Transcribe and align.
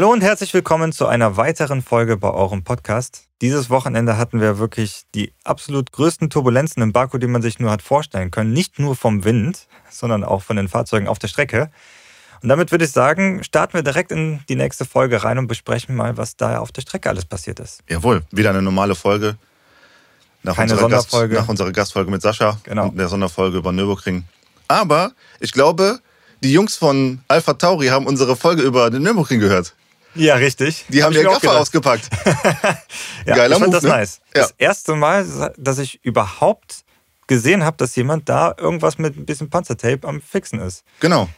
Hallo 0.00 0.14
und 0.14 0.22
herzlich 0.22 0.54
willkommen 0.54 0.92
zu 0.92 1.06
einer 1.08 1.36
weiteren 1.36 1.82
Folge 1.82 2.16
bei 2.16 2.30
eurem 2.30 2.64
Podcast. 2.64 3.24
Dieses 3.42 3.68
Wochenende 3.68 4.16
hatten 4.16 4.40
wir 4.40 4.56
wirklich 4.56 5.02
die 5.14 5.34
absolut 5.44 5.92
größten 5.92 6.30
Turbulenzen 6.30 6.82
im 6.82 6.94
Baku, 6.94 7.18
die 7.18 7.26
man 7.26 7.42
sich 7.42 7.58
nur 7.58 7.70
hat 7.70 7.82
vorstellen 7.82 8.30
können. 8.30 8.50
Nicht 8.54 8.78
nur 8.78 8.96
vom 8.96 9.24
Wind, 9.24 9.66
sondern 9.90 10.24
auch 10.24 10.40
von 10.40 10.56
den 10.56 10.68
Fahrzeugen 10.68 11.06
auf 11.06 11.18
der 11.18 11.28
Strecke. 11.28 11.70
Und 12.42 12.48
damit 12.48 12.70
würde 12.70 12.86
ich 12.86 12.92
sagen, 12.92 13.44
starten 13.44 13.74
wir 13.74 13.82
direkt 13.82 14.10
in 14.10 14.40
die 14.48 14.56
nächste 14.56 14.86
Folge 14.86 15.22
rein 15.22 15.36
und 15.36 15.48
besprechen 15.48 15.94
mal, 15.94 16.16
was 16.16 16.34
da 16.34 16.60
auf 16.60 16.72
der 16.72 16.80
Strecke 16.80 17.10
alles 17.10 17.26
passiert 17.26 17.60
ist. 17.60 17.82
Jawohl, 17.86 18.22
wieder 18.30 18.48
eine 18.48 18.62
normale 18.62 18.94
Folge. 18.94 19.36
Nach 20.42 20.56
Keine 20.56 20.72
unserer 20.72 20.80
Sonderfolge. 20.80 21.34
Gast, 21.34 21.44
nach 21.44 21.50
unserer 21.50 21.72
Gastfolge 21.72 22.10
mit 22.10 22.22
Sascha 22.22 22.56
Genau. 22.62 22.88
und 22.88 22.96
der 22.96 23.08
Sonderfolge 23.08 23.58
über 23.58 23.70
Nürburgring. 23.70 24.24
Aber 24.66 25.12
ich 25.40 25.52
glaube, 25.52 26.00
die 26.42 26.54
Jungs 26.54 26.74
von 26.74 27.20
Alpha 27.28 27.52
Tauri 27.52 27.88
haben 27.88 28.06
unsere 28.06 28.34
Folge 28.34 28.62
über 28.62 28.88
den 28.88 29.02
Nürburgring 29.02 29.40
gehört. 29.40 29.74
Ja, 30.14 30.34
richtig. 30.34 30.84
Die 30.88 31.02
haben 31.02 31.14
mir 31.14 31.28
auch 31.30 31.40
Gaffer 31.40 31.58
ausgepackt. 31.60 32.08
Ja, 33.26 33.36
Geiler 33.36 33.56
ich 33.56 33.60
fand 33.60 33.72
Move, 33.72 33.80
das 33.80 33.82
ne? 33.84 33.88
nice. 33.90 34.20
Ja. 34.34 34.42
Das 34.42 34.54
erste 34.58 34.94
Mal, 34.94 35.52
dass 35.58 35.78
ich 35.78 36.00
überhaupt 36.02 36.84
gesehen 37.26 37.64
habe, 37.64 37.76
dass 37.76 37.94
jemand 37.96 38.28
da 38.28 38.54
irgendwas 38.58 38.98
mit 38.98 39.16
ein 39.16 39.26
bisschen 39.26 39.50
Panzertape 39.50 40.08
am 40.08 40.20
Fixen 40.22 40.58
ist. 40.60 40.84
Genau. 41.00 41.28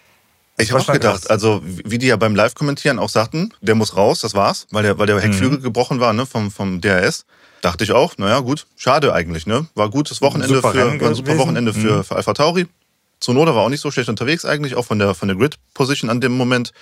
Ich 0.58 0.70
habe 0.70 0.80
auch 0.82 0.86
gedacht, 0.92 1.22
krass. 1.22 1.26
also 1.26 1.60
wie 1.64 1.98
die 1.98 2.06
ja 2.06 2.16
beim 2.16 2.34
Live-Kommentieren 2.36 2.98
auch 2.98 3.08
sagten, 3.08 3.52
der 3.60 3.74
muss 3.74 3.96
raus, 3.96 4.20
das 4.20 4.34
war's, 4.34 4.66
weil 4.70 4.84
der, 4.84 4.98
weil 4.98 5.06
der 5.06 5.18
Heckflügel 5.20 5.58
Mhm. 5.58 5.62
gebrochen 5.62 5.98
war 6.00 6.12
ne, 6.12 6.24
vom, 6.24 6.50
vom 6.50 6.80
DRS. 6.80 7.24
Dachte 7.62 7.84
ich 7.84 7.92
auch, 7.92 8.16
naja 8.18 8.40
gut, 8.40 8.66
schade 8.76 9.12
eigentlich. 9.12 9.46
Ne? 9.46 9.66
War 9.74 9.90
gutes 9.90 10.20
Wochenende 10.22 10.54
Super 10.54 10.72
für, 10.72 10.90
ein 10.90 11.14
super. 11.14 11.38
Wochenende 11.38 11.72
für, 11.74 11.98
Mhm. 11.98 12.04
für 12.04 12.16
Alpha 12.16 12.32
Tauri. 12.32 12.66
Zunoda 13.20 13.54
war 13.54 13.62
auch 13.62 13.68
nicht 13.68 13.80
so 13.80 13.90
schlecht 13.90 14.08
unterwegs 14.08 14.44
eigentlich, 14.44 14.74
auch 14.76 14.84
von 14.84 14.98
der, 14.98 15.14
von 15.14 15.28
der 15.28 15.36
Grid-Position 15.36 16.10
an 16.10 16.20
dem 16.20 16.32
Moment. 16.32 16.72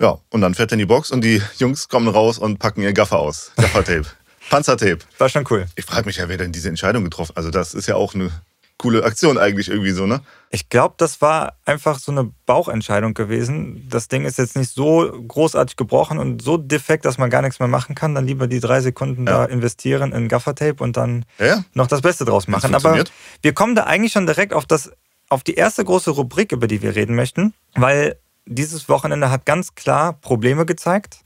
Ja, 0.00 0.18
und 0.30 0.40
dann 0.40 0.54
fährt 0.54 0.70
er 0.70 0.74
in 0.74 0.78
die 0.80 0.86
Box 0.86 1.10
und 1.10 1.22
die 1.22 1.42
Jungs 1.58 1.88
kommen 1.88 2.08
raus 2.08 2.38
und 2.38 2.58
packen 2.58 2.82
ihr 2.82 2.92
Gaffer 2.92 3.18
aus. 3.18 3.52
Gaffertape. 3.56 4.06
Panzertape. 4.50 4.98
War 5.18 5.28
schon 5.28 5.44
cool. 5.50 5.66
Ich 5.76 5.84
frage 5.84 6.06
mich 6.06 6.16
ja, 6.16 6.28
wer 6.28 6.36
denn 6.38 6.52
diese 6.52 6.68
Entscheidung 6.68 7.04
getroffen 7.04 7.32
Also 7.36 7.50
das 7.50 7.74
ist 7.74 7.86
ja 7.86 7.96
auch 7.96 8.14
eine 8.14 8.30
coole 8.78 9.02
Aktion 9.02 9.36
eigentlich 9.38 9.68
irgendwie 9.68 9.90
so, 9.90 10.06
ne? 10.06 10.20
Ich 10.50 10.68
glaube, 10.68 10.94
das 10.98 11.20
war 11.20 11.54
einfach 11.64 11.98
so 11.98 12.12
eine 12.12 12.30
Bauchentscheidung 12.46 13.12
gewesen. 13.12 13.86
Das 13.90 14.06
Ding 14.06 14.24
ist 14.24 14.38
jetzt 14.38 14.56
nicht 14.56 14.72
so 14.72 15.10
großartig 15.26 15.76
gebrochen 15.76 16.18
und 16.18 16.40
so 16.40 16.56
defekt, 16.56 17.04
dass 17.04 17.18
man 17.18 17.28
gar 17.28 17.42
nichts 17.42 17.58
mehr 17.58 17.68
machen 17.68 17.96
kann. 17.96 18.14
Dann 18.14 18.24
lieber 18.24 18.46
die 18.46 18.60
drei 18.60 18.80
Sekunden 18.80 19.26
Ja. 19.26 19.32
da 19.38 19.44
investieren 19.46 20.12
in 20.12 20.28
Gaffertape 20.28 20.82
und 20.82 20.96
dann 20.96 21.24
Ja, 21.40 21.64
noch 21.74 21.88
das 21.88 22.02
Beste 22.02 22.24
draus 22.24 22.46
machen. 22.46 22.72
Aber 22.74 23.02
wir 23.42 23.52
kommen 23.52 23.74
da 23.74 23.82
eigentlich 23.84 24.12
schon 24.12 24.26
direkt 24.26 24.54
auf 24.54 24.64
das, 24.64 24.92
auf 25.28 25.42
die 25.42 25.54
erste 25.54 25.84
große 25.84 26.12
Rubrik, 26.12 26.52
über 26.52 26.68
die 26.68 26.80
wir 26.80 26.94
reden 26.94 27.16
möchten, 27.16 27.52
weil 27.74 28.16
dieses 28.48 28.88
Wochenende 28.88 29.30
hat 29.30 29.46
ganz 29.46 29.74
klar 29.74 30.14
Probleme 30.14 30.66
gezeigt, 30.66 31.18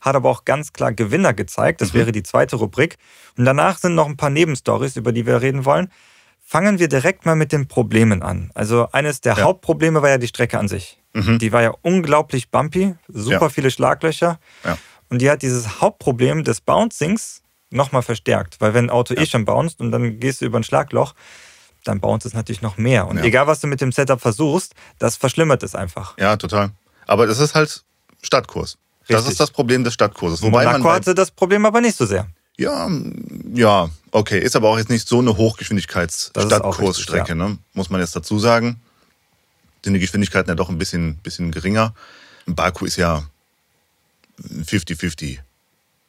hat 0.00 0.16
aber 0.16 0.30
auch 0.30 0.44
ganz 0.44 0.72
klar 0.72 0.92
Gewinner 0.92 1.34
gezeigt. 1.34 1.80
Das 1.80 1.92
Mhm. 1.92 1.98
wäre 1.98 2.12
die 2.12 2.22
zweite 2.22 2.56
Rubrik. 2.56 2.96
Und 3.36 3.44
danach 3.44 3.78
sind 3.78 3.94
noch 3.94 4.06
ein 4.06 4.16
paar 4.16 4.30
Nebenstories, 4.30 4.96
über 4.96 5.12
die 5.12 5.26
wir 5.26 5.42
reden 5.42 5.64
wollen. 5.64 5.90
Fangen 6.42 6.78
wir 6.78 6.88
direkt 6.88 7.26
mal 7.26 7.36
mit 7.36 7.52
den 7.52 7.68
Problemen 7.68 8.22
an. 8.22 8.50
Also 8.54 8.88
eines 8.92 9.20
der 9.20 9.36
Ja. 9.36 9.44
Hauptprobleme 9.44 10.02
war 10.02 10.08
ja 10.08 10.18
die 10.18 10.26
Strecke 10.26 10.58
an 10.58 10.66
sich. 10.68 10.98
Mhm. 11.12 11.38
Die 11.38 11.52
war 11.52 11.62
ja 11.62 11.72
unglaublich 11.82 12.50
bumpy, 12.50 12.94
super 13.08 13.42
Ja. 13.42 13.48
viele 13.50 13.70
Schlaglöcher. 13.70 14.40
Ja. 14.64 14.78
Und 15.10 15.20
die 15.22 15.30
hat 15.30 15.42
dieses 15.42 15.80
Hauptproblem 15.80 16.42
des 16.44 16.60
Bouncings 16.60 17.42
nochmal 17.70 18.02
verstärkt. 18.02 18.60
Weil 18.60 18.74
wenn 18.74 18.86
ein 18.86 18.90
Auto 18.90 19.14
eh 19.14 19.26
schon 19.26 19.44
bounced 19.44 19.80
und 19.80 19.92
dann 19.92 20.18
gehst 20.18 20.40
du 20.40 20.46
über 20.46 20.58
ein 20.58 20.64
Schlagloch, 20.64 21.14
dann 21.84 22.00
bounce 22.00 22.26
es 22.28 22.34
natürlich 22.34 22.62
noch 22.62 22.76
mehr. 22.76 23.06
Und 23.08 23.18
Ja. 23.18 23.24
egal, 23.24 23.46
was 23.46 23.60
du 23.60 23.66
mit 23.66 23.80
dem 23.80 23.92
Setup 23.92 24.20
versuchst, 24.20 24.74
das 24.98 25.16
verschlimmert 25.16 25.62
es 25.62 25.74
einfach. 25.74 26.16
Ja, 26.18 26.36
total. 26.36 26.70
Aber 27.06 27.26
das 27.26 27.38
ist 27.38 27.54
halt 27.54 27.82
Stadtkurs. 28.22 28.76
Das 29.08 29.18
Richtig. 29.18 29.32
ist 29.32 29.40
das 29.40 29.50
Problem 29.50 29.82
des 29.82 29.94
Stadtkurses. 29.94 30.40
Wobei 30.42 30.64
Monaco 30.64 30.84
man 30.84 30.92
hatte 30.94 31.14
das 31.14 31.30
Problem 31.30 31.64
aber 31.66 31.80
nicht 31.80 31.96
so 31.96 32.06
sehr. 32.06 32.28
ja, 32.56 32.88
ja, 33.54 33.88
okay, 34.12 34.38
ist 34.38 34.54
aber 34.54 34.68
auch 34.68 34.78
jetzt 34.78 34.90
nicht 34.90 35.08
so 35.08 35.18
eine 35.18 35.30
Das 35.30 35.38
Hochgeschwindigkeits-Stadtkursstrecke, 35.38 37.34
ne? 37.34 37.58
muss 37.72 37.90
man 37.90 38.00
jetzt 38.00 38.14
dazu 38.14 38.38
sagen. 38.38 38.80
Sind 39.84 39.94
die 39.94 40.00
Geschwindigkeiten 40.00 40.50
ja 40.50 40.54
doch 40.54 40.68
ein 40.68 40.78
bisschen, 40.78 41.16
bisschen 41.16 41.50
geringer. 41.50 41.94
Baku 42.46 42.84
ist 42.84 42.96
ja 42.96 43.24
ein 44.38 44.64
50-50 44.64 45.38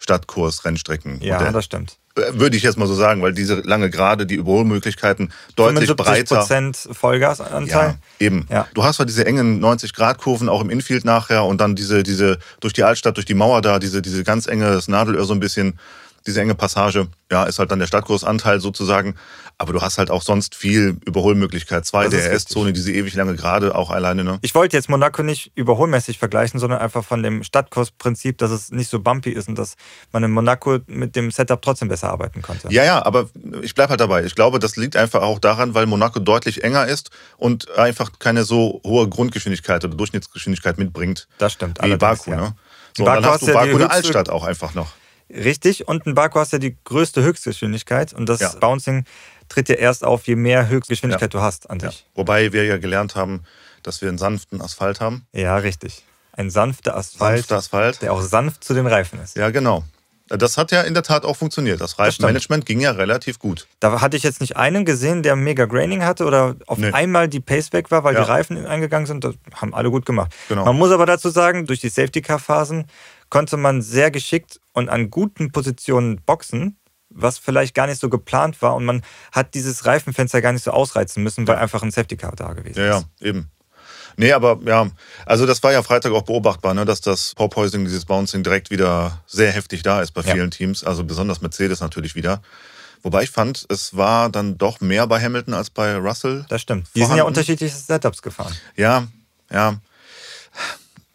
Stadtkurs, 0.01 0.65
Rennstrecken. 0.65 1.21
Ja, 1.21 1.37
Modell. 1.37 1.53
das 1.53 1.65
stimmt. 1.65 1.97
Äh, 2.15 2.33
Würde 2.33 2.57
ich 2.57 2.63
jetzt 2.63 2.77
mal 2.77 2.87
so 2.87 2.95
sagen, 2.95 3.21
weil 3.21 3.33
diese 3.33 3.61
lange 3.61 3.89
Gerade, 3.91 4.25
die 4.25 4.35
Überholmöglichkeiten 4.35 5.31
deutlich 5.55 5.95
breiter. 5.95 6.37
Prozent 6.37 6.75
Vollgasanteil. 6.91 7.67
Ja, 7.69 7.95
eben. 8.19 8.47
Ja. 8.49 8.67
Du 8.73 8.83
hast 8.83 8.95
zwar 8.97 9.05
diese 9.05 9.25
engen 9.25 9.63
90-Grad-Kurven 9.63 10.49
auch 10.49 10.61
im 10.61 10.71
Infield 10.71 11.05
nachher 11.05 11.45
und 11.45 11.61
dann 11.61 11.75
diese, 11.75 12.01
diese 12.01 12.39
durch 12.59 12.73
die 12.73 12.83
Altstadt, 12.83 13.15
durch 13.15 13.27
die 13.27 13.35
Mauer 13.35 13.61
da, 13.61 13.77
diese, 13.77 14.01
diese 14.01 14.23
ganz 14.23 14.47
enge, 14.47 14.71
das 14.71 14.87
Nadelöhr 14.87 15.25
so 15.25 15.33
ein 15.33 15.39
bisschen, 15.39 15.79
diese 16.25 16.41
enge 16.41 16.55
Passage, 16.55 17.07
ja, 17.31 17.43
ist 17.43 17.59
halt 17.59 17.71
dann 17.71 17.79
der 17.79 17.87
Stadtkursanteil 17.87 18.59
sozusagen. 18.59 19.15
Aber 19.61 19.73
du 19.73 19.81
hast 19.81 19.99
halt 19.99 20.09
auch 20.09 20.23
sonst 20.23 20.55
viel 20.55 20.97
Überholmöglichkeit. 21.05 21.85
Zwei 21.85 22.07
DRS-Zone, 22.07 22.73
diese 22.73 22.91
ewig 22.91 23.13
lange 23.13 23.35
Gerade 23.35 23.75
auch 23.75 23.91
alleine, 23.91 24.23
ne? 24.23 24.39
Ich 24.41 24.55
wollte 24.55 24.75
jetzt 24.75 24.89
Monaco 24.89 25.21
nicht 25.21 25.51
überholmäßig 25.53 26.17
vergleichen, 26.17 26.59
sondern 26.59 26.79
einfach 26.79 27.03
von 27.05 27.21
dem 27.21 27.43
Stadtkursprinzip, 27.43 28.39
dass 28.39 28.49
es 28.49 28.71
nicht 28.71 28.89
so 28.89 28.99
bumpy 28.99 29.29
ist 29.29 29.47
und 29.47 29.57
dass 29.57 29.75
man 30.11 30.23
in 30.23 30.31
Monaco 30.31 30.79
mit 30.87 31.15
dem 31.15 31.29
Setup 31.29 31.61
trotzdem 31.61 31.89
besser 31.89 32.09
arbeiten 32.09 32.41
konnte. 32.41 32.67
Ja, 32.71 32.83
ja, 32.83 33.05
aber 33.05 33.29
ich 33.61 33.75
bleib 33.75 33.89
halt 33.89 33.99
dabei. 33.99 34.25
Ich 34.25 34.33
glaube, 34.33 34.57
das 34.57 34.75
liegt 34.77 34.95
einfach 34.95 35.21
auch 35.21 35.37
daran, 35.37 35.75
weil 35.75 35.85
Monaco 35.85 36.19
deutlich 36.19 36.63
enger 36.63 36.87
ist 36.87 37.11
und 37.37 37.69
einfach 37.77 38.11
keine 38.17 38.43
so 38.43 38.81
hohe 38.83 39.07
Grundgeschwindigkeit 39.07 39.85
oder 39.85 39.95
Durchschnittsgeschwindigkeit 39.95 40.79
mitbringt 40.79 41.27
Das 41.37 41.53
stimmt. 41.53 41.77
wie 41.83 41.95
Baku, 41.97 42.31
ja. 42.31 42.37
ne? 42.37 42.45
In 42.47 42.53
So, 42.97 43.05
Baku 43.05 43.21
dann 43.21 43.25
hast 43.25 43.33
hast 43.33 43.41
du 43.43 43.45
du 43.45 43.51
ja 43.53 43.59
Baku 43.59 43.75
eine 43.75 43.91
Altstadt 43.91 44.29
auch 44.29 44.43
einfach 44.43 44.73
noch. 44.73 44.91
Richtig, 45.33 45.87
und 45.87 46.05
in 46.05 46.13
Baku 46.13 46.39
hast 46.39 46.51
du 46.51 46.57
ja 46.57 46.59
die 46.59 46.75
größte 46.83 47.23
Höchstgeschwindigkeit 47.23 48.13
und 48.13 48.27
das 48.27 48.41
Ja. 48.41 48.51
Bouncing 48.59 49.05
tritt 49.51 49.69
ja 49.69 49.75
erst 49.75 50.03
auf, 50.03 50.25
je 50.27 50.35
mehr 50.35 50.67
Höchstgeschwindigkeit 50.69 51.33
du 51.33 51.41
hast 51.41 51.69
an 51.69 51.79
Ja. 51.79 51.91
sich. 51.91 52.05
Wobei 52.15 52.53
wir 52.53 52.65
ja 52.65 52.77
gelernt 52.77 53.15
haben, 53.15 53.43
dass 53.83 54.01
wir 54.01 54.09
einen 54.09 54.17
sanften 54.17 54.61
Asphalt 54.61 54.99
haben. 55.01 55.25
Ja, 55.33 55.57
richtig. 55.57 56.03
Ein 56.33 56.49
sanfter 56.49 56.95
Asphalt, 56.95 57.39
Sanfter 57.39 57.57
Asphalt. 57.57 58.01
der 58.01 58.13
auch 58.13 58.21
sanft 58.21 58.63
zu 58.63 58.73
den 58.73 58.87
Reifen 58.87 59.19
ist. 59.21 59.35
Ja, 59.35 59.49
genau. 59.49 59.83
Das 60.29 60.57
hat 60.57 60.71
ja 60.71 60.83
in 60.83 60.93
der 60.93 61.03
Tat 61.03 61.25
auch 61.25 61.35
funktioniert. 61.35 61.81
Das 61.81 61.99
Reifenmanagement 61.99 62.65
ging 62.65 62.79
ja 62.79 62.91
relativ 62.91 63.37
gut. 63.37 63.67
Da 63.81 63.99
hatte 63.99 64.15
ich 64.15 64.23
jetzt 64.23 64.39
nicht 64.39 64.55
einen 64.55 64.85
gesehen, 64.85 65.23
der 65.23 65.35
mega 65.35 65.65
Graining 65.65 66.05
hatte 66.05 66.23
oder 66.23 66.55
auf 66.67 66.77
Nee. 66.77 66.91
einmal 66.93 67.27
die 67.27 67.41
Pace 67.41 67.73
weg 67.73 67.91
war, 67.91 68.05
weil 68.05 68.13
Ja. 68.15 68.23
die 68.23 68.29
Reifen 68.29 68.65
eingegangen 68.65 69.07
sind. 69.07 69.25
Das 69.25 69.35
haben 69.55 69.73
alle 69.73 69.91
gut 69.91 70.05
gemacht. 70.05 70.33
Genau. 70.47 70.63
Man 70.63 70.77
muss 70.77 70.91
aber 70.91 71.05
dazu 71.05 71.29
sagen, 71.29 71.65
durch 71.65 71.81
die 71.81 71.89
Safety-Car-Phasen 71.89 72.85
konnte 73.29 73.57
man 73.57 73.81
sehr 73.81 74.09
geschickt 74.09 74.61
und 74.71 74.87
an 74.87 75.09
guten 75.09 75.51
Positionen 75.51 76.21
boxen, 76.25 76.77
was 77.13 77.37
vielleicht 77.37 77.73
gar 77.75 77.87
nicht 77.87 77.99
so 77.99 78.09
geplant 78.09 78.61
war. 78.61 78.75
Und 78.75 78.85
man 78.85 79.03
hat 79.31 79.53
dieses 79.53 79.85
Reifenfenster 79.85 80.41
gar 80.41 80.51
nicht 80.53 80.63
so 80.63 80.71
ausreizen 80.71 81.23
müssen, 81.23 81.47
weil 81.47 81.57
einfach 81.57 81.83
ein 81.83 81.91
Safety-Car 81.91 82.35
da 82.35 82.53
gewesen 82.53 82.79
Ja, 82.79 82.85
ja, 82.85 82.97
ist. 82.97 83.05
eben. 83.21 83.49
Nee, 84.17 84.33
aber 84.33 84.59
ja, 84.65 84.89
also 85.25 85.45
das 85.45 85.63
war 85.63 85.71
ja 85.71 85.81
Freitag 85.83 86.11
auch 86.11 86.23
beobachtbar, 86.23 86.73
ne, 86.73 86.83
dass 86.85 86.99
das 87.01 87.33
Porpoising, 87.35 87.85
dieses 87.85 88.03
Bouncing 88.05 88.43
direkt 88.43 88.69
wieder 88.69 89.21
sehr 89.25 89.51
heftig 89.51 89.83
da 89.83 90.01
ist 90.01 90.11
bei 90.11 90.21
Ja. 90.21 90.33
vielen 90.33 90.51
Teams. 90.51 90.83
Also 90.83 91.03
besonders 91.05 91.41
Mercedes 91.41 91.79
natürlich 91.79 92.13
wieder. 92.15 92.41
Wobei 93.03 93.23
ich 93.23 93.31
fand, 93.31 93.65
es 93.69 93.95
war 93.95 94.29
dann 94.29 94.57
doch 94.57 94.79
mehr 94.81 95.07
bei 95.07 95.19
Hamilton 95.21 95.53
als 95.53 95.69
bei 95.69 95.95
Russell. 95.95 96.45
Das 96.49 96.61
stimmt. 96.61 96.87
Die 96.93 97.03
sind 97.03 97.15
ja 97.15 97.23
unterschiedliche 97.23 97.75
Setups 97.75 98.21
gefahren. 98.21 98.53
Ja, 98.75 99.07
ja. 99.51 99.77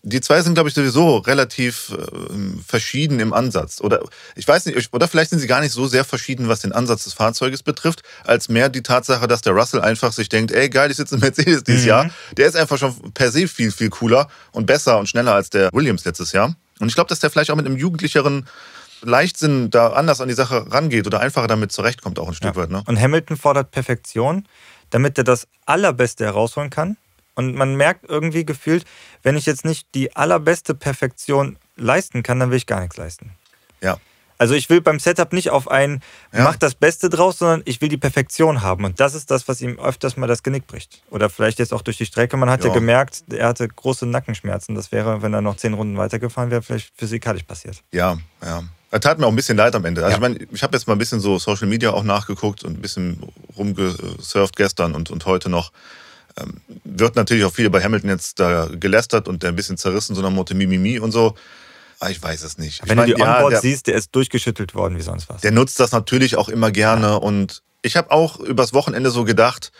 Die 0.09 0.21
zwei 0.21 0.41
sind, 0.41 0.55
glaube 0.55 0.69
ich, 0.69 0.75
sowieso 0.77 1.17
relativ 1.19 1.91
äh, 1.91 2.63
verschieden 2.65 3.19
im 3.19 3.33
Ansatz. 3.33 3.81
Oder 3.81 4.01
ich 4.37 4.47
weiß 4.47 4.67
nicht, 4.67 4.95
oder 4.95 5.09
vielleicht 5.09 5.31
sind 5.31 5.41
sie 5.41 5.49
gar 5.49 5.61
nicht 5.61 5.73
so 5.73 5.89
sehr 5.89 6.05
verschieden, 6.05 6.47
was 6.49 6.61
den 6.61 6.71
Ansatz 6.71 7.03
des 7.05 7.13
Fahrzeuges 7.15 7.65
betrifft, 7.65 8.03
als 8.25 8.49
mehr 8.49 8.69
die 8.69 8.83
Tatsache, 8.83 9.27
dass 9.27 9.43
der 9.43 9.53
Russell 9.53 9.81
einfach 9.81 10.13
sich 10.13 10.29
denkt, 10.29 10.53
ey 10.53 10.69
geil, 10.71 10.93
ich 10.93 10.97
sitze 10.97 11.17
im 11.17 11.23
Mercedes 11.23 11.65
dieses 11.65 11.83
Mhm. 11.83 11.89
Jahr. 11.89 12.11
Der 12.37 12.47
ist 12.47 12.55
einfach 12.57 12.79
schon 12.79 12.95
per 13.15 13.33
se 13.33 13.49
viel, 13.49 13.73
viel 13.73 13.91
cooler 13.91 14.29
und 14.53 14.67
besser 14.67 14.99
und 14.99 15.09
schneller 15.09 15.35
als 15.35 15.51
der 15.51 15.71
Williams 15.73 16.05
letztes 16.05 16.31
Jahr. 16.31 16.55
Und 16.79 16.87
ich 16.87 16.95
glaube, 16.95 17.09
dass 17.09 17.19
der 17.19 17.31
vielleicht 17.31 17.51
auch 17.51 17.57
mit 17.57 17.67
einem 17.67 17.77
jugendlicheren 17.77 18.47
Leichtsinn 19.03 19.71
da 19.71 19.89
anders 19.89 20.21
an 20.21 20.29
die 20.29 20.35
Sache 20.35 20.71
rangeht 20.71 21.07
oder 21.09 21.19
einfacher 21.21 21.49
damit 21.49 21.73
zurechtkommt, 21.73 22.19
auch 22.21 22.29
ein 22.29 22.35
Stück 22.35 22.55
weit. 22.57 22.71
Ne? 22.71 22.83
Und 22.87 23.01
Hamilton 23.01 23.37
fordert 23.37 23.71
Perfektion, 23.73 24.47
damit 24.91 25.19
er 25.19 25.25
das 25.25 25.49
Allerbeste 25.67 26.25
herausholen 26.25 26.71
kann. 26.71 26.97
Und 27.37 27.55
man 27.55 27.77
merkt 27.77 28.09
irgendwie 28.09 28.45
gefühlt, 28.45 28.85
wenn 29.23 29.37
ich 29.37 29.47
jetzt 29.47 29.65
nicht 29.65 29.87
die 29.95 30.17
allerbeste 30.17 30.75
Perfektion 30.75 31.59
leisten 31.77 32.23
kann, 32.23 32.41
dann 32.41 32.51
will 32.51 32.57
ich 32.57 32.67
gar 32.67 32.81
nichts 32.81 32.97
leisten. 32.97 33.31
Ja. 33.81 33.99
Also 34.39 34.53
ich 34.55 34.69
will 34.69 34.81
beim 34.83 34.99
Setup 34.99 35.33
nicht 35.33 35.49
auf 35.51 35.71
ein 35.71 36.03
Ja. 36.33 36.45
mach 36.45 36.57
das 36.57 36.75
Beste 36.75 37.09
draus, 37.09 37.39
sondern 37.39 37.63
ich 37.65 37.81
will 37.81 37.89
die 37.89 37.97
Perfektion 37.97 38.61
haben. 38.63 38.85
Und 38.85 39.01
das 39.01 39.15
ist 39.15 39.31
das, 39.31 39.49
was 39.49 39.61
ihm 39.63 39.79
öfters 39.79 40.17
mal 40.19 40.27
das 40.27 40.43
Genick 40.43 40.67
bricht. 40.67 41.03
Oder 41.11 41.31
vielleicht 41.31 41.59
jetzt 41.59 41.73
auch 41.73 41.81
durch 41.83 41.97
die 41.97 42.05
Strecke. 42.07 42.37
Man 42.37 42.51
hat 42.51 42.61
ja, 42.63 42.69
Ja. 42.69 42.75
gemerkt, 42.75 43.23
er 43.31 43.49
hatte 43.49 43.67
große 43.69 44.05
Nackenschmerzen. 44.07 44.75
Das 44.75 44.93
wäre, 44.93 45.23
wenn 45.23 45.33
er 45.33 45.41
noch 45.43 45.57
zehn 45.57 45.73
Runden 45.75 45.97
weitergefahren 45.97 46.51
wäre, 46.51 46.61
vielleicht 46.63 46.93
physikalisch 46.97 47.45
passiert. 47.45 47.83
Ja, 47.93 48.19
ja. 48.43 48.63
Er 48.91 49.01
tat 49.01 49.19
mir 49.19 49.27
auch 49.27 49.31
ein 49.31 49.37
bisschen 49.37 49.57
leid 49.57 49.75
am 49.75 49.85
Ende. 49.85 50.05
Also 50.05 50.13
Ja. 50.13 50.17
ich 50.17 50.21
meine, 50.35 50.47
ich 50.53 50.63
habe 50.63 50.77
jetzt 50.77 50.87
mal 50.87 50.95
ein 50.95 50.99
bisschen 50.99 51.21
so 51.21 51.39
Social 51.39 51.67
Media 51.67 51.91
auch 51.91 52.03
nachgeguckt 52.05 52.63
und 52.65 52.79
ein 52.79 52.83
bisschen 52.83 53.23
rumgesurft 53.57 54.57
gestern 54.57 54.95
und, 54.95 55.11
und 55.11 55.25
heute 55.27 55.49
noch. 55.49 55.73
Ähm, 56.39 56.61
wird 56.85 57.17
natürlich 57.17 57.45
auch 57.45 57.53
viel 57.53 57.71
bei 57.71 57.83
Hamilton 57.83 58.11
jetzt 58.11 58.39
da 58.41 58.69
gelästert 58.73 59.29
und 59.29 59.43
der 59.43 59.51
ein 59.51 59.57
bisschen 59.57 59.77
zerrissen, 59.77 60.15
so 60.15 60.23
nach 60.23 60.31
Motto 60.31 60.55
Mimimi 60.55 60.99
und 60.99 61.13
so. 61.13 61.35
Aber 61.99 62.11
ich 62.11 62.23
weiß 62.23 62.43
es 62.43 62.59
nicht. 62.59 62.83
Wenn 62.83 62.91
ich 62.91 62.97
mein, 62.97 63.09
du 63.09 63.15
die 63.15 63.23
Onboard 63.23 63.53
ja, 63.53 63.61
siehst, 63.61 63.87
der 63.87 63.95
ist 63.95 64.15
durchgeschüttelt 64.15 64.75
worden 64.75 64.99
wie 64.99 65.03
sonst 65.03 65.29
was. 65.29 65.41
Der 65.41 65.51
nutzt 65.51 65.81
das 65.81 65.93
natürlich 65.93 66.37
auch 66.37 66.49
immer 66.49 66.71
gerne. 66.71 67.07
Ja. 67.07 67.15
Und 67.15 67.63
ich 67.83 67.97
habe 67.97 68.11
auch 68.11 68.39
übers 68.39 68.75
Wochenende 68.75 69.11
so 69.11 69.25
gedacht, 69.25 69.73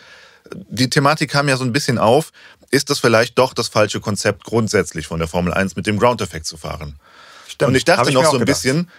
die 0.53 0.89
Thematik 0.89 1.29
kam 1.29 1.49
ja 1.49 1.57
so 1.57 1.63
ein 1.63 1.73
bisschen 1.73 1.97
auf, 1.97 2.31
ist 2.71 2.89
das 2.89 2.99
vielleicht 2.99 3.37
doch 3.37 3.53
das 3.53 3.67
falsche 3.67 3.99
Konzept 3.99 4.43
grundsätzlich 4.43 5.07
von 5.07 5.19
der 5.19 5.27
Formel 5.27 5.53
1 5.53 5.75
mit 5.75 5.87
dem 5.87 5.99
Ground-Effekt 5.99 6.45
zu 6.45 6.57
fahren? 6.57 6.99
Stimmt. 7.47 7.69
Und 7.69 7.75
ich 7.75 7.85
dachte 7.85 8.09
ich 8.09 8.15
noch 8.15 8.25
so 8.25 8.37
ein 8.37 8.39
gedacht. 8.39 8.61
bisschen, 8.61 8.89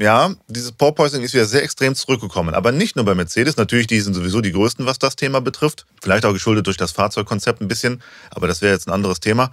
ja, 0.00 0.34
dieses 0.48 0.72
Porpoising 0.72 1.22
ist 1.22 1.34
wieder 1.34 1.44
sehr 1.44 1.62
extrem 1.62 1.94
zurückgekommen. 1.94 2.54
Aber 2.54 2.72
nicht 2.72 2.96
nur 2.96 3.04
bei 3.04 3.14
Mercedes. 3.14 3.56
Natürlich, 3.56 3.86
die 3.86 4.00
sind 4.00 4.14
sowieso 4.14 4.40
die 4.40 4.52
größten, 4.52 4.86
was 4.86 4.98
das 4.98 5.14
Thema 5.14 5.40
betrifft. 5.40 5.86
Vielleicht 6.02 6.26
auch 6.26 6.32
geschuldet 6.32 6.66
durch 6.66 6.76
das 6.76 6.92
Fahrzeugkonzept 6.92 7.60
ein 7.60 7.68
bisschen. 7.68 8.02
Aber 8.30 8.48
das 8.48 8.60
wäre 8.60 8.72
jetzt 8.72 8.88
ein 8.88 8.92
anderes 8.92 9.20
Thema. 9.20 9.52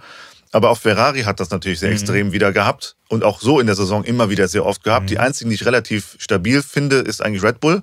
Aber 0.50 0.70
auch 0.70 0.78
Ferrari 0.78 1.22
hat 1.22 1.38
das 1.38 1.50
natürlich 1.50 1.78
sehr 1.78 1.90
mhm. 1.90 1.96
extrem 1.96 2.32
wieder 2.32 2.52
gehabt. 2.52 2.96
Und 3.08 3.22
auch 3.22 3.40
so 3.40 3.60
in 3.60 3.66
der 3.66 3.76
Saison 3.76 4.02
immer 4.02 4.30
wieder 4.30 4.48
sehr 4.48 4.66
oft 4.66 4.82
gehabt. 4.82 5.04
Mhm. 5.04 5.08
Die 5.08 5.18
einzigen, 5.18 5.50
die 5.50 5.54
ich 5.54 5.64
relativ 5.64 6.16
stabil 6.18 6.62
finde, 6.62 6.96
ist 6.96 7.22
eigentlich 7.22 7.44
Red 7.44 7.60
Bull. 7.60 7.82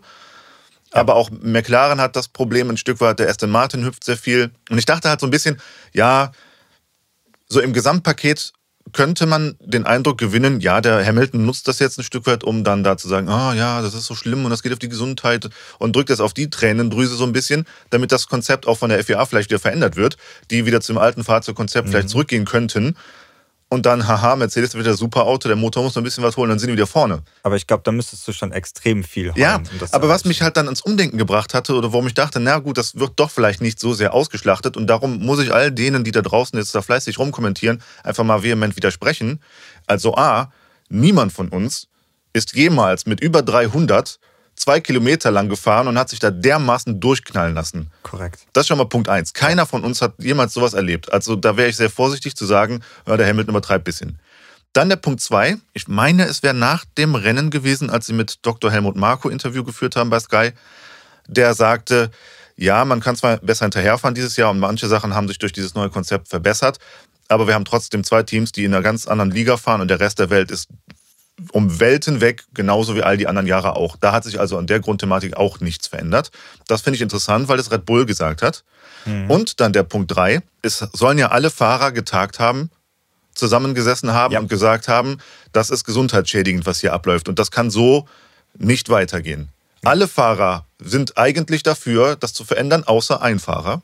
Aber 0.91 1.15
auch 1.15 1.29
McLaren 1.31 2.01
hat 2.01 2.15
das 2.15 2.27
Problem 2.27 2.69
ein 2.69 2.77
Stück 2.77 2.99
weit. 2.99 3.19
Der 3.19 3.29
Aston 3.29 3.51
Martin 3.51 3.85
hüpft 3.85 4.03
sehr 4.03 4.17
viel. 4.17 4.51
Und 4.69 4.77
ich 4.77 4.85
dachte 4.85 5.07
halt 5.09 5.21
so 5.21 5.27
ein 5.27 5.31
bisschen, 5.31 5.61
ja, 5.93 6.31
so 7.47 7.61
im 7.61 7.73
Gesamtpaket 7.73 8.53
könnte 8.93 9.25
man 9.25 9.55
den 9.59 9.85
Eindruck 9.85 10.17
gewinnen, 10.17 10.59
ja, 10.59 10.81
der 10.81 11.05
Hamilton 11.05 11.45
nutzt 11.45 11.67
das 11.67 11.79
jetzt 11.79 11.97
ein 11.97 12.03
Stück 12.03 12.25
weit, 12.25 12.43
um 12.43 12.63
dann 12.63 12.83
da 12.83 12.97
zu 12.97 13.07
sagen, 13.07 13.29
ah 13.29 13.51
oh, 13.51 13.53
ja, 13.53 13.81
das 13.81 13.93
ist 13.93 14.05
so 14.05 14.15
schlimm 14.15 14.45
und 14.45 14.51
das 14.51 14.63
geht 14.63 14.73
auf 14.73 14.79
die 14.79 14.89
Gesundheit 14.89 15.49
und 15.77 15.95
drückt 15.95 16.09
das 16.09 16.19
auf 16.19 16.33
die 16.33 16.49
Tränendrüse 16.49 17.15
so 17.15 17.23
ein 17.23 17.33
bisschen, 17.33 17.65
damit 17.89 18.11
das 18.11 18.27
Konzept 18.27 18.67
auch 18.67 18.77
von 18.77 18.89
der 18.89 19.03
FIA 19.03 19.25
vielleicht 19.25 19.49
wieder 19.49 19.59
verändert 19.59 19.95
wird, 19.95 20.17
die 20.51 20.65
wieder 20.65 20.81
zum 20.81 20.97
alten 20.97 21.23
Fahrzeugkonzept 21.23 21.87
mhm. 21.87 21.91
vielleicht 21.91 22.09
zurückgehen 22.09 22.45
könnten 22.45 22.95
und 23.69 23.85
dann, 23.85 24.07
haha, 24.07 24.35
Mercedes 24.35 24.73
wird 24.73 24.83
wieder 24.83 24.95
super 24.95 25.25
Auto, 25.25 25.47
der 25.47 25.55
Motor 25.55 25.83
muss 25.83 25.95
noch 25.95 26.01
ein 26.01 26.03
bisschen 26.03 26.23
was 26.23 26.35
holen, 26.37 26.49
dann 26.49 26.57
sind 26.57 26.69
die 26.69 26.73
wieder 26.73 26.87
vorne. 26.87 27.21
Aber 27.43 27.55
ich 27.55 27.67
glaube, 27.67 27.83
da 27.83 27.91
müsstest 27.91 28.27
du 28.27 28.33
schon 28.33 28.51
extrem 28.51 29.03
viel 29.03 29.29
holen. 29.29 29.39
Ja, 29.39 29.57
um 29.57 29.63
aber 29.91 30.09
was 30.09 30.25
mich 30.25 30.41
halt 30.41 30.57
dann 30.57 30.67
ins 30.67 30.81
Umdenken 30.81 31.17
gebracht 31.17 31.53
hatte 31.53 31.75
oder 31.75 31.93
warum 31.93 32.07
ich 32.07 32.15
dachte, 32.15 32.39
na 32.39 32.57
gut, 32.57 32.77
das 32.77 32.95
wird 32.95 33.13
doch 33.17 33.29
vielleicht 33.29 33.61
nicht 33.61 33.79
so 33.79 33.93
sehr 33.93 34.13
ausgeschlachtet 34.13 34.75
und 34.75 34.87
darum 34.87 35.19
muss 35.19 35.39
ich 35.39 35.53
all 35.53 35.71
denen, 35.71 36.03
die 36.03 36.11
da 36.11 36.21
draußen 36.21 36.57
jetzt 36.57 36.73
da 36.73 36.81
fleißig 36.81 37.19
rumkommentieren, 37.19 37.81
einfach 38.03 38.23
mal 38.23 38.43
vehement 38.43 38.75
widersprechen. 38.75 39.39
Also 39.85 40.15
A, 40.15 40.51
niemand 40.89 41.31
von 41.31 41.49
uns 41.49 41.87
ist 42.33 42.55
jemals 42.55 43.05
mit 43.05 43.21
über 43.21 43.43
300 43.43 44.19
zwei 44.59 44.81
Kilometer 44.81 45.31
lang 45.31 45.49
gefahren 45.49 45.87
und 45.87 45.97
hat 45.97 46.09
sich 46.09 46.19
da 46.19 46.29
dermaßen 46.29 46.99
durchknallen 46.99 47.55
lassen. 47.55 47.91
Korrekt. 48.03 48.45
Das 48.53 48.63
ist 48.63 48.67
schon 48.67 48.77
mal 48.77 48.85
Punkt 48.85 49.07
eins. 49.07 49.33
Keiner 49.33 49.65
von 49.65 49.83
uns 49.83 50.01
hat 50.01 50.13
jemals 50.19 50.53
sowas 50.53 50.73
erlebt. 50.73 51.11
Also 51.11 51.35
da 51.35 51.55
wäre 51.57 51.69
ich 51.69 51.77
sehr 51.77 51.89
vorsichtig 51.89 52.35
zu 52.35 52.45
sagen, 52.45 52.81
ja, 53.07 53.15
der 53.15 53.27
Hamilton 53.27 53.55
übertreibt 53.55 53.83
ein 53.83 53.85
bisschen. 53.85 54.19
Dann 54.73 54.89
der 54.89 54.97
Punkt 54.97 55.21
zwei. 55.21 55.57
Ich 55.73 55.87
meine, 55.87 56.25
es 56.25 56.43
wäre 56.43 56.53
nach 56.53 56.85
dem 56.97 57.15
Rennen 57.15 57.49
gewesen, 57.49 57.89
als 57.89 58.05
sie 58.05 58.13
mit 58.13 58.45
Dr. 58.45 58.69
Helmut 58.69 58.97
Marko 58.97 59.29
Interview 59.29 59.63
geführt 59.63 59.95
haben 59.95 60.09
bei 60.09 60.19
Sky. 60.19 60.51
Der 61.27 61.53
sagte, 61.53 62.11
ja, 62.55 62.83
man 62.83 62.99
kann 62.99 63.15
zwar 63.15 63.37
besser 63.37 63.65
hinterherfahren 63.65 64.13
dieses 64.13 64.35
Jahr 64.35 64.51
und 64.51 64.59
manche 64.59 64.87
Sachen 64.87 65.15
haben 65.15 65.29
sich 65.29 65.39
durch 65.39 65.53
dieses 65.53 65.73
neue 65.73 65.89
Konzept 65.89 66.27
verbessert, 66.27 66.77
aber 67.29 67.47
wir 67.47 67.53
haben 67.53 67.63
trotzdem 67.63 68.03
zwei 68.03 68.23
Teams, 68.23 68.51
die 68.51 68.65
in 68.65 68.73
einer 68.73 68.83
ganz 68.83 69.07
anderen 69.07 69.31
Liga 69.31 69.55
fahren 69.55 69.79
und 69.79 69.87
der 69.87 70.01
Rest 70.01 70.19
der 70.19 70.29
Welt 70.29 70.51
ist 70.51 70.67
um 71.51 71.79
Welten 71.79 72.21
weg, 72.21 72.43
genauso 72.53 72.95
wie 72.95 73.03
all 73.03 73.17
die 73.17 73.27
anderen 73.27 73.47
Jahre 73.47 73.75
auch. 73.75 73.95
Da 73.97 74.11
hat 74.11 74.23
sich 74.23 74.39
also 74.39 74.57
an 74.57 74.67
der 74.67 74.79
Grundthematik 74.79 75.37
auch 75.37 75.59
nichts 75.59 75.87
verändert. 75.87 76.31
Das 76.67 76.81
finde 76.81 76.95
ich 76.95 77.01
interessant, 77.01 77.47
weil 77.47 77.59
es 77.59 77.71
Red 77.71 77.85
Bull 77.85 78.05
gesagt 78.05 78.41
hat. 78.41 78.63
Mhm. 79.05 79.29
Und 79.29 79.59
dann 79.59 79.73
der 79.73 79.83
Punkt 79.83 80.15
drei: 80.15 80.41
Es 80.61 80.77
sollen 80.93 81.17
ja 81.17 81.29
alle 81.29 81.49
Fahrer 81.49 81.91
getagt 81.91 82.39
haben, 82.39 82.69
zusammengesessen 83.33 84.13
haben 84.13 84.33
ja. 84.33 84.39
und 84.39 84.49
gesagt 84.49 84.87
haben, 84.87 85.17
das 85.51 85.69
ist 85.69 85.83
gesundheitsschädigend, 85.83 86.65
was 86.65 86.79
hier 86.79 86.93
abläuft. 86.93 87.29
Und 87.29 87.39
das 87.39 87.51
kann 87.51 87.71
so 87.71 88.07
nicht 88.57 88.89
weitergehen. 88.89 89.49
Alle 89.83 90.07
Fahrer 90.07 90.65
sind 90.79 91.17
eigentlich 91.17 91.63
dafür, 91.63 92.15
das 92.15 92.33
zu 92.33 92.43
verändern, 92.43 92.83
außer 92.83 93.21
ein 93.21 93.39
Fahrer. 93.39 93.81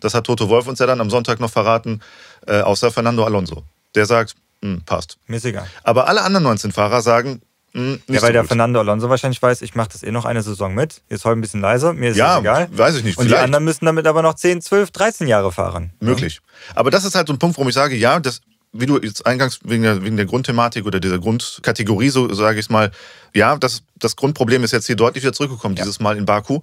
Das 0.00 0.14
hat 0.14 0.24
Toto 0.24 0.48
Wolf 0.48 0.66
uns 0.66 0.78
ja 0.78 0.86
dann 0.86 1.00
am 1.00 1.10
Sonntag 1.10 1.40
noch 1.40 1.50
verraten, 1.50 2.00
äh, 2.46 2.60
außer 2.60 2.90
Fernando 2.90 3.24
Alonso. 3.24 3.64
Der 3.94 4.06
sagt, 4.06 4.34
hm, 4.62 4.82
passt. 4.84 5.18
Mir 5.26 5.36
ist 5.36 5.44
egal. 5.44 5.66
Aber 5.82 6.08
alle 6.08 6.22
anderen 6.22 6.44
19 6.44 6.72
Fahrer 6.72 7.02
sagen, 7.02 7.40
mh, 7.72 7.80
hm, 7.80 7.90
nicht 7.90 8.08
Ja, 8.08 8.14
weil 8.14 8.20
so 8.20 8.32
der 8.32 8.42
gut. 8.42 8.48
Fernando 8.48 8.80
Alonso 8.80 9.08
wahrscheinlich 9.08 9.40
weiß, 9.40 9.62
ich 9.62 9.74
mache 9.74 9.90
das 9.92 10.02
eh 10.02 10.10
noch 10.10 10.24
eine 10.24 10.42
Saison 10.42 10.74
mit. 10.74 11.02
Jetzt 11.08 11.24
heute 11.24 11.38
ein 11.38 11.40
bisschen 11.40 11.60
leiser, 11.60 11.92
mir 11.92 12.10
ist 12.10 12.16
ja, 12.16 12.38
egal. 12.40 12.68
weiß 12.72 12.96
ich 12.96 13.04
nicht. 13.04 13.18
Und 13.18 13.26
vielleicht. 13.26 13.40
die 13.40 13.44
anderen 13.44 13.64
müssen 13.64 13.84
damit 13.86 14.06
aber 14.06 14.22
noch 14.22 14.34
10, 14.34 14.60
12, 14.60 14.90
13 14.90 15.28
Jahre 15.28 15.52
fahren. 15.52 15.92
Möglich. 16.00 16.40
Ja. 16.42 16.76
Aber 16.76 16.90
das 16.90 17.04
ist 17.04 17.14
halt 17.14 17.28
so 17.28 17.32
ein 17.32 17.38
Punkt, 17.38 17.56
warum 17.56 17.68
ich 17.68 17.74
sage, 17.74 17.94
ja, 17.94 18.18
das, 18.20 18.40
wie 18.72 18.86
du 18.86 18.98
jetzt 18.98 19.26
eingangs 19.26 19.60
wegen 19.64 19.82
der, 19.82 20.02
wegen 20.02 20.16
der 20.16 20.26
Grundthematik 20.26 20.86
oder 20.86 21.00
dieser 21.00 21.18
Grundkategorie, 21.18 22.10
so 22.10 22.32
sage 22.34 22.58
ich 22.58 22.66
es 22.66 22.70
mal, 22.70 22.90
ja, 23.34 23.56
das, 23.56 23.82
das 23.96 24.16
Grundproblem 24.16 24.64
ist 24.64 24.72
jetzt 24.72 24.86
hier 24.86 24.96
deutlich 24.96 25.22
wieder 25.22 25.32
zurückgekommen, 25.32 25.76
ja. 25.76 25.84
dieses 25.84 26.00
Mal 26.00 26.16
in 26.16 26.26
Baku. 26.26 26.60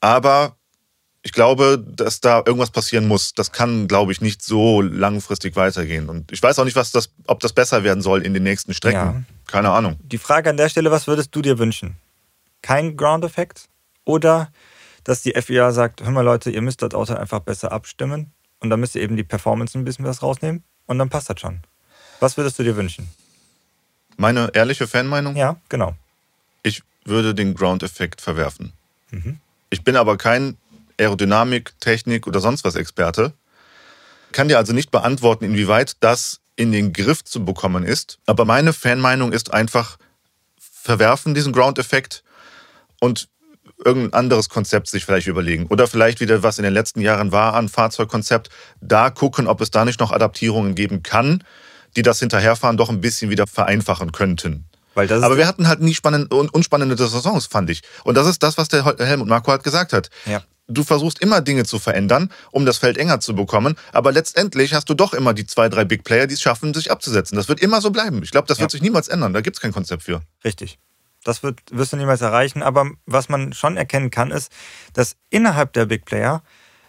Aber 0.00 0.56
ich 1.24 1.32
glaube, 1.32 1.82
dass 1.84 2.20
da 2.20 2.42
irgendwas 2.44 2.70
passieren 2.70 3.08
muss. 3.08 3.32
Das 3.32 3.50
kann, 3.50 3.88
glaube 3.88 4.12
ich, 4.12 4.20
nicht 4.20 4.42
so 4.42 4.82
langfristig 4.82 5.56
weitergehen. 5.56 6.10
Und 6.10 6.30
ich 6.30 6.42
weiß 6.42 6.58
auch 6.58 6.66
nicht, 6.66 6.76
was 6.76 6.92
das, 6.92 7.10
ob 7.26 7.40
das 7.40 7.54
besser 7.54 7.82
werden 7.82 8.02
soll 8.02 8.22
in 8.22 8.34
den 8.34 8.42
nächsten 8.42 8.74
Strecken. 8.74 8.98
Ja. 8.98 9.22
Keine 9.46 9.70
Ahnung. 9.70 9.98
Die 10.02 10.18
Frage 10.18 10.50
an 10.50 10.58
der 10.58 10.68
Stelle, 10.68 10.90
was 10.90 11.06
würdest 11.06 11.34
du 11.34 11.40
dir 11.40 11.58
wünschen? 11.58 11.96
Kein 12.60 12.98
Ground-Effekt? 12.98 13.68
Oder 14.04 14.52
dass 15.02 15.22
die 15.22 15.32
FIA 15.32 15.72
sagt, 15.72 16.02
hör 16.02 16.10
mal 16.10 16.20
Leute, 16.20 16.50
ihr 16.50 16.60
müsst 16.60 16.82
das 16.82 16.92
Auto 16.92 17.14
einfach 17.14 17.40
besser 17.40 17.72
abstimmen 17.72 18.30
und 18.60 18.68
dann 18.68 18.78
müsst 18.78 18.94
ihr 18.94 19.00
eben 19.00 19.16
die 19.16 19.24
Performance 19.24 19.78
ein 19.78 19.84
bisschen 19.84 20.04
was 20.04 20.22
rausnehmen 20.22 20.62
und 20.84 20.98
dann 20.98 21.08
passt 21.08 21.30
das 21.30 21.40
schon. 21.40 21.60
Was 22.20 22.36
würdest 22.36 22.58
du 22.58 22.62
dir 22.64 22.76
wünschen? 22.76 23.08
Meine 24.18 24.50
ehrliche 24.52 24.86
Fanmeinung? 24.86 25.36
Ja, 25.36 25.56
genau. 25.70 25.94
Ich 26.62 26.82
würde 27.06 27.34
den 27.34 27.54
Ground-Effekt 27.54 28.20
verwerfen. 28.20 28.74
Mhm. 29.10 29.38
Ich 29.70 29.82
bin 29.82 29.96
aber 29.96 30.18
kein 30.18 30.56
Aerodynamik, 30.98 31.72
Technik 31.80 32.26
oder 32.26 32.40
sonst 32.40 32.64
was 32.64 32.76
Experte. 32.76 33.32
Kann 34.32 34.48
dir 34.48 34.58
also 34.58 34.72
nicht 34.72 34.90
beantworten, 34.90 35.44
inwieweit 35.44 35.96
das 36.00 36.40
in 36.56 36.72
den 36.72 36.92
Griff 36.92 37.24
zu 37.24 37.44
bekommen 37.44 37.84
ist. 37.84 38.18
Aber 38.26 38.44
meine 38.44 38.72
Fanmeinung 38.72 39.32
ist 39.32 39.52
einfach, 39.52 39.96
verwerfen 40.58 41.34
diesen 41.34 41.52
Ground-Effekt 41.52 42.22
und 43.00 43.28
irgendein 43.84 44.12
anderes 44.12 44.48
Konzept 44.48 44.88
sich 44.88 45.04
vielleicht 45.04 45.26
überlegen. 45.26 45.66
Oder 45.66 45.86
vielleicht 45.86 46.20
wieder, 46.20 46.42
was 46.42 46.58
in 46.58 46.64
den 46.64 46.72
letzten 46.72 47.00
Jahren 47.00 47.32
war 47.32 47.54
an 47.54 47.68
Fahrzeugkonzept, 47.68 48.50
da 48.80 49.10
gucken, 49.10 49.46
ob 49.46 49.60
es 49.60 49.70
da 49.70 49.84
nicht 49.84 50.00
noch 50.00 50.12
Adaptierungen 50.12 50.74
geben 50.74 51.02
kann, 51.02 51.42
die 51.96 52.02
das 52.02 52.20
Hinterherfahren 52.20 52.76
doch 52.76 52.90
ein 52.90 53.00
bisschen 53.00 53.30
wieder 53.30 53.46
vereinfachen 53.46 54.12
könnten. 54.12 54.66
Aber 55.24 55.36
wir 55.36 55.48
hatten 55.48 55.66
halt 55.66 55.80
nie 55.80 55.94
spannende, 55.94 56.34
unspannende 56.36 56.96
Saisons, 56.96 57.46
fand 57.46 57.68
ich. 57.68 57.82
Und 58.04 58.16
das 58.16 58.28
ist 58.28 58.42
das, 58.44 58.58
was 58.58 58.68
der 58.68 58.84
Helmut 58.84 59.26
Marco 59.26 59.50
halt 59.50 59.64
gesagt 59.64 59.92
hat. 59.92 60.08
Ja 60.24 60.42
du 60.66 60.82
versuchst 60.82 61.20
immer 61.20 61.40
Dinge 61.40 61.64
zu 61.64 61.78
verändern, 61.78 62.30
um 62.50 62.66
das 62.66 62.78
Feld 62.78 62.98
enger 62.98 63.20
zu 63.20 63.34
bekommen, 63.34 63.76
aber 63.92 64.12
letztendlich 64.12 64.74
hast 64.74 64.88
du 64.88 64.94
doch 64.94 65.14
immer 65.14 65.34
die 65.34 65.46
zwei, 65.46 65.68
drei 65.68 65.84
Big 65.84 66.04
Player, 66.04 66.26
die 66.26 66.34
es 66.34 66.42
schaffen, 66.42 66.74
sich 66.74 66.90
abzusetzen. 66.90 67.36
Das 67.36 67.48
wird 67.48 67.60
immer 67.60 67.80
so 67.80 67.90
bleiben. 67.90 68.22
Ich 68.22 68.30
glaube, 68.30 68.48
das 68.48 68.60
wird 68.60 68.70
sich 68.70 68.82
niemals 68.82 69.08
ändern. 69.08 69.32
Da 69.32 69.40
gibt 69.40 69.56
es 69.56 69.60
kein 69.60 69.72
Konzept 69.72 70.02
für. 70.02 70.22
Richtig. 70.44 70.78
Das 71.24 71.42
wird, 71.42 71.60
wirst 71.70 71.92
du 71.92 71.96
niemals 71.96 72.20
erreichen. 72.20 72.62
Aber 72.62 72.90
was 73.06 73.28
man 73.28 73.52
schon 73.52 73.76
erkennen 73.76 74.10
kann, 74.10 74.30
ist, 74.30 74.52
dass 74.92 75.16
innerhalb 75.30 75.72
der 75.72 75.86
Big 75.86 76.04
Player 76.04 76.42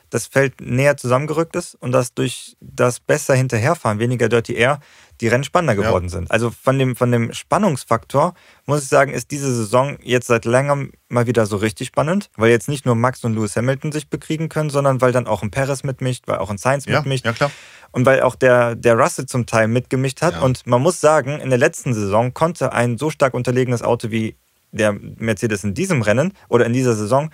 das 0.10 0.28
Feld 0.28 0.62
näher 0.62 0.98
zusammengerückt 0.98 1.56
ist 1.56 1.76
und 1.76 1.92
dass 1.92 2.14
durch 2.14 2.56
das 2.60 3.00
besser 3.00 3.36
hinterherfahren, 3.36 4.00
weniger 4.00 4.30
Dirty 4.30 4.54
Air, 4.54 4.80
die 5.22 5.28
Rennen 5.28 5.44
spannender 5.44 5.76
geworden 5.76 6.06
ja. 6.06 6.10
sind. 6.10 6.32
Also 6.32 6.52
von 6.52 6.78
dem, 6.78 6.96
von 6.96 7.12
dem 7.12 7.34
Spannungsfaktor 7.34 8.34
muss 8.66 8.84
ich 8.84 8.90
sagen, 8.90 9.14
ist 9.14 9.32
diese 9.32 9.54
Saison 9.54 9.98
jetzt 10.02 10.28
seit 10.28 10.46
längerem 10.46 10.92
mal 11.08 11.28
wieder 11.28 11.46
so 11.46 11.58
richtig 11.58 11.88
spannend, 11.88 12.30
weil 12.36 12.50
jetzt 12.50 12.68
nicht 12.68 12.86
nur 12.86 12.96
Max 12.96 13.24
und 13.24 13.36
Lewis 13.36 13.56
Hamilton 13.56 13.92
sich 13.92 14.10
bekriegen 14.10 14.50
können, 14.50 14.70
sondern 14.70 15.02
weil 15.02 15.12
dann 15.12 15.28
auch 15.28 15.44
ein 15.44 15.52
Perez 15.52 15.84
mitmischt, 15.84 16.24
weil 16.28 16.38
auch 16.38 16.50
ein 16.50 16.58
Sainz 16.58 16.86
ja, 16.86 16.98
mitmischt. 16.98 17.26
Ja, 17.26 17.34
klar. 17.34 17.52
Und 17.92 18.06
weil 18.06 18.22
auch 18.22 18.36
der, 18.36 18.76
der 18.76 18.96
Russell 18.96 19.26
zum 19.26 19.46
Teil 19.46 19.68
mitgemischt 19.68 20.22
hat. 20.22 20.34
Ja. 20.34 20.42
Und 20.42 20.68
man 20.68 20.82
muss 20.82 21.00
sagen, 21.00 21.40
in 21.40 21.50
der 21.50 21.60
letzten 21.60 21.94
Saison 21.94 22.34
konnte 22.34 22.74
ein 22.74 22.98
so 22.98 23.10
stark 23.10 23.34
unterlegenes 23.34 23.82
Auto 23.82 24.12
wie 24.12 24.36
der 24.72 24.92
Mercedes 24.92 25.64
in 25.64 25.74
diesem 25.74 26.02
Rennen 26.02 26.34
oder 26.50 26.66
in 26.66 26.74
dieser 26.74 26.96
Saison 26.96 27.30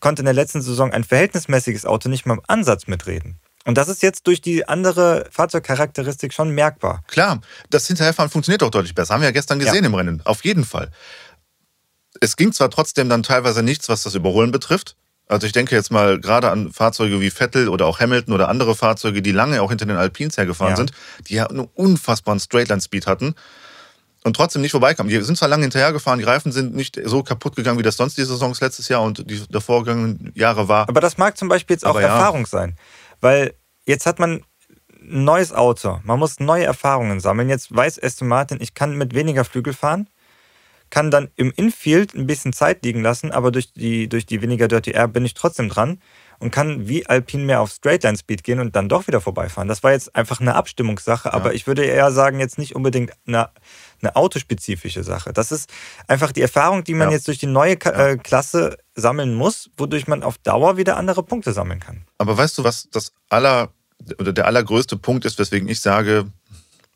konnte 0.00 0.22
in 0.22 0.26
der 0.26 0.34
letzten 0.34 0.62
Saison 0.62 0.92
ein 0.92 1.04
verhältnismäßiges 1.04 1.86
Auto 1.86 2.08
nicht 2.08 2.26
mal 2.26 2.34
im 2.34 2.42
Ansatz 2.48 2.86
mitreden. 2.86 3.38
Und 3.64 3.78
das 3.78 3.88
ist 3.88 4.02
jetzt 4.02 4.26
durch 4.26 4.40
die 4.40 4.66
andere 4.66 5.26
Fahrzeugcharakteristik 5.30 6.32
schon 6.32 6.50
merkbar. 6.50 7.02
Klar, 7.06 7.40
das 7.70 7.86
Hinterherfahren 7.86 8.30
funktioniert 8.30 8.62
auch 8.62 8.70
deutlich 8.70 8.94
besser. 8.94 9.14
Haben 9.14 9.20
wir 9.20 9.28
ja 9.28 9.32
gestern 9.32 9.58
gesehen 9.58 9.84
ja. 9.84 9.86
im 9.86 9.94
Rennen. 9.94 10.20
Auf 10.24 10.44
jeden 10.44 10.64
Fall. 10.64 10.90
Es 12.20 12.36
ging 12.36 12.52
zwar 12.52 12.70
trotzdem 12.70 13.08
dann 13.08 13.22
teilweise 13.22 13.62
nichts, 13.62 13.88
was 13.88 14.02
das 14.02 14.14
Überholen 14.14 14.50
betrifft. 14.50 14.96
Also 15.28 15.46
ich 15.46 15.52
denke 15.52 15.74
jetzt 15.74 15.90
mal 15.90 16.20
gerade 16.20 16.50
an 16.50 16.72
Fahrzeuge 16.72 17.20
wie 17.20 17.30
Vettel 17.30 17.68
oder 17.68 17.86
auch 17.86 18.00
Hamilton 18.00 18.34
oder 18.34 18.48
andere 18.48 18.74
Fahrzeuge, 18.74 19.22
die 19.22 19.32
lange 19.32 19.62
auch 19.62 19.70
hinter 19.70 19.86
den 19.86 19.96
Alpines 19.96 20.36
hergefahren 20.36 20.72
ja. 20.72 20.76
sind, 20.76 20.92
die 21.28 21.34
ja 21.34 21.46
einen 21.46 21.68
unfassbaren 21.74 22.38
Straightline-Speed 22.38 23.06
hatten. 23.06 23.34
und 24.24 24.36
trotzdem 24.36 24.62
nicht 24.62 24.72
vorbeikamen. 24.72 25.10
Die 25.10 25.20
sind 25.22 25.38
zwar 25.38 25.48
lange 25.48 25.62
hinterhergefahren, 25.62 26.18
die 26.18 26.24
Reifen 26.24 26.52
sind 26.52 26.74
nicht 26.74 27.00
so 27.04 27.22
kaputt 27.22 27.56
gegangen, 27.56 27.78
wie 27.78 27.82
das 27.82 27.96
sonst 27.96 28.18
die 28.18 28.24
Saisons 28.24 28.60
letztes 28.60 28.88
Jahr 28.88 29.02
und 29.02 29.30
die 29.30 29.42
vorgegangenen 29.60 30.32
Jahre 30.34 30.68
war. 30.68 30.88
Aber 30.88 31.00
das 31.00 31.16
mag 31.16 31.38
zum 31.38 31.48
Beispiel 31.48 31.74
jetzt 31.74 31.86
auch 31.86 31.96
ja. 31.96 32.08
Erfahrung 32.08 32.46
sein. 32.46 32.76
Weil 33.22 33.54
jetzt 33.86 34.04
hat 34.04 34.18
man 34.18 34.44
ein 35.00 35.24
neues 35.24 35.52
Auto. 35.52 36.00
Man 36.04 36.18
muss 36.18 36.40
neue 36.40 36.64
Erfahrungen 36.64 37.20
sammeln. 37.20 37.48
Jetzt 37.48 37.74
weiß 37.74 38.02
Aston 38.02 38.28
Martin, 38.28 38.58
ich 38.60 38.74
kann 38.74 38.98
mit 38.98 39.14
weniger 39.14 39.44
Flügel 39.44 39.72
fahren, 39.72 40.10
kann 40.90 41.10
dann 41.10 41.30
im 41.36 41.52
Infield 41.56 42.14
ein 42.14 42.26
bisschen 42.26 42.52
Zeit 42.52 42.84
liegen 42.84 43.00
lassen, 43.00 43.30
aber 43.32 43.50
durch 43.50 43.72
die, 43.72 44.08
durch 44.08 44.26
die 44.26 44.42
weniger 44.42 44.68
Dirty 44.68 44.90
Air 44.90 45.08
bin 45.08 45.24
ich 45.24 45.34
trotzdem 45.34 45.70
dran 45.70 46.00
und 46.42 46.50
kann 46.50 46.88
wie 46.88 47.06
Alpine 47.06 47.44
mehr 47.44 47.60
auf 47.60 47.70
Straightline 47.70 48.16
Speed 48.18 48.42
gehen 48.44 48.58
und 48.58 48.74
dann 48.76 48.88
doch 48.88 49.06
wieder 49.06 49.20
vorbeifahren. 49.20 49.68
Das 49.68 49.82
war 49.82 49.92
jetzt 49.92 50.14
einfach 50.14 50.40
eine 50.40 50.54
Abstimmungssache, 50.54 51.32
aber 51.32 51.54
ich 51.54 51.66
würde 51.66 51.84
eher 51.84 52.10
sagen, 52.10 52.40
jetzt 52.40 52.58
nicht 52.58 52.74
unbedingt 52.74 53.12
eine, 53.26 53.48
eine 54.02 54.16
autospezifische 54.16 55.04
Sache. 55.04 55.32
Das 55.32 55.52
ist 55.52 55.70
einfach 56.08 56.32
die 56.32 56.42
Erfahrung, 56.42 56.84
die 56.84 56.94
man 56.94 57.08
Ja. 57.08 57.14
jetzt 57.14 57.28
durch 57.28 57.38
die 57.38 57.46
neue 57.46 57.76
Ka 57.76 57.90
äh, 57.90 58.16
Klasse 58.18 58.76
sammeln 58.94 59.34
muss, 59.34 59.70
wodurch 59.76 60.06
man 60.08 60.22
auf 60.22 60.36
Dauer 60.38 60.76
wieder 60.76 60.96
andere 60.96 61.22
Punkte 61.22 61.52
sammeln 61.52 61.80
kann. 61.80 62.04
Aber 62.18 62.36
weißt 62.36 62.58
du, 62.58 62.64
was 62.64 62.88
das 62.90 63.12
aller 63.30 63.70
oder 64.18 64.32
der 64.32 64.46
allergrößte 64.46 64.96
Punkt 64.96 65.24
ist, 65.24 65.38
weswegen 65.38 65.68
ich 65.68 65.80
sage, 65.80 66.26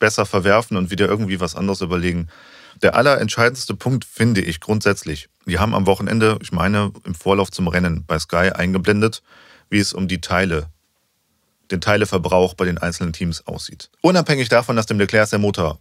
besser 0.01 0.27
verwerfen 0.27 0.77
und 0.77 0.91
wieder 0.91 1.07
irgendwie 1.07 1.39
was 1.39 1.55
anderes 1.55 1.81
überlegen. 1.81 2.29
Der 2.83 2.97
allerentscheidendste 2.97 3.75
Punkt 3.75 4.05
finde 4.05 4.41
ich 4.41 4.61
grundsätzlich. 4.61 5.29
Die 5.47 5.59
haben 5.59 5.75
am 5.75 5.87
Wochenende, 5.87 6.39
ich 6.43 6.53
meine, 6.53 6.93
im 7.05 7.15
Vorlauf 7.15 7.51
zum 7.51 7.69
Rennen 7.69 8.05
bei 8.05 8.19
Sky 8.19 8.51
eingeblendet, 8.53 9.23
wie 9.71 9.79
es 9.79 9.93
um 9.93 10.09
die 10.09 10.21
Teile, 10.21 10.69
den 11.71 11.81
Teileverbrauch 11.81 12.55
bei 12.55 12.65
den 12.65 12.79
einzelnen 12.79 13.13
Teams 13.13 13.47
aussieht. 13.47 13.91
Unabhängig 14.01 14.49
davon, 14.49 14.77
dass 14.77 14.87
dem 14.87 14.99
Leclerc 14.99 15.31
der 15.31 15.39
Motor 15.39 15.79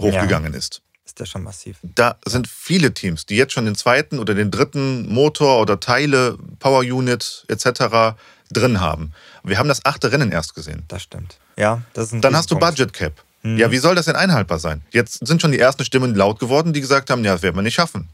hochgegangen 0.00 0.54
ist. 0.54 0.82
Ist 1.04 1.20
das 1.20 1.28
schon 1.28 1.44
massiv. 1.44 1.78
Da 1.82 2.16
sind 2.26 2.48
viele 2.48 2.92
Teams, 2.92 3.26
die 3.26 3.36
jetzt 3.36 3.52
schon 3.52 3.64
den 3.64 3.76
zweiten 3.76 4.18
oder 4.18 4.34
den 4.34 4.50
dritten 4.50 5.08
Motor 5.12 5.60
oder 5.60 5.78
Teile, 5.78 6.36
Power 6.58 6.80
Unit 6.80 7.44
etc. 7.48 8.16
drin 8.50 8.80
haben. 8.80 9.12
Wir 9.44 9.58
haben 9.58 9.68
das 9.68 9.84
achte 9.84 10.10
Rennen 10.10 10.32
erst 10.32 10.54
gesehen. 10.54 10.82
Das 10.88 11.02
stimmt. 11.02 11.38
Ja, 11.56 11.82
das 11.94 12.06
ist 12.06 12.12
ein 12.12 12.20
Dann 12.22 12.34
hast 12.34 12.50
du. 12.50 12.58
Budget 12.58 12.92
Cap. 12.92 13.22
Ja, 13.44 13.70
wie 13.70 13.78
soll 13.78 13.94
das 13.94 14.06
denn 14.06 14.16
einhaltbar 14.16 14.58
sein? 14.58 14.82
Jetzt 14.90 15.24
sind 15.24 15.40
schon 15.40 15.52
die 15.52 15.60
ersten 15.60 15.84
Stimmen 15.84 16.16
laut 16.16 16.40
geworden, 16.40 16.72
die 16.72 16.80
gesagt 16.80 17.10
haben, 17.10 17.24
ja, 17.24 17.32
das 17.34 17.42
werden 17.42 17.54
wir 17.54 17.62
nicht 17.62 17.74
schaffen. 17.74 18.08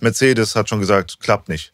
Mercedes 0.00 0.54
hat 0.56 0.68
schon 0.68 0.80
gesagt, 0.80 1.18
klappt 1.20 1.48
nicht. 1.48 1.72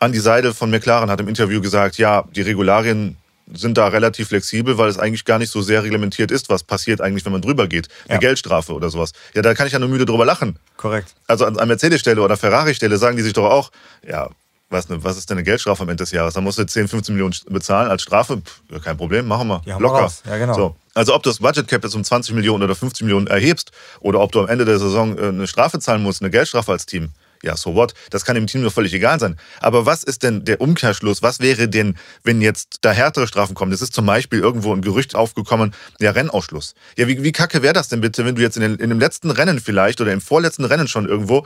Andy 0.00 0.18
Seidel 0.18 0.52
von 0.54 0.70
McLaren 0.70 1.10
hat 1.10 1.20
im 1.20 1.28
Interview 1.28 1.60
gesagt, 1.60 1.96
ja, 1.98 2.24
die 2.34 2.42
Regularien 2.42 3.16
sind 3.52 3.76
da 3.76 3.88
relativ 3.88 4.28
flexibel, 4.28 4.78
weil 4.78 4.88
es 4.88 4.98
eigentlich 4.98 5.24
gar 5.24 5.38
nicht 5.38 5.50
so 5.50 5.62
sehr 5.62 5.82
reglementiert 5.82 6.30
ist, 6.30 6.48
was 6.48 6.62
passiert 6.64 7.00
eigentlich, 7.00 7.24
wenn 7.24 7.32
man 7.32 7.42
drüber 7.42 7.66
geht. 7.68 7.88
Eine 8.06 8.14
Ja. 8.14 8.20
Geldstrafe 8.20 8.72
oder 8.72 8.88
sowas. 8.88 9.12
Ja, 9.34 9.42
da 9.42 9.54
kann 9.54 9.66
ich 9.66 9.72
ja 9.74 9.78
nur 9.78 9.88
müde 9.88 10.06
drüber 10.06 10.24
lachen. 10.24 10.58
Korrekt. 10.76 11.14
Also 11.26 11.44
an, 11.44 11.58
an 11.58 11.68
Mercedes-Stelle 11.68 12.22
oder 12.22 12.36
Ferrari-Stelle 12.36 12.96
sagen 12.96 13.16
die 13.16 13.22
sich 13.22 13.32
doch 13.34 13.50
auch, 13.50 13.70
ja, 14.08 14.30
was, 14.72 14.88
ne, 14.88 15.02
was 15.04 15.16
ist 15.16 15.30
denn 15.30 15.36
eine 15.36 15.44
Geldstrafe 15.44 15.82
am 15.82 15.88
Ende 15.88 16.02
des 16.02 16.10
Jahres? 16.10 16.34
Da 16.34 16.40
musst 16.40 16.58
du 16.58 16.66
10, 16.66 16.88
15 16.88 17.14
Millionen 17.14 17.34
bezahlen 17.48 17.90
als 17.90 18.02
Strafe. 18.02 18.38
Pff, 18.38 18.62
ja, 18.70 18.78
kein 18.78 18.96
Problem, 18.96 19.26
machen 19.26 19.48
wir. 19.48 19.62
Wir 19.64 19.78
Locker. 19.78 20.00
raus. 20.00 20.22
Ja, 20.26 20.38
genau. 20.38 20.54
So. 20.54 20.76
Also 20.94 21.14
ob 21.14 21.22
du 21.22 21.30
das 21.30 21.38
Budget 21.38 21.68
Cap 21.68 21.84
jetzt 21.84 21.94
um 21.94 22.04
20 22.04 22.34
Millionen 22.34 22.62
oder 22.62 22.74
50 22.74 23.02
Millionen 23.02 23.26
erhebst 23.26 23.70
oder 24.00 24.20
ob 24.20 24.32
du 24.32 24.40
am 24.40 24.48
Ende 24.48 24.64
der 24.64 24.78
Saison 24.78 25.16
äh, 25.16 25.28
eine 25.28 25.46
Strafe 25.46 25.78
zahlen 25.78 26.02
musst, 26.02 26.22
eine 26.22 26.30
Geldstrafe 26.30 26.72
als 26.72 26.86
Team. 26.86 27.10
Ja, 27.42 27.56
so 27.56 27.74
what? 27.74 27.92
Das 28.10 28.24
kann 28.24 28.36
dem 28.36 28.46
Team 28.46 28.60
nur 28.60 28.70
völlig 28.70 28.94
egal 28.94 29.18
sein. 29.18 29.36
Aber 29.60 29.84
was 29.84 30.04
ist 30.04 30.22
denn 30.22 30.44
der 30.44 30.60
Umkehrschluss? 30.60 31.22
Was 31.22 31.40
wäre 31.40 31.68
denn, 31.68 31.96
wenn 32.22 32.40
jetzt 32.40 32.78
da 32.82 32.92
härtere 32.92 33.26
Strafen 33.26 33.54
kommen? 33.54 33.72
Es 33.72 33.82
ist 33.82 33.92
zum 33.92 34.06
Beispiel 34.06 34.38
irgendwo 34.38 34.72
ein 34.72 34.80
Gerücht 34.80 35.16
aufgekommen, 35.16 35.74
der 36.00 36.14
Rennausschluss. 36.14 36.74
Ja, 36.96 37.08
wie, 37.08 37.22
wie 37.24 37.32
kacke 37.32 37.62
wäre 37.62 37.72
das 37.72 37.88
denn 37.88 38.00
bitte, 38.00 38.24
wenn 38.24 38.36
du 38.36 38.42
jetzt 38.42 38.56
in, 38.56 38.62
den, 38.62 38.76
in 38.76 38.90
dem 38.90 39.00
letzten 39.00 39.32
Rennen 39.32 39.58
vielleicht 39.58 40.00
oder 40.00 40.12
im 40.12 40.20
vorletzten 40.20 40.64
Rennen 40.64 40.86
schon 40.86 41.08
irgendwo, 41.08 41.44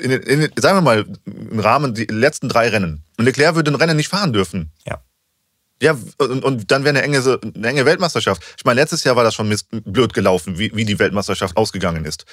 in, 0.00 0.10
in, 0.10 0.50
sagen 0.56 0.78
wir 0.78 0.82
mal, 0.82 1.06
im 1.24 1.58
Rahmen 1.60 1.94
die 1.94 2.06
letzten 2.06 2.48
drei 2.48 2.68
Rennen. 2.68 3.04
Und 3.18 3.24
Leclerc 3.24 3.54
würde 3.54 3.70
ein 3.70 3.76
Rennen 3.76 3.96
nicht 3.96 4.08
fahren 4.08 4.32
dürfen. 4.32 4.70
Ja. 4.86 5.00
Ja, 5.82 5.96
und, 6.18 6.44
und 6.44 6.70
dann 6.70 6.84
wäre 6.84 6.98
eine 6.98 7.02
enge, 7.02 7.40
eine 7.54 7.68
enge 7.68 7.86
Weltmeisterschaft. 7.86 8.42
Ich 8.58 8.64
meine, 8.66 8.80
letztes 8.80 9.02
Jahr 9.04 9.16
war 9.16 9.24
das 9.24 9.34
schon 9.34 9.48
mist- 9.48 9.66
blöd 9.70 10.12
gelaufen, 10.12 10.58
wie, 10.58 10.74
wie 10.74 10.84
die 10.84 10.98
Weltmeisterschaft 10.98 11.56
ausgegangen 11.56 12.04
ist. 12.04 12.26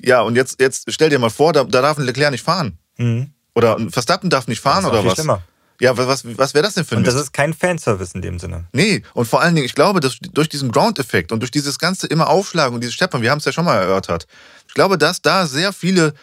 Ja, 0.00 0.22
und 0.22 0.34
jetzt, 0.34 0.60
jetzt 0.60 0.90
stell 0.92 1.08
dir 1.08 1.20
mal 1.20 1.30
vor, 1.30 1.52
da, 1.52 1.62
da 1.62 1.82
darf 1.82 1.98
ein 1.98 2.04
Leclerc 2.04 2.32
nicht 2.32 2.42
fahren. 2.42 2.78
Mhm. 2.96 3.30
Oder 3.54 3.76
ein 3.76 3.90
Verstappen 3.90 4.28
darf 4.28 4.48
nicht 4.48 4.60
fahren 4.60 4.84
oder 4.84 5.04
was? 5.04 5.14
schlimmer. 5.14 5.42
Ja, 5.80 5.96
was, 5.96 6.06
was, 6.24 6.38
was 6.38 6.54
wäre 6.54 6.64
das 6.64 6.74
denn 6.74 6.84
für 6.84 6.94
ein 6.96 6.98
Und 6.98 7.06
das 7.06 7.14
ist 7.14 7.32
kein 7.32 7.52
Fanservice 7.52 8.14
in 8.14 8.22
dem 8.22 8.38
Sinne. 8.38 8.64
Nee, 8.72 9.02
und 9.12 9.26
vor 9.26 9.40
allen 9.40 9.54
Dingen, 9.54 9.66
ich 9.66 9.74
glaube, 9.74 10.00
dass 10.00 10.18
durch 10.20 10.48
diesen 10.48 10.70
Ground-Effekt 10.72 11.32
und 11.32 11.40
durch 11.40 11.50
dieses 11.50 11.78
ganze 11.78 12.06
immer 12.06 12.28
Aufschlagen 12.28 12.74
und 12.74 12.80
dieses 12.80 12.94
Steppern, 12.94 13.22
wir 13.22 13.30
haben 13.30 13.38
es 13.38 13.44
ja 13.44 13.52
schon 13.52 13.64
mal 13.64 13.76
erörtert, 13.76 14.26
ich 14.68 14.74
glaube, 14.74 14.98
dass 14.98 15.20
da 15.22 15.46
sehr 15.46 15.72
viele 15.72 16.14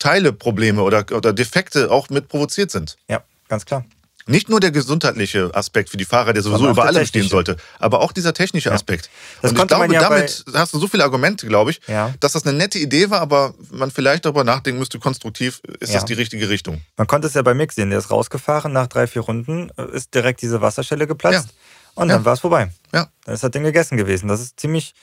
Teileprobleme 0.00 0.82
oder, 0.82 1.04
oder 1.12 1.32
Defekte 1.32 1.90
auch 1.92 2.10
mit 2.10 2.26
provoziert 2.28 2.72
sind. 2.72 2.96
Ja, 3.08 3.22
ganz 3.48 3.64
klar. 3.64 3.84
Nicht 4.26 4.48
nur 4.48 4.60
der 4.60 4.70
gesundheitliche 4.70 5.50
Aspekt 5.54 5.88
für 5.90 5.96
die 5.96 6.04
Fahrer, 6.04 6.32
der 6.32 6.42
sowieso 6.42 6.68
über 6.68 6.84
allem 6.84 7.04
stehen 7.06 7.26
sollte, 7.28 7.56
aber 7.78 8.00
auch 8.00 8.12
dieser 8.12 8.32
technische 8.34 8.70
Aspekt. 8.70 9.10
Das 9.42 9.50
und 9.50 9.58
ich 9.58 9.66
glaube, 9.66 9.86
man 9.88 9.92
ja 9.94 10.02
damit 10.08 10.44
hast 10.54 10.72
du 10.74 10.78
so 10.78 10.86
viele 10.86 11.02
Argumente, 11.04 11.46
glaube 11.46 11.70
ich, 11.72 11.80
Ja. 11.88 12.14
dass 12.20 12.32
das 12.32 12.46
eine 12.46 12.56
nette 12.56 12.78
Idee 12.78 13.10
war, 13.10 13.20
aber 13.22 13.54
man 13.70 13.90
vielleicht 13.90 14.24
darüber 14.26 14.44
nachdenken 14.44 14.78
müsste, 14.78 14.98
konstruktiv, 15.00 15.60
ist 15.80 15.88
Ja. 15.92 15.96
das 15.96 16.04
die 16.04 16.12
richtige 16.12 16.48
Richtung? 16.48 16.80
Man 16.96 17.06
konnte 17.08 17.26
es 17.28 17.34
ja 17.34 17.42
bei 17.42 17.54
Mick 17.54 17.72
sehen, 17.72 17.90
der 17.90 17.98
ist 17.98 18.10
rausgefahren, 18.10 18.72
nach 18.72 18.86
drei, 18.86 19.06
vier 19.06 19.22
Runden 19.22 19.70
äh, 19.76 19.96
ist 19.96 20.14
direkt 20.14 20.42
diese 20.42 20.60
Wasserstelle 20.60 21.06
geplatzt 21.08 21.48
und 21.94 22.08
dann 22.08 22.20
Ja. 22.20 22.24
war 22.24 22.34
es 22.34 22.40
vorbei. 22.40 22.70
Ja. 22.94 23.08
Dann 23.24 23.34
ist 23.34 23.42
das 23.42 23.50
Ding 23.50 23.64
gegessen 23.64 23.96
gewesen. 23.96 24.28
Das 24.28 24.40
ist 24.40 24.60
ziemlich, 24.60 24.94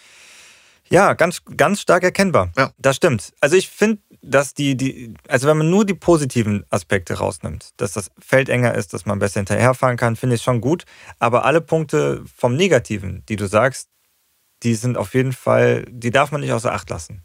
ja, 0.89 1.13
ganz, 1.16 1.42
ganz 1.58 1.82
stark 1.82 2.04
erkennbar. 2.04 2.51
Ja. 2.56 2.72
Das 2.77 2.96
stimmt. 2.96 3.34
Also 3.42 3.58
ich 3.58 3.68
finde, 3.68 4.01
dass 4.22 4.54
die, 4.54 4.76
die, 4.76 5.14
also 5.28 5.48
wenn 5.48 5.58
man 5.58 5.70
nur 5.70 5.86
die 5.86 5.94
positiven 5.94 6.66
Aspekte 6.70 7.16
rausnimmt, 7.16 7.72
dass 7.78 7.94
das 7.94 8.12
Feld 8.20 8.50
enger 8.50 8.76
ist, 8.76 8.94
dass 8.94 9.06
man 9.06 9.20
besser 9.20 9.40
hinterherfahren 9.40 9.98
kann, 9.98 10.16
finde 10.16 10.36
ich 10.36 10.42
schon 10.42 10.62
gut. 10.62 10.86
Aber 11.20 11.46
alle 11.46 11.62
Punkte 11.62 12.24
vom 12.36 12.56
Negativen, 12.56 13.24
die 13.30 13.36
du 13.36 13.48
sagst, 13.48 13.90
die 14.64 14.76
sind 14.76 14.98
auf 14.98 15.14
jeden 15.14 15.34
Fall, 15.34 15.86
die 15.90 16.12
darf 16.12 16.32
man 16.32 16.42
nicht 16.42 16.52
außer 16.52 16.74
Acht 16.74 16.90
lassen. 16.90 17.24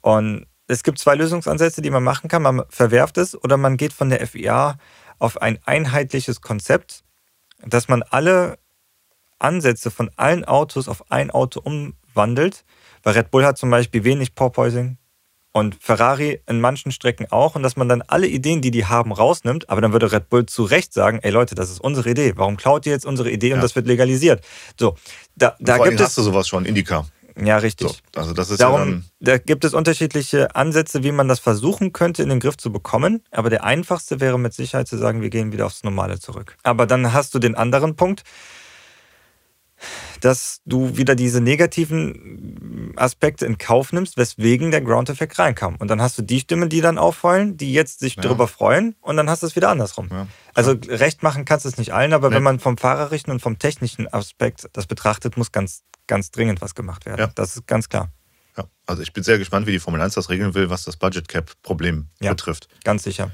Und 0.00 0.46
es 0.66 0.82
gibt 0.82 0.98
zwei 0.98 1.14
Lösungsansätze, 1.14 1.82
die 1.82 1.90
man 1.90 2.02
machen 2.02 2.28
kann. 2.28 2.42
Man 2.42 2.62
verwerft 2.68 3.18
es 3.18 3.34
oder 3.42 3.56
man 3.56 3.76
geht 3.76 3.92
von 3.92 4.10
der 4.10 4.26
FIA 4.26 4.78
auf 5.18 5.40
ein 5.42 5.58
einheitliches 5.64 6.40
Konzept, 6.40 7.04
dass 7.64 7.88
man 7.88 8.02
alle 8.02 8.58
Ansätze 9.38 9.90
von 9.90 10.10
allen 10.16 10.44
Autos 10.44 10.88
auf 10.88 11.10
ein 11.10 11.30
Auto 11.30 11.60
umwandelt. 11.60 12.64
Weil 13.02 13.14
Red 13.14 13.30
Bull 13.30 13.44
hat 13.44 13.58
zum 13.58 13.70
Beispiel 13.70 14.04
wenig 14.04 14.34
Porpoising 14.34 14.96
und 15.54 15.76
Ferrari 15.80 16.42
in 16.48 16.60
manchen 16.60 16.90
Strecken 16.90 17.28
auch. 17.30 17.54
Und 17.54 17.62
dass 17.62 17.76
man 17.76 17.88
dann 17.88 18.02
alle 18.02 18.26
Ideen, 18.26 18.60
die 18.60 18.72
die 18.72 18.86
haben, 18.86 19.12
rausnimmt. 19.12 19.70
Aber 19.70 19.80
dann 19.80 19.92
würde 19.92 20.10
Red 20.10 20.28
Bull 20.28 20.46
zu 20.46 20.64
Recht 20.64 20.92
sagen, 20.92 21.20
ey 21.22 21.30
Leute, 21.30 21.54
das 21.54 21.70
ist 21.70 21.80
unsere 21.80 22.10
Idee. 22.10 22.32
Warum 22.34 22.56
klaut 22.56 22.84
ihr 22.86 22.92
jetzt 22.92 23.06
unsere 23.06 23.30
Idee 23.30 23.52
und 23.52 23.58
Ja. 23.58 23.62
das 23.62 23.76
wird 23.76 23.86
legalisiert? 23.86 24.44
So, 24.78 24.96
da, 25.36 25.56
da 25.60 25.78
gibt 25.78 26.00
es... 26.00 26.06
hast 26.06 26.18
du 26.18 26.22
sowas 26.22 26.48
schon, 26.48 26.64
Indica. 26.64 27.06
Ja, 27.40 27.58
richtig. 27.58 27.88
So, 27.88 28.20
also 28.20 28.32
das 28.32 28.50
ist 28.50 28.60
ja 28.60 28.68
Darum, 28.68 28.90
dann, 28.90 29.04
da 29.20 29.38
gibt 29.38 29.64
es 29.64 29.74
unterschiedliche 29.74 30.54
Ansätze, 30.56 31.04
wie 31.04 31.12
man 31.12 31.28
das 31.28 31.38
versuchen 31.38 31.92
könnte, 31.92 32.22
in 32.24 32.28
den 32.30 32.40
Griff 32.40 32.56
zu 32.56 32.72
bekommen. 32.72 33.22
Aber 33.30 33.48
der 33.48 33.62
einfachste 33.62 34.20
wäre 34.20 34.38
mit 34.38 34.54
Sicherheit 34.54 34.88
zu 34.88 34.98
sagen, 34.98 35.22
wir 35.22 35.30
gehen 35.30 35.52
wieder 35.52 35.66
aufs 35.66 35.84
Normale 35.84 36.18
zurück. 36.18 36.56
Aber 36.64 36.86
dann 36.86 37.12
hast 37.12 37.32
du 37.34 37.38
den 37.38 37.54
anderen 37.54 37.94
Punkt, 37.94 38.24
dass 40.20 40.60
du 40.64 40.96
wieder 40.96 41.14
diese 41.14 41.40
negativen 41.40 42.63
Aspekte 42.98 43.46
in 43.46 43.58
Kauf 43.58 43.92
nimmst, 43.92 44.16
weswegen 44.16 44.70
der 44.70 44.80
Ground-Effekt 44.80 45.38
reinkam. 45.38 45.76
Und 45.76 45.88
dann 45.88 46.00
hast 46.02 46.16
du 46.18 46.22
die 46.22 46.40
Stimmen, 46.40 46.68
die 46.68 46.80
dann 46.80 46.98
aufheulen, 46.98 47.56
die 47.56 47.72
jetzt 47.72 48.00
sich 48.00 48.16
Ja. 48.16 48.22
darüber 48.22 48.48
freuen 48.48 48.96
und 49.00 49.16
dann 49.16 49.28
hast 49.30 49.42
du 49.42 49.46
es 49.46 49.56
wieder 49.56 49.70
andersrum. 49.70 50.08
Ja, 50.10 50.26
also 50.54 50.72
recht 50.88 51.22
machen 51.22 51.44
kannst 51.44 51.64
du 51.64 51.68
es 51.68 51.78
nicht 51.78 51.92
allen, 51.94 52.12
aber 52.12 52.28
Nee. 52.30 52.36
wenn 52.36 52.42
man 52.42 52.60
vom 52.60 52.76
fahrerischen 52.78 53.30
und 53.30 53.40
vom 53.40 53.58
technischen 53.58 54.12
Aspekt 54.12 54.68
das 54.72 54.86
betrachtet, 54.86 55.36
muss 55.36 55.52
ganz, 55.52 55.82
ganz 56.06 56.30
dringend 56.30 56.60
was 56.60 56.74
gemacht 56.74 57.06
werden. 57.06 57.20
Ja. 57.20 57.26
Das 57.34 57.56
ist 57.56 57.66
ganz 57.66 57.88
klar. 57.88 58.10
ja. 58.56 58.64
Also 58.86 59.02
ich 59.02 59.12
bin 59.12 59.22
sehr 59.24 59.38
gespannt, 59.38 59.66
wie 59.66 59.72
die 59.72 59.78
Formel 59.80 60.00
1 60.00 60.14
das 60.14 60.28
regeln 60.30 60.54
will, 60.54 60.70
was 60.70 60.84
das 60.84 60.96
Budget 60.96 61.28
Cap-Problem 61.28 62.08
betrifft. 62.20 62.68
Ganz 62.84 63.02
sicher. 63.02 63.30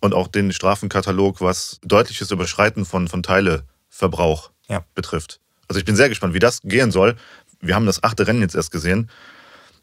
Und 0.00 0.14
auch 0.14 0.28
den 0.28 0.52
Strafenkatalog, 0.52 1.40
was 1.40 1.78
deutliches 1.82 2.30
Überschreiten 2.30 2.84
von, 2.84 3.08
von 3.08 3.22
Teileverbrauch 3.22 4.50
betrifft. 4.94 5.40
Also 5.66 5.78
ich 5.80 5.84
bin 5.84 5.96
sehr 5.96 6.08
gespannt, 6.08 6.34
wie 6.34 6.38
das 6.38 6.60
gehen 6.62 6.90
soll. 6.90 7.16
Wir 7.60 7.74
haben 7.74 7.86
das 7.86 8.02
achte 8.02 8.26
Rennen 8.26 8.40
jetzt 8.40 8.54
erst 8.54 8.70
gesehen. 8.70 9.10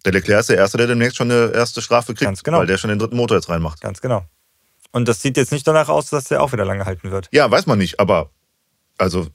Der 0.06 0.12
Leclerc 0.14 0.42
ist 0.42 0.50
der 0.50 0.58
Erste, 0.58 0.78
der 0.78 0.88
demnächst 0.88 1.18
schon 1.18 1.32
eine 1.32 1.52
erste 1.52 1.82
Strafe 1.82 2.14
kriegt, 2.14 2.22
Ganz 2.22 2.44
genau. 2.44 2.60
weil 2.60 2.68
der 2.68 2.78
schon 2.78 2.90
den 2.90 3.00
dritten 3.00 3.18
Motor 3.18 3.38
jetzt 3.38 3.50
reinmacht. 3.50 3.82
Ganz 3.82 4.02
genau. 4.02 4.26
Und 4.92 5.08
das 5.08 5.22
sieht 5.22 5.36
jetzt 5.36 5.52
nicht 5.52 5.68
danach 5.68 5.90
aus, 5.90 6.10
dass 6.10 6.26
der 6.26 6.42
auch 6.42 6.54
wieder 6.54 6.64
lange 6.66 6.86
halten 6.86 7.12
wird. 7.12 7.28
Ja, 7.32 7.50
weiß 7.50 7.66
man 7.66 7.78
nicht, 7.80 8.00
aber 8.00 8.30
also 8.98 9.28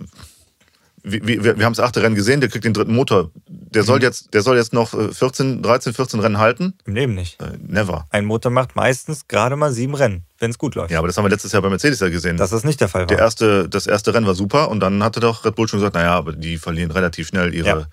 wir, 1.02 1.26
wir, 1.26 1.59
wir 1.59 1.64
haben 1.64 1.73
das 1.73 1.80
achte 1.85 2.02
Rennen 2.02 2.14
gesehen, 2.14 2.40
der 2.40 2.50
kriegt 2.50 2.64
den 2.64 2.75
dritten 2.75 2.94
Motor. 2.94 3.30
Der 3.49 3.82
Mhm. 3.82 3.87
soll 3.87 4.02
jetzt, 4.02 4.35
der 4.35 4.42
soll 4.42 4.56
jetzt 4.59 4.73
noch 4.75 4.92
äh, 4.92 5.12
14, 5.12 5.62
13, 5.62 5.94
14 5.94 6.20
Rennen 6.20 6.38
halten? 6.38 6.75
Im 6.85 6.94
Leben 6.94 7.14
nicht. 7.14 7.40
Äh, 7.40 7.52
never. 7.66 8.06
Ein 8.11 8.26
Motor 8.26 8.50
macht 8.52 8.76
meistens 8.76 9.26
gerade 9.26 9.56
mal 9.56 9.73
sieben 9.73 9.94
Rennen, 9.94 10.25
wenn 10.38 10.50
es 10.50 10.59
gut 10.59 10.75
läuft. 10.75 10.90
Ja, 10.90 10.99
aber 10.99 11.09
das 11.09 11.16
haben 11.16 11.25
wir 11.25 11.30
letztes 11.30 11.52
Jahr 11.52 11.62
bei 11.62 11.70
Mercedes 11.70 12.00
ja 12.00 12.11
gesehen. 12.11 12.37
Dass 12.37 12.50
das 12.50 12.64
nicht 12.64 12.80
der 12.82 12.88
Fall 12.88 13.02
war. 13.02 13.06
Der 13.06 13.18
erste, 13.18 13.68
das 13.68 13.87
erste 13.87 14.12
Rennen 14.12 14.26
war 14.26 14.35
super 14.35 14.68
und 14.68 14.80
dann 14.80 15.02
hatte 15.02 15.20
doch 15.20 15.44
Red 15.44 15.54
Bull 15.54 15.68
schon 15.68 15.78
gesagt, 15.80 15.94
naja, 15.94 16.12
aber 16.14 16.32
die 16.35 16.59
verlieren 16.59 16.90
relativ 16.90 17.28
schnell 17.28 17.54
ihre, 17.54 17.66
Ja. 17.66 17.87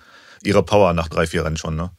Ihre 0.44 0.64
Power 0.64 0.94
nach 0.94 1.08
drei, 1.08 1.28
vier 1.28 1.46
Rennen 1.46 1.58
schon. 1.58 1.76
Ne? 1.76 1.90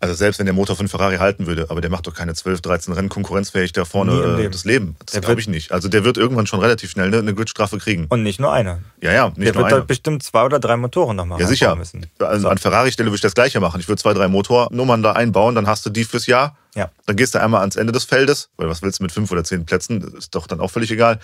Also 0.00 0.14
selbst 0.14 0.38
wenn 0.38 0.46
der 0.46 0.54
Motor 0.54 0.76
von 0.76 0.86
Ferrari 0.86 1.16
halten 1.16 1.46
würde, 1.48 1.66
aber 1.70 1.80
der 1.80 1.90
macht 1.90 2.06
doch 2.06 2.14
keine 2.14 2.32
12, 2.32 2.60
13 2.60 2.94
Rennen 2.94 3.08
konkurrenzfähig 3.08 3.72
da 3.72 3.84
vorne 3.84 4.12
äh, 4.12 4.36
Leben. 4.36 4.52
das 4.52 4.64
Leben. 4.64 4.96
Das 5.04 5.20
glaube 5.20 5.40
ich 5.40 5.48
nicht. 5.48 5.72
Also 5.72 5.88
der 5.88 6.04
wird 6.04 6.16
irgendwann 6.16 6.46
schon 6.46 6.60
relativ 6.60 6.90
schnell 6.90 7.08
eine, 7.08 7.18
eine 7.18 7.34
Gridstrafe 7.34 7.78
kriegen. 7.78 8.06
Und 8.08 8.22
nicht 8.22 8.38
nur 8.38 8.52
eine. 8.52 8.80
Ja, 9.02 9.12
ja, 9.12 9.26
nicht 9.30 9.38
der 9.38 9.54
nur 9.54 9.64
wird 9.64 9.72
eine. 9.72 9.82
bestimmt 9.82 10.22
zwei 10.22 10.44
oder 10.44 10.60
drei 10.60 10.76
Motoren 10.76 11.16
nochmal 11.16 11.40
Ja, 11.40 11.48
sicher. 11.48 11.74
müssen. 11.74 12.06
Also 12.20 12.48
an 12.48 12.58
Ferrari-Stelle 12.58 13.08
würde 13.08 13.16
ich 13.16 13.22
das 13.22 13.34
Gleiche 13.34 13.58
machen. 13.58 13.80
Ich 13.80 13.88
würde 13.88 14.00
zwei, 14.00 14.14
drei 14.14 14.28
Motornummern 14.28 15.02
da 15.02 15.12
einbauen, 15.14 15.56
dann 15.56 15.66
hast 15.66 15.84
du 15.84 15.90
die 15.90 16.04
fürs 16.04 16.26
Jahr. 16.26 16.56
Ja. 16.76 16.90
Dann 17.06 17.16
gehst 17.16 17.34
du 17.34 17.40
einmal 17.40 17.60
ans 17.62 17.74
Ende 17.74 17.92
des 17.92 18.04
Feldes, 18.04 18.50
weil 18.56 18.68
was 18.68 18.82
willst 18.82 19.00
du 19.00 19.02
mit 19.02 19.10
fünf 19.10 19.32
oder 19.32 19.42
zehn 19.42 19.66
Plätzen? 19.66 20.00
Ist 20.16 20.32
doch 20.36 20.46
dann 20.46 20.60
auch 20.60 20.70
völlig 20.70 20.92
egal. 20.92 21.18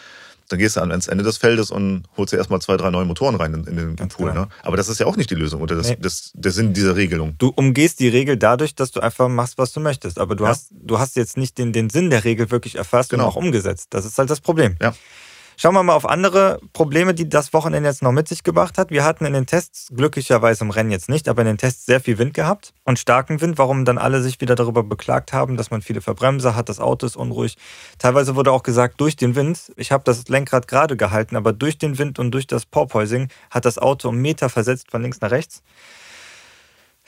Dann 0.49 0.59
gehst 0.59 0.77
du 0.77 0.81
ans 0.81 1.09
Ende 1.09 1.25
des 1.25 1.39
Feldes 1.39 1.71
und 1.71 2.05
holst 2.17 2.33
dir 2.33 2.37
erstmal 2.37 2.61
zwei, 2.61 2.77
drei 2.77 2.91
neue 2.91 3.05
Motoren 3.07 3.35
rein 3.37 3.55
in, 3.55 3.65
in 3.65 3.77
den 3.77 3.97
Ganz 3.97 4.15
Pool. 4.15 4.29
genau. 4.31 4.43
Ne? 4.43 4.49
Aber 4.63 4.77
das 4.77 4.89
ist 4.89 5.01
ja 5.01 5.07
auch 5.07 5.17
nicht 5.17 5.31
die 5.31 5.35
Lösung 5.35 5.63
oder 5.63 5.75
das, 5.77 5.89
Nee. 5.89 5.97
das, 6.01 6.33
der 6.35 6.53
Sinn 6.53 6.75
dieser 6.75 6.97
Regelung. 6.97 7.35
Du 7.39 7.49
umgehst 7.55 7.99
die 8.01 8.09
Regel 8.09 8.37
dadurch, 8.37 8.75
dass 8.75 8.91
du 8.91 9.01
einfach 9.01 9.29
machst, 9.29 9.57
was 9.59 9.73
du 9.73 9.81
möchtest. 9.81 10.19
Aber 10.19 10.37
du, 10.37 10.45
Ja. 10.45 10.51
hast, 10.51 10.69
du 10.73 10.99
hast 10.99 11.17
jetzt 11.17 11.37
nicht 11.37 11.57
den, 11.59 11.73
den 11.73 11.89
Sinn 11.91 12.11
der 12.11 12.25
Regel 12.25 12.51
wirklich 12.51 12.77
erfasst 12.77 13.11
Genau. 13.11 13.25
und 13.25 13.29
auch 13.31 13.37
umgesetzt. 13.37 13.89
Das 13.91 14.05
ist 14.05 14.19
halt 14.19 14.29
das 14.31 14.41
Problem. 14.41 14.77
Ja. 14.83 14.95
Schauen 15.57 15.75
wir 15.75 15.83
mal 15.85 15.95
auf 15.95 16.09
andere 16.09 16.59
Probleme, 16.73 17.15
die 17.15 17.29
das 17.29 17.53
Wochenende 17.53 17.89
jetzt 17.89 18.03
noch 18.03 18.11
mit 18.11 18.27
sich 18.27 18.43
gebracht 18.43 18.77
hat. 18.77 18.91
Wir 18.91 19.05
hatten 19.05 19.25
in 19.25 19.33
den 19.33 19.47
Tests, 19.47 19.89
glücklicherweise 19.95 20.65
im 20.65 20.71
Rennen 20.71 20.91
jetzt 20.91 21.09
nicht, 21.09 21.29
aber 21.29 21.43
in 21.43 21.47
den 21.47 21.59
Tests 21.59 21.87
sehr 21.87 22.01
viel 22.01 22.19
Wind 22.19 22.35
gehabt 22.35 22.73
und 22.85 22.99
starken 22.99 23.41
Wind, 23.41 23.57
warum 23.57 23.85
dann 23.85 23.97
alle 23.97 24.21
sich 24.21 24.41
wieder 24.41 24.57
darüber 24.57 24.83
beklagt 24.83 25.33
haben, 25.33 25.57
dass 25.57 25.71
man 25.71 25.81
viele 25.81 26.01
Verbremser 26.01 26.57
hat, 26.57 26.69
das 26.69 26.81
Auto 26.81 27.07
ist 27.07 27.17
unruhig. 27.17 27.57
Teilweise 27.99 28.35
wurde 28.35 28.51
auch 28.51 28.65
gesagt, 28.65 29.01
durch 29.01 29.15
den 29.17 29.37
Wind, 29.37 29.73
ich 29.77 29.93
habe 29.93 30.03
das 30.05 30.27
Lenkrad 30.29 30.67
gerade 30.67 30.97
gehalten, 30.97 31.37
aber 31.37 31.53
durch 31.53 31.79
den 31.79 31.99
Wind 31.99 32.19
und 32.19 32.33
durch 32.33 32.49
das 32.49 32.67
Porpoising 32.67 33.29
hat 33.51 33.65
das 33.65 33.79
Auto 33.79 34.09
um 34.09 34.17
Meter 34.17 34.49
versetzt 34.49 34.91
von 34.91 35.03
links 35.03 35.21
nach 35.21 35.31
rechts. 35.31 35.63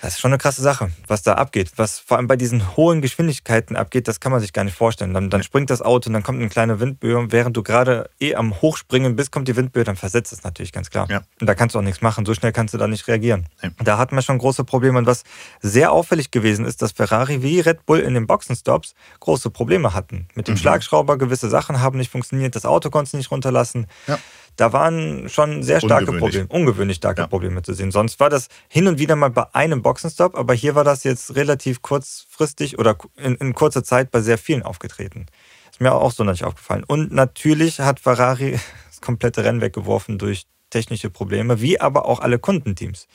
Das 0.02 0.12
ist 0.14 0.20
schon 0.20 0.30
eine 0.30 0.36
krasse 0.38 0.60
Sache, 0.60 0.90
was 1.06 1.22
da 1.22 1.34
abgeht. 1.36 1.72
Was 1.76 1.98
vor 1.98 2.18
allem 2.18 2.26
bei 2.26 2.36
diesen 2.36 2.76
hohen 2.76 3.00
Geschwindigkeiten 3.00 3.76
abgeht, 3.76 4.08
das 4.08 4.20
kann 4.20 4.30
man 4.30 4.42
sich 4.42 4.52
gar 4.52 4.62
nicht 4.62 4.76
vorstellen. 4.76 5.14
Dann, 5.14 5.30
dann 5.30 5.42
springt 5.42 5.70
das 5.70 5.80
Auto 5.80 6.10
und 6.10 6.12
dann 6.12 6.22
kommt 6.22 6.38
eine 6.38 6.50
kleine 6.50 6.80
Windböe. 6.80 7.16
Und 7.16 7.32
während 7.32 7.56
du 7.56 7.62
gerade 7.62 8.10
eh 8.20 8.34
am 8.34 8.60
Hochspringen 8.60 9.16
bist, 9.16 9.32
kommt 9.32 9.48
die 9.48 9.56
Windböe, 9.56 9.84
dann 9.84 9.96
versetzt 9.96 10.34
es 10.34 10.44
natürlich 10.44 10.72
ganz 10.72 10.90
klar. 10.90 11.08
Ja. 11.10 11.22
Und 11.40 11.46
da 11.46 11.54
kannst 11.54 11.74
du 11.74 11.78
auch 11.78 11.82
nichts 11.82 12.02
machen. 12.02 12.26
So 12.26 12.34
schnell 12.34 12.52
kannst 12.52 12.74
du 12.74 12.78
da 12.78 12.86
nicht 12.86 13.08
reagieren. 13.08 13.46
Nee. 13.62 13.70
Da 13.82 13.96
hatten 13.96 14.14
wir 14.14 14.20
schon 14.22 14.36
große 14.36 14.64
Probleme. 14.64 14.98
Und 14.98 15.06
was 15.06 15.22
sehr 15.62 15.92
auffällig 15.92 16.30
gewesen 16.30 16.66
ist, 16.66 16.82
dass 16.82 16.92
Ferrari 16.92 17.42
wie 17.42 17.60
Red 17.60 17.86
Bull 17.86 18.00
in 18.00 18.12
den 18.12 18.26
Boxenstops 18.26 18.94
große 19.20 19.48
Probleme 19.48 19.94
hatten. 19.94 20.28
Mit 20.34 20.46
dem 20.46 20.54
Mhm. 20.54 20.58
Schlagschrauber, 20.58 21.16
gewisse 21.16 21.48
Sachen 21.48 21.80
haben 21.80 21.96
nicht 21.96 22.10
funktioniert, 22.10 22.54
das 22.54 22.66
Auto 22.66 22.90
konntest 22.90 23.14
du 23.14 23.16
nicht 23.16 23.30
runterlassen. 23.30 23.86
Ja. 24.06 24.18
Da 24.56 24.72
waren 24.72 25.28
schon 25.28 25.62
sehr 25.62 25.80
starke. 25.80 26.12
Probleme, 26.12 26.46
ungewöhnlich 26.48 26.96
starke 26.96 27.22
Ja. 27.22 27.26
Probleme 27.26 27.62
zu 27.62 27.74
sehen. 27.74 27.90
Sonst 27.90 28.18
war 28.20 28.30
das 28.30 28.48
hin 28.68 28.88
und 28.88 28.98
wieder 28.98 29.14
mal 29.14 29.30
bei 29.30 29.46
einem 29.54 29.82
Boxenstopp, 29.82 30.34
aber 30.34 30.54
hier 30.54 30.74
war 30.74 30.84
das 30.84 31.04
jetzt 31.04 31.36
relativ 31.36 31.82
kurzfristig 31.82 32.78
oder 32.78 32.96
in, 33.16 33.34
in 33.36 33.54
kurzer 33.54 33.84
Zeit 33.84 34.10
bei 34.10 34.20
sehr 34.20 34.38
vielen 34.38 34.62
aufgetreten. 34.62 35.26
Ist 35.70 35.80
mir 35.80 35.92
auch 35.92 36.10
so 36.10 36.24
nicht 36.24 36.44
aufgefallen. 36.44 36.84
Und 36.84 37.12
natürlich 37.12 37.80
hat 37.80 38.00
Ferrari 38.00 38.58
das 38.88 39.02
komplette 39.02 39.44
Rennen 39.44 39.60
weggeworfen 39.60 40.18
durch 40.18 40.46
technische 40.70 41.10
Probleme, 41.10 41.60
wie 41.60 41.78
aber 41.80 42.06
auch 42.06 42.20
alle 42.20 42.38
Kundenteams. 42.38 43.06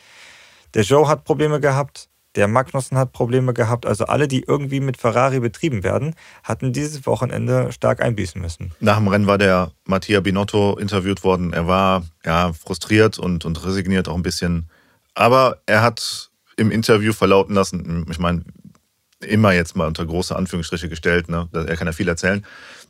Der 0.75 0.83
Joe 0.83 1.07
hat 1.07 1.25
Probleme 1.25 1.59
gehabt, 1.59 2.07
der 2.35 2.47
Magnussen 2.47 2.97
hat 2.97 3.11
Probleme 3.11 3.53
gehabt, 3.53 3.85
also 3.85 4.05
alle, 4.05 4.27
die 4.27 4.43
irgendwie 4.47 4.79
mit 4.79 4.97
Ferrari 4.97 5.39
betrieben 5.39 5.83
werden, 5.83 6.15
hatten 6.43 6.71
dieses 6.71 7.05
Wochenende 7.05 7.71
stark 7.71 8.01
einbüßen 8.01 8.41
müssen. 8.41 8.71
Nach 8.79 8.97
dem 8.97 9.07
Rennen 9.07 9.27
war 9.27 9.37
der 9.37 9.71
Mattia 9.85 10.21
Binotto 10.21 10.77
interviewt 10.77 11.23
worden. 11.23 11.53
Er 11.53 11.67
war 11.67 12.03
ja 12.25 12.53
frustriert 12.53 13.19
und, 13.19 13.45
und 13.45 13.63
resigniert 13.65 14.07
auch 14.07 14.15
ein 14.15 14.23
bisschen. 14.23 14.69
Aber 15.13 15.57
er 15.65 15.81
hat 15.81 16.31
im 16.55 16.71
Interview 16.71 17.11
verlauten 17.11 17.55
lassen, 17.55 18.05
ich 18.09 18.19
meine, 18.19 18.43
immer 19.19 19.51
jetzt 19.51 19.75
mal 19.75 19.87
unter 19.87 20.05
große 20.05 20.35
Anführungsstriche 20.35 20.89
gestellt, 20.89 21.29
ne? 21.29 21.47
er 21.53 21.75
kann 21.75 21.87
ja 21.87 21.93
viel 21.93 22.07
erzählen, 22.07 22.45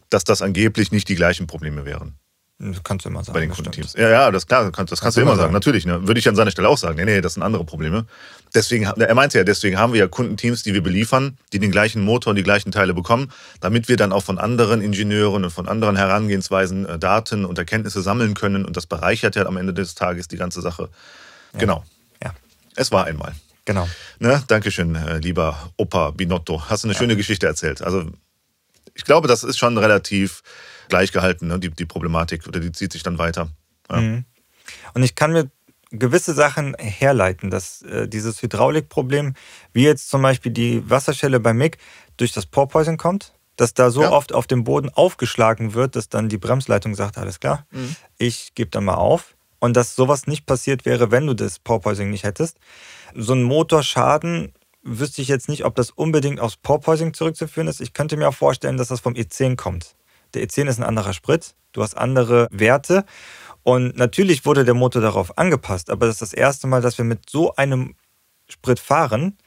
dass 0.10 0.24
das 0.24 0.42
angeblich 0.42 0.92
nicht 0.92 1.10
die 1.10 1.16
gleichen 1.16 1.48
Probleme 1.48 1.86
wären 1.86 2.16
Das 2.64 2.84
kannst 2.84 3.06
du 3.06 3.10
immer 3.10 3.24
sagen. 3.24 3.34
bei 3.34 3.40
den. 3.40 3.50
Kundenteams. 3.50 3.94
Ja, 3.94 4.10
ja, 4.10 4.32
das, 4.32 4.46
klar, 4.46 4.64
das 4.66 4.72
kannst, 4.72 4.92
das 4.92 5.02
kannst 5.02 5.18
du 5.18 5.22
immer 5.22 5.36
sagen, 5.36 5.52
natürlich. 5.52 5.86
Ne? 5.86 6.08
Würde 6.08 6.20
ich 6.20 6.30
an 6.30 6.36
seiner 6.36 6.52
Stelle 6.52 6.70
auch 6.70 6.78
sagen. 6.78 6.96
Nee, 6.98 7.06
nee, 7.06 7.22
das 7.22 7.34
sind 7.34 7.44
andere 7.44 7.64
Probleme. 7.66 8.06
Deswegen, 8.54 8.84
er 8.86 9.16
meinte 9.16 9.38
ja, 9.40 9.44
deswegen 9.44 9.80
haben 9.80 9.94
wir 9.94 10.00
ja 10.02 10.08
Kundenteams, 10.08 10.62
die 10.62 10.74
wir 10.74 10.84
beliefern, 10.84 11.38
die 11.54 11.60
den 11.60 11.72
gleichen 11.72 12.04
Motor 12.04 12.32
und 12.32 12.36
die 12.36 12.44
gleichen 12.44 12.72
Teile 12.72 12.94
bekommen, 12.94 13.32
damit 13.62 13.88
wir 13.88 13.98
dann 13.98 14.12
auch 14.12 14.24
von 14.24 14.38
anderen 14.38 14.82
Ingenieuren 14.82 15.44
und 15.44 15.50
von 15.52 15.68
anderen 15.68 15.96
Herangehensweisen 15.96 16.86
äh, 16.86 17.00
Daten 17.00 17.46
und 17.46 17.58
Erkenntnisse 17.58 18.02
sammeln 18.02 18.34
können. 18.36 18.66
Und 18.66 18.78
das 18.78 18.86
bereichert 18.86 19.36
ja 19.36 19.46
am 19.46 19.58
Ende 19.58 19.74
des 19.74 19.96
Tages 19.96 20.28
die 20.28 20.38
ganze 20.38 20.62
Sache. 20.62 20.90
Genau. 21.58 21.84
Ja, 22.24 22.34
Es 22.76 22.92
war 22.92 23.06
einmal. 23.06 23.34
genau. 23.66 23.90
Ne? 24.20 24.44
Dankeschön, 24.48 24.96
äh, 24.96 25.18
lieber 25.18 25.72
Opa 25.78 26.12
Binotto. 26.12 26.62
Hast 26.70 26.84
du 26.84 26.90
eine 26.90 26.98
schöne 26.98 27.16
Geschichte 27.16 27.48
erzählt. 27.48 27.82
Also 27.82 28.06
ich 28.94 29.04
glaube, 29.04 29.28
das 29.28 29.44
ist 29.44 29.58
schon 29.58 29.78
relativ 29.78 30.42
gleich 30.90 31.12
gehalten, 31.12 31.48
ne? 31.48 31.60
die, 31.60 31.70
die 31.70 31.86
Problematik, 31.86 32.48
oder 32.48 32.60
die 32.60 32.72
zieht 32.72 32.92
sich 32.92 33.04
dann 33.04 33.18
weiter. 33.18 33.50
Ja. 33.90 34.02
Mhm. 34.02 34.26
Und 34.94 35.04
ich 35.04 35.16
kann 35.16 35.32
mir 35.34 35.50
gewisse 35.92 36.34
Sachen 36.34 36.76
herleiten, 36.78 37.50
dass 37.50 37.82
äh, 37.82 38.08
dieses 38.08 38.42
Hydraulikproblem, 38.42 39.34
wie 39.74 39.84
jetzt 39.84 40.10
zum 40.10 40.22
Beispiel 40.22 40.52
die 40.52 40.90
Wasserschelle 40.90 41.40
bei 41.40 41.54
Mick, 41.54 41.78
durch 42.18 42.32
das 42.32 42.46
Porpoising 42.46 42.98
kommt, 42.98 43.34
dass 43.58 43.74
da 43.74 43.92
so 43.92 44.04
Ja. 44.04 44.12
oft 44.12 44.34
auf 44.34 44.48
dem 44.48 44.64
Boden 44.64 44.90
aufgeschlagen 44.90 45.74
wird, 45.74 45.96
dass 45.96 46.08
dann 46.10 46.30
die 46.30 46.38
Bremsleitung 46.38 46.96
sagt, 46.96 47.18
alles 47.18 47.40
klar, 47.40 47.66
Mhm. 47.72 47.96
ich 48.18 48.54
gebe 48.56 48.72
dann 48.72 48.86
mal 48.86 48.96
auf. 48.96 49.36
Und 49.60 49.76
dass 49.78 49.96
sowas 49.96 50.26
nicht 50.28 50.46
passiert 50.48 50.86
wäre, 50.86 51.12
wenn 51.12 51.28
du 51.28 51.36
das 51.36 51.60
Porpoising 51.60 52.10
nicht 52.10 52.24
hättest. 52.24 52.58
So 53.14 53.34
ein 53.34 53.44
Motorschaden 53.44 54.54
wüsste 54.84 55.22
ich 55.22 55.28
jetzt 55.28 55.50
nicht, 55.50 55.66
ob 55.66 55.76
das 55.76 55.92
unbedingt 55.92 56.40
aufs 56.40 56.58
Porpoising 56.58 57.14
zurückzuführen 57.14 57.68
ist. 57.68 57.82
Ich 57.82 57.94
könnte 57.94 58.18
mir 58.18 58.28
auch 58.28 58.34
vorstellen, 58.34 58.78
dass 58.78 58.88
das 58.88 59.00
vom 59.00 59.14
E10 59.14 59.56
kommt. 59.56 59.96
Der 60.34 60.44
E10 60.44 60.68
ist 60.68 60.80
ein 60.80 60.86
anderer 60.86 61.14
Sprit, 61.14 61.56
du 61.74 61.84
hast 61.84 61.96
andere 61.96 62.48
Werte 62.52 63.06
und 63.64 63.98
natürlich 63.98 64.46
wurde 64.46 64.64
der 64.66 64.74
Motor 64.74 65.02
darauf 65.02 65.38
angepasst, 65.38 65.90
aber 65.90 66.06
das 66.06 66.16
ist 66.16 66.22
das 66.22 66.34
erste 66.34 66.68
Mal, 66.68 66.82
dass 66.82 66.98
wir 66.98 67.06
mit 67.06 67.30
so 67.30 67.56
einem 67.56 67.96
Sprit 68.48 68.80
fahren 68.80 69.38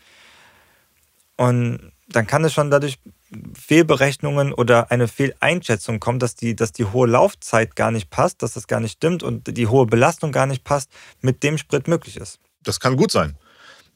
und 1.37 1.93
dann 2.09 2.27
kann 2.27 2.45
es 2.45 2.53
schon 2.53 2.71
dadurch 2.71 2.99
Fehlberechnungen 3.59 4.53
oder 4.53 4.91
eine 4.91 5.09
Fehleinschätzung 5.09 6.01
kommen, 6.01 6.19
dass 6.19 6.37
die, 6.37 6.55
dass 6.55 6.73
die 6.73 6.85
hohe 6.85 7.09
Laufzeit 7.09 7.75
gar 7.77 7.91
nicht 7.91 8.11
passt, 8.11 8.43
dass 8.43 8.53
das 8.53 8.67
gar 8.67 8.81
nicht 8.81 8.93
stimmt 8.93 9.23
und 9.23 9.57
die 9.57 9.67
hohe 9.67 9.87
Belastung 9.87 10.31
gar 10.31 10.47
nicht 10.47 10.65
passt, 10.65 10.91
mit 11.21 11.43
dem 11.43 11.59
Sprit 11.59 11.89
möglich 11.89 12.17
ist. 12.17 12.39
Das 12.63 12.79
kann 12.79 12.97
gut 12.97 13.11
sein. 13.11 13.37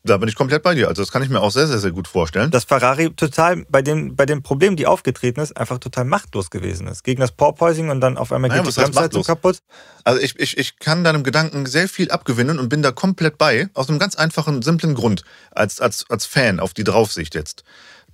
Da 0.05 0.17
bin 0.17 0.29
ich 0.29 0.37
komplett 0.37 0.63
bei 0.63 0.75
dir. 0.75 0.89
Also 0.89 1.03
das 1.03 1.11
kann 1.11 1.23
ich 1.23 1.29
mir 1.29 1.41
auch 1.41 1.51
sehr, 1.51 1.67
sehr, 1.67 1.79
sehr 1.79 1.91
gut 1.91 2.09
vorstellen. 2.09 2.51
Dass 2.51 2.65
Ferrari 2.65 3.11
total 3.11 3.65
bei 3.69 3.83
den, 3.83 4.15
bei 4.17 4.27
den 4.27 4.43
Problemen, 4.43 4.77
die 4.77 4.87
aufgetreten 4.87 5.41
ist, 5.41 5.57
einfach 5.57 5.79
total 5.79 6.05
machtlos 6.05 6.51
gewesen 6.51 6.87
ist. 6.87 7.03
Gegen 7.05 7.21
das 7.21 7.33
Porpoising 7.33 7.91
und 7.91 8.01
dann 8.01 8.17
auf 8.17 8.33
einmal 8.33 8.49
Naja, 8.49 8.63
geht 8.63 8.73
die 8.73 8.81
Bremsleitung 8.81 9.21
machtlos? 9.21 9.27
kaputt. 9.27 9.59
Also 10.05 10.21
ich, 10.21 10.39
ich, 10.39 10.57
ich 10.57 10.79
kann 10.79 11.05
deinem 11.05 11.25
Gedanken 11.25 11.67
sehr 11.67 11.89
viel 11.89 12.11
abgewinnen 12.11 12.59
und 12.59 12.69
bin 12.69 12.83
da 12.83 12.93
komplett 12.93 13.39
bei, 13.39 13.69
aus 13.75 13.89
einem 13.89 13.99
ganz 13.99 14.15
einfachen, 14.15 14.63
simplen 14.63 14.95
Grund, 14.95 15.25
als, 15.51 15.81
als, 15.81 16.07
als 16.09 16.27
Fan 16.27 16.61
auf 16.61 16.75
die 16.75 16.85
Draufsicht 16.85 17.35
jetzt. 17.35 17.65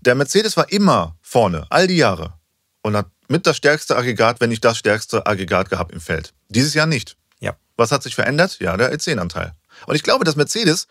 Der 0.01 0.15
Mercedes 0.15 0.57
war 0.57 0.71
immer 0.73 1.17
vorne, 1.23 1.67
all 1.71 1.87
die 1.87 1.97
Jahre. 1.97 2.35
Und 2.83 2.97
hat 2.97 3.07
mit 3.29 3.47
das 3.47 3.57
stärkste 3.57 3.97
Aggregat, 3.97 4.41
wenn 4.41 4.51
nicht 4.51 4.65
das 4.65 4.77
stärkste 4.79 5.27
Aggregat 5.27 5.71
gehabt 5.71 5.93
im 5.93 6.01
Feld. 6.01 6.35
Dieses 6.49 6.75
Jahr 6.75 6.87
nicht. 6.87 7.17
Ja. 7.41 7.55
Was 7.77 7.93
hat 7.93 8.03
sich 8.03 8.15
verändert? 8.15 8.59
Ja, 8.61 8.77
der 8.77 8.93
E10-Anteil. 8.95 9.53
Und 9.87 9.95
ich 9.95 10.03
glaube, 10.03 10.25
dass 10.25 10.37
Mercedes 10.37 10.87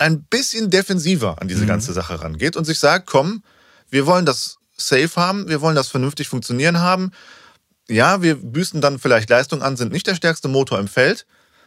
ein 0.00 0.22
bisschen 0.24 0.70
defensiver 0.70 1.40
an 1.40 1.48
diese 1.48 1.62
Mhm. 1.64 1.68
ganze 1.68 1.92
Sache 1.92 2.20
rangeht 2.20 2.56
und 2.56 2.64
sich 2.64 2.78
sagt, 2.78 3.06
komm, 3.06 3.42
wir 3.90 4.06
wollen 4.06 4.26
das 4.26 4.58
safe 4.76 5.10
haben, 5.16 5.48
wir 5.48 5.60
wollen 5.60 5.76
das 5.76 5.88
vernünftig 5.88 6.28
funktionieren 6.28 6.80
haben. 6.80 7.12
Ja, 7.88 8.22
wir 8.22 8.36
büßen 8.36 8.80
dann 8.80 8.98
vielleicht 8.98 9.28
Leistung 9.30 9.62
an, 9.62 9.76
sind 9.76 9.92
nicht 9.92 10.06
der 10.06 10.14
stärkste 10.14 10.48
Motor 10.48 10.78
im 10.78 10.88
Feld. 10.88 11.26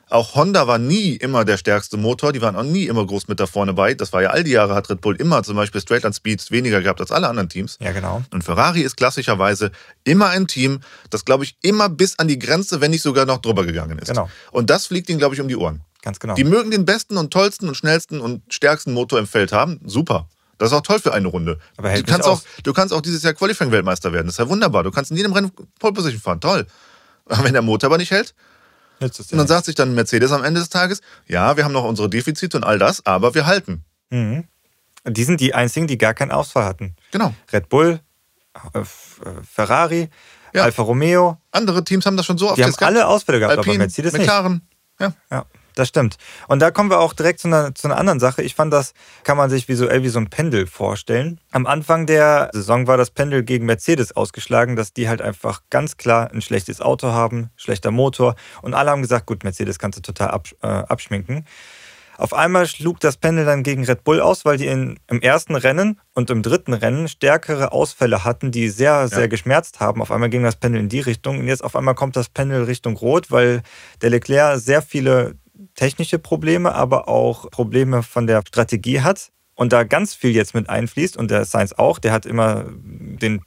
Auch 0.09 0.35
Honda 0.35 0.67
war 0.67 0.77
nie 0.77 1.11
immer 1.15 1.45
der 1.45 1.57
stärkste 1.57 1.97
Motor, 1.97 2.33
die 2.33 2.41
waren 2.41 2.55
auch 2.55 2.63
nie 2.63 2.85
immer 2.87 3.05
groß 3.05 3.27
mit 3.29 3.39
da 3.39 3.45
vorne 3.47 3.73
bei. 3.73 3.93
Das 3.93 4.13
war 4.13 4.21
ja 4.21 4.29
all 4.31 4.43
die 4.43 4.51
Jahre, 4.51 4.75
hat 4.75 4.89
Red 4.89 5.01
Bull 5.01 5.15
immer 5.15 5.43
zum 5.43 5.55
Beispiel 5.55 5.79
Straightline 5.81 6.13
Speeds 6.13 6.51
weniger 6.51 6.81
gehabt 6.81 6.99
als 7.01 7.11
alle 7.11 7.27
anderen 7.29 7.49
Teams. 7.49 7.77
Ja, 7.79 7.91
genau. 7.93 8.21
Und 8.31 8.43
Ferrari 8.43 8.81
ist 8.81 8.97
klassischerweise 8.97 9.71
immer 10.03 10.29
ein 10.29 10.47
Team, 10.47 10.81
das, 11.09 11.23
glaube 11.25 11.45
ich, 11.45 11.55
immer 11.61 11.87
bis 11.89 12.19
an 12.19 12.27
die 12.27 12.37
Grenze, 12.37 12.81
wenn 12.81 12.91
nicht 12.91 13.01
sogar 13.01 13.25
noch 13.25 13.39
drüber 13.39 13.65
gegangen 13.65 13.97
ist. 13.99 14.09
Genau. 14.09 14.29
Und 14.51 14.69
das 14.69 14.87
fliegt 14.87 15.09
ihnen, 15.09 15.19
glaube 15.19 15.35
ich, 15.35 15.41
um 15.41 15.47
die 15.47 15.55
Ohren. 15.55 15.81
Ganz 16.03 16.19
genau. 16.19 16.35
Die 16.35 16.43
mögen 16.43 16.69
den 16.69 16.85
besten 16.85 17.17
und 17.17 17.31
tollsten 17.31 17.67
und 17.69 17.75
schnellsten 17.75 18.19
und 18.19 18.43
stärksten 18.53 18.93
Motor 18.93 19.19
im 19.19 19.25
Feld 19.25 19.53
haben. 19.53 19.79
Super. 19.85 20.27
Das 20.57 20.71
ist 20.71 20.77
auch 20.77 20.81
toll 20.81 20.99
für 20.99 21.13
eine 21.13 21.27
Runde. 21.29 21.59
Aber 21.77 21.89
du, 21.89 21.95
nicht 21.95 22.07
kannst 22.07 22.27
auch, 22.27 22.41
du 22.61 22.73
kannst 22.73 22.93
auch 22.93 23.01
dieses 23.01 23.23
Jahr 23.23 23.33
Qualifying-Weltmeister 23.33 24.13
werden. 24.13 24.27
Das 24.27 24.35
ist 24.35 24.39
ja 24.39 24.49
wunderbar. 24.49 24.83
Du 24.83 24.91
kannst 24.91 25.11
in 25.11 25.17
jedem 25.17 25.33
Rennen 25.33 25.51
Pole 25.79 25.93
Position 25.93 26.21
fahren. 26.21 26.41
Toll. 26.41 26.67
Aber 27.25 27.43
wenn 27.45 27.53
der 27.53 27.61
Motor 27.61 27.87
aber 27.87 27.97
nicht 27.97 28.11
hält, 28.11 28.35
Nützt 28.99 29.19
es 29.19 29.27
dir 29.27 29.33
und 29.33 29.37
dann 29.39 29.47
sagt 29.47 29.65
sich 29.65 29.75
dann 29.75 29.95
Mercedes 29.95 30.31
am 30.31 30.43
Ende 30.43 30.59
des 30.59 30.69
Tages, 30.69 31.01
ja, 31.27 31.57
wir 31.57 31.63
haben 31.63 31.71
noch 31.71 31.85
unsere 31.85 32.09
Defizite 32.09 32.57
und 32.57 32.63
all 32.63 32.77
das, 32.77 33.05
aber 33.05 33.33
wir 33.33 33.45
halten. 33.45 33.83
Mhm. 34.09 34.43
Die 35.05 35.23
sind 35.23 35.41
die 35.41 35.53
einzigen, 35.53 35.87
die 35.87 35.97
gar 35.97 36.13
keinen 36.13 36.31
Ausfall 36.31 36.65
hatten. 36.65 36.95
Genau. 37.11 37.33
Red 37.51 37.69
Bull, 37.69 37.99
äh, 38.73 38.79
äh, 38.79 38.83
Ferrari, 39.49 40.09
Ja. 40.53 40.63
Alfa 40.63 40.83
Romeo, 40.83 41.37
Andere 41.51 41.83
Teams 41.83 42.05
haben 42.05 42.15
das 42.15 42.25
schon 42.25 42.37
so 42.37 42.49
oft 42.49 42.57
die 42.57 42.63
haben 42.63 42.75
alle 42.79 43.07
Ausfälle 43.07 43.39
gehabt, 43.39 43.53
aber 43.53 43.61
Alpine, 43.61 43.79
Mercedes 43.79 44.13
nicht. 44.13 44.21
McLaren. 44.21 44.61
Ja. 44.99 45.13
Ja, 45.31 45.45
Das 45.75 45.87
stimmt. 45.87 46.17
Und 46.47 46.61
da 46.61 46.71
kommen 46.71 46.89
wir 46.89 46.99
auch 46.99 47.13
direkt 47.13 47.39
zu 47.39 47.47
einer, 47.47 47.73
zu 47.75 47.87
einer 47.87 47.97
anderen 47.97 48.19
Sache. 48.19 48.41
Ich 48.41 48.55
fand, 48.55 48.71
das 48.73 48.93
kann 49.23 49.37
man 49.37 49.49
sich 49.49 49.67
visuell 49.67 50.03
wie 50.03 50.09
so 50.09 50.19
ein 50.19 50.29
Pendel 50.29 50.67
vorstellen. 50.67 51.39
Am 51.51 51.65
Anfang 51.65 52.05
der 52.05 52.49
Saison 52.53 52.87
war 52.87 52.97
das 52.97 53.11
Pendel 53.11 53.43
gegen 53.43 53.65
Mercedes 53.65 54.15
ausgeschlagen, 54.15 54.75
dass 54.75 54.93
die 54.93 55.09
halt 55.09 55.21
einfach 55.21 55.61
ganz 55.69 55.97
klar 55.97 56.31
ein 56.31 56.41
schlechtes 56.41 56.81
Auto 56.81 57.07
haben, 57.07 57.49
schlechter 57.55 57.91
Motor. 57.91 58.35
Und 58.61 58.73
alle 58.73 58.91
haben 58.91 59.01
gesagt, 59.01 59.25
gut, 59.25 59.43
Mercedes 59.43 59.79
kannst 59.79 59.97
du 59.97 60.01
total 60.01 60.29
absch 60.29 60.55
äh, 60.61 60.67
abschminken. 60.67 61.45
Auf 62.17 62.33
einmal 62.33 62.67
schlug 62.67 62.99
das 62.99 63.17
Pendel 63.17 63.45
dann 63.45 63.63
gegen 63.63 63.83
Red 63.85 64.03
Bull 64.03 64.21
aus, 64.21 64.45
weil 64.45 64.57
die 64.57 64.67
in, 64.67 64.99
im 65.07 65.21
ersten 65.21 65.55
Rennen 65.55 65.99
und 66.13 66.29
im 66.29 66.43
dritten 66.43 66.73
Rennen 66.73 67.07
stärkere 67.07 67.71
Ausfälle 67.71 68.23
hatten, 68.23 68.51
die 68.51 68.69
sehr, 68.69 69.07
sehr 69.07 69.21
ja. 69.21 69.27
geschmerzt 69.27 69.79
haben. 69.79 70.01
Auf 70.01 70.11
einmal 70.11 70.29
ging 70.29 70.43
das 70.43 70.55
Pendel 70.55 70.81
in 70.81 70.89
die 70.89 70.99
Richtung 70.99 71.39
und 71.39 71.47
jetzt 71.47 71.63
auf 71.63 71.75
einmal 71.75 71.95
kommt 71.95 72.15
das 72.15 72.29
Pendel 72.29 72.63
Richtung 72.63 72.95
Rot, 72.97 73.31
weil 73.31 73.63
der 74.01 74.11
Leclerc 74.11 74.59
sehr 74.59 74.81
viele 74.81 75.35
technische 75.75 76.19
Probleme, 76.19 76.73
aber 76.73 77.07
auch 77.07 77.49
Probleme 77.51 78.03
von 78.03 78.27
der 78.27 78.43
Strategie 78.47 79.01
hat 79.01 79.31
und 79.55 79.73
da 79.73 79.83
ganz 79.83 80.15
viel 80.15 80.31
jetzt 80.31 80.55
mit 80.55 80.69
einfließt 80.69 81.17
und 81.17 81.29
der 81.29 81.45
Sainz 81.45 81.73
auch, 81.73 81.99
der 81.99 82.11
hat 82.11 82.25
immer 82.25 82.65
den, 82.75 83.41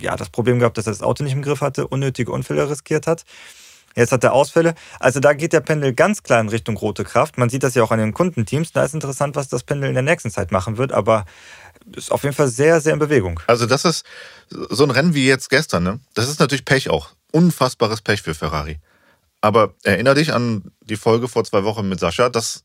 ja, 0.00 0.16
das 0.16 0.30
Problem 0.30 0.58
gehabt, 0.58 0.78
dass 0.78 0.86
er 0.86 0.92
das 0.92 1.02
Auto 1.02 1.22
nicht 1.22 1.34
im 1.34 1.42
Griff 1.42 1.60
hatte, 1.60 1.86
unnötige 1.86 2.32
Unfälle 2.32 2.68
riskiert 2.68 3.06
hat. 3.06 3.24
Jetzt 3.94 4.12
hat 4.12 4.22
er 4.22 4.32
Ausfälle. 4.32 4.74
Also 5.00 5.18
da 5.18 5.32
geht 5.32 5.52
der 5.52 5.60
Pendel 5.60 5.92
ganz 5.92 6.22
klar 6.22 6.40
in 6.40 6.48
Richtung 6.48 6.76
rote 6.76 7.04
Kraft. 7.04 7.36
Man 7.36 7.48
sieht 7.48 7.64
das 7.64 7.74
ja 7.74 7.82
auch 7.82 7.90
an 7.90 7.98
den 7.98 8.14
Kundenteams. 8.14 8.70
Da 8.70 8.84
ist 8.84 8.94
interessant, 8.94 9.34
was 9.34 9.48
das 9.48 9.64
Pendel 9.64 9.88
in 9.88 9.94
der 9.94 10.04
nächsten 10.04 10.30
Zeit 10.30 10.52
machen 10.52 10.76
wird. 10.76 10.92
Aber 10.92 11.24
ist 11.96 12.12
auf 12.12 12.22
jeden 12.22 12.34
Fall 12.34 12.48
sehr, 12.48 12.80
sehr 12.80 12.92
in 12.92 13.00
Bewegung. 13.00 13.40
Also 13.48 13.66
das 13.66 13.84
ist 13.84 14.04
so 14.50 14.84
ein 14.84 14.90
Rennen 14.90 15.14
wie 15.14 15.26
jetzt 15.26 15.50
gestern. 15.50 15.82
Ne? 15.82 16.00
Das 16.14 16.28
ist 16.28 16.38
natürlich 16.38 16.64
Pech 16.64 16.90
auch. 16.90 17.10
Unfassbares 17.32 18.00
Pech 18.00 18.22
für 18.22 18.34
Ferrari. 18.34 18.78
Aber 19.40 19.74
erinnere 19.84 20.16
dich 20.16 20.32
an 20.32 20.72
die 20.80 20.96
Folge 20.96 21.28
vor 21.28 21.44
zwei 21.44 21.64
Wochen 21.64 21.88
mit 21.88 22.00
Sascha. 22.00 22.28
Das 22.28 22.64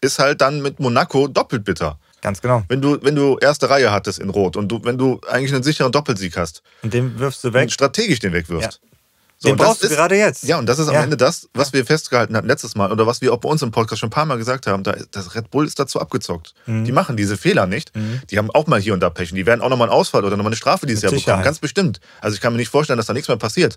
ist 0.00 0.18
halt 0.18 0.40
dann 0.40 0.62
mit 0.62 0.80
Monaco 0.80 1.28
doppelt 1.28 1.64
bitter. 1.64 1.98
Ganz 2.20 2.40
genau. 2.40 2.62
Wenn 2.68 2.80
du, 2.80 2.98
wenn 3.02 3.14
du 3.14 3.36
erste 3.38 3.68
Reihe 3.68 3.92
hattest 3.92 4.18
in 4.18 4.30
Rot 4.30 4.56
und 4.56 4.68
du, 4.68 4.80
wenn 4.84 4.96
du 4.96 5.20
eigentlich 5.28 5.52
einen 5.52 5.62
sicheren 5.62 5.92
Doppelsieg 5.92 6.36
hast. 6.36 6.62
Und 6.82 6.94
den 6.94 7.18
wirfst 7.18 7.44
du 7.44 7.52
weg. 7.52 7.64
Und 7.64 7.72
strategisch 7.72 8.18
den 8.18 8.32
wegwirfst. 8.32 8.80
Ja. 8.82 8.88
So, 9.36 9.48
den 9.48 9.56
brauchst 9.56 9.82
du 9.82 9.88
ist, 9.88 9.94
gerade 9.94 10.16
jetzt. 10.16 10.44
Ja, 10.44 10.58
und 10.58 10.66
das 10.66 10.78
ist 10.78 10.88
am 10.88 10.94
ja. 10.94 11.02
Ende 11.02 11.18
das, 11.18 11.50
was 11.52 11.72
wir 11.74 11.84
festgehalten 11.84 12.34
hatten 12.34 12.46
letztes 12.46 12.76
Mal 12.76 12.90
oder 12.90 13.06
was 13.06 13.20
wir 13.20 13.32
auch 13.32 13.38
bei 13.38 13.48
uns 13.48 13.60
im 13.60 13.72
Podcast 13.72 14.00
schon 14.00 14.06
ein 14.06 14.10
paar 14.10 14.24
Mal 14.24 14.38
gesagt 14.38 14.66
haben. 14.66 14.82
Da, 14.84 14.96
das 15.10 15.34
Red 15.34 15.50
Bull 15.50 15.66
ist 15.66 15.78
dazu 15.78 16.00
abgezockt. 16.00 16.54
Mhm. 16.64 16.84
Die 16.84 16.92
machen 16.92 17.16
diese 17.16 17.36
Fehler 17.36 17.66
nicht. 17.66 17.94
Mhm. 17.94 18.22
Die 18.30 18.38
haben 18.38 18.50
auch 18.50 18.66
mal 18.66 18.80
hier 18.80 18.94
und 18.94 19.00
da 19.00 19.10
Pech. 19.10 19.32
Und 19.32 19.36
die 19.36 19.44
werden 19.44 19.60
auch 19.60 19.68
nochmal 19.68 19.88
einen 19.88 19.98
Ausfall 19.98 20.24
oder 20.24 20.36
nochmal 20.36 20.52
eine 20.52 20.56
Strafe 20.56 20.86
dieses 20.86 21.02
Jahr 21.02 21.12
bekommen. 21.12 21.42
Ganz 21.42 21.58
bestimmt. 21.58 22.00
Also 22.22 22.36
ich 22.36 22.40
kann 22.40 22.54
mir 22.54 22.58
nicht 22.58 22.70
vorstellen, 22.70 22.96
dass 22.96 23.06
da 23.06 23.12
nichts 23.12 23.28
mehr 23.28 23.36
passiert. 23.36 23.76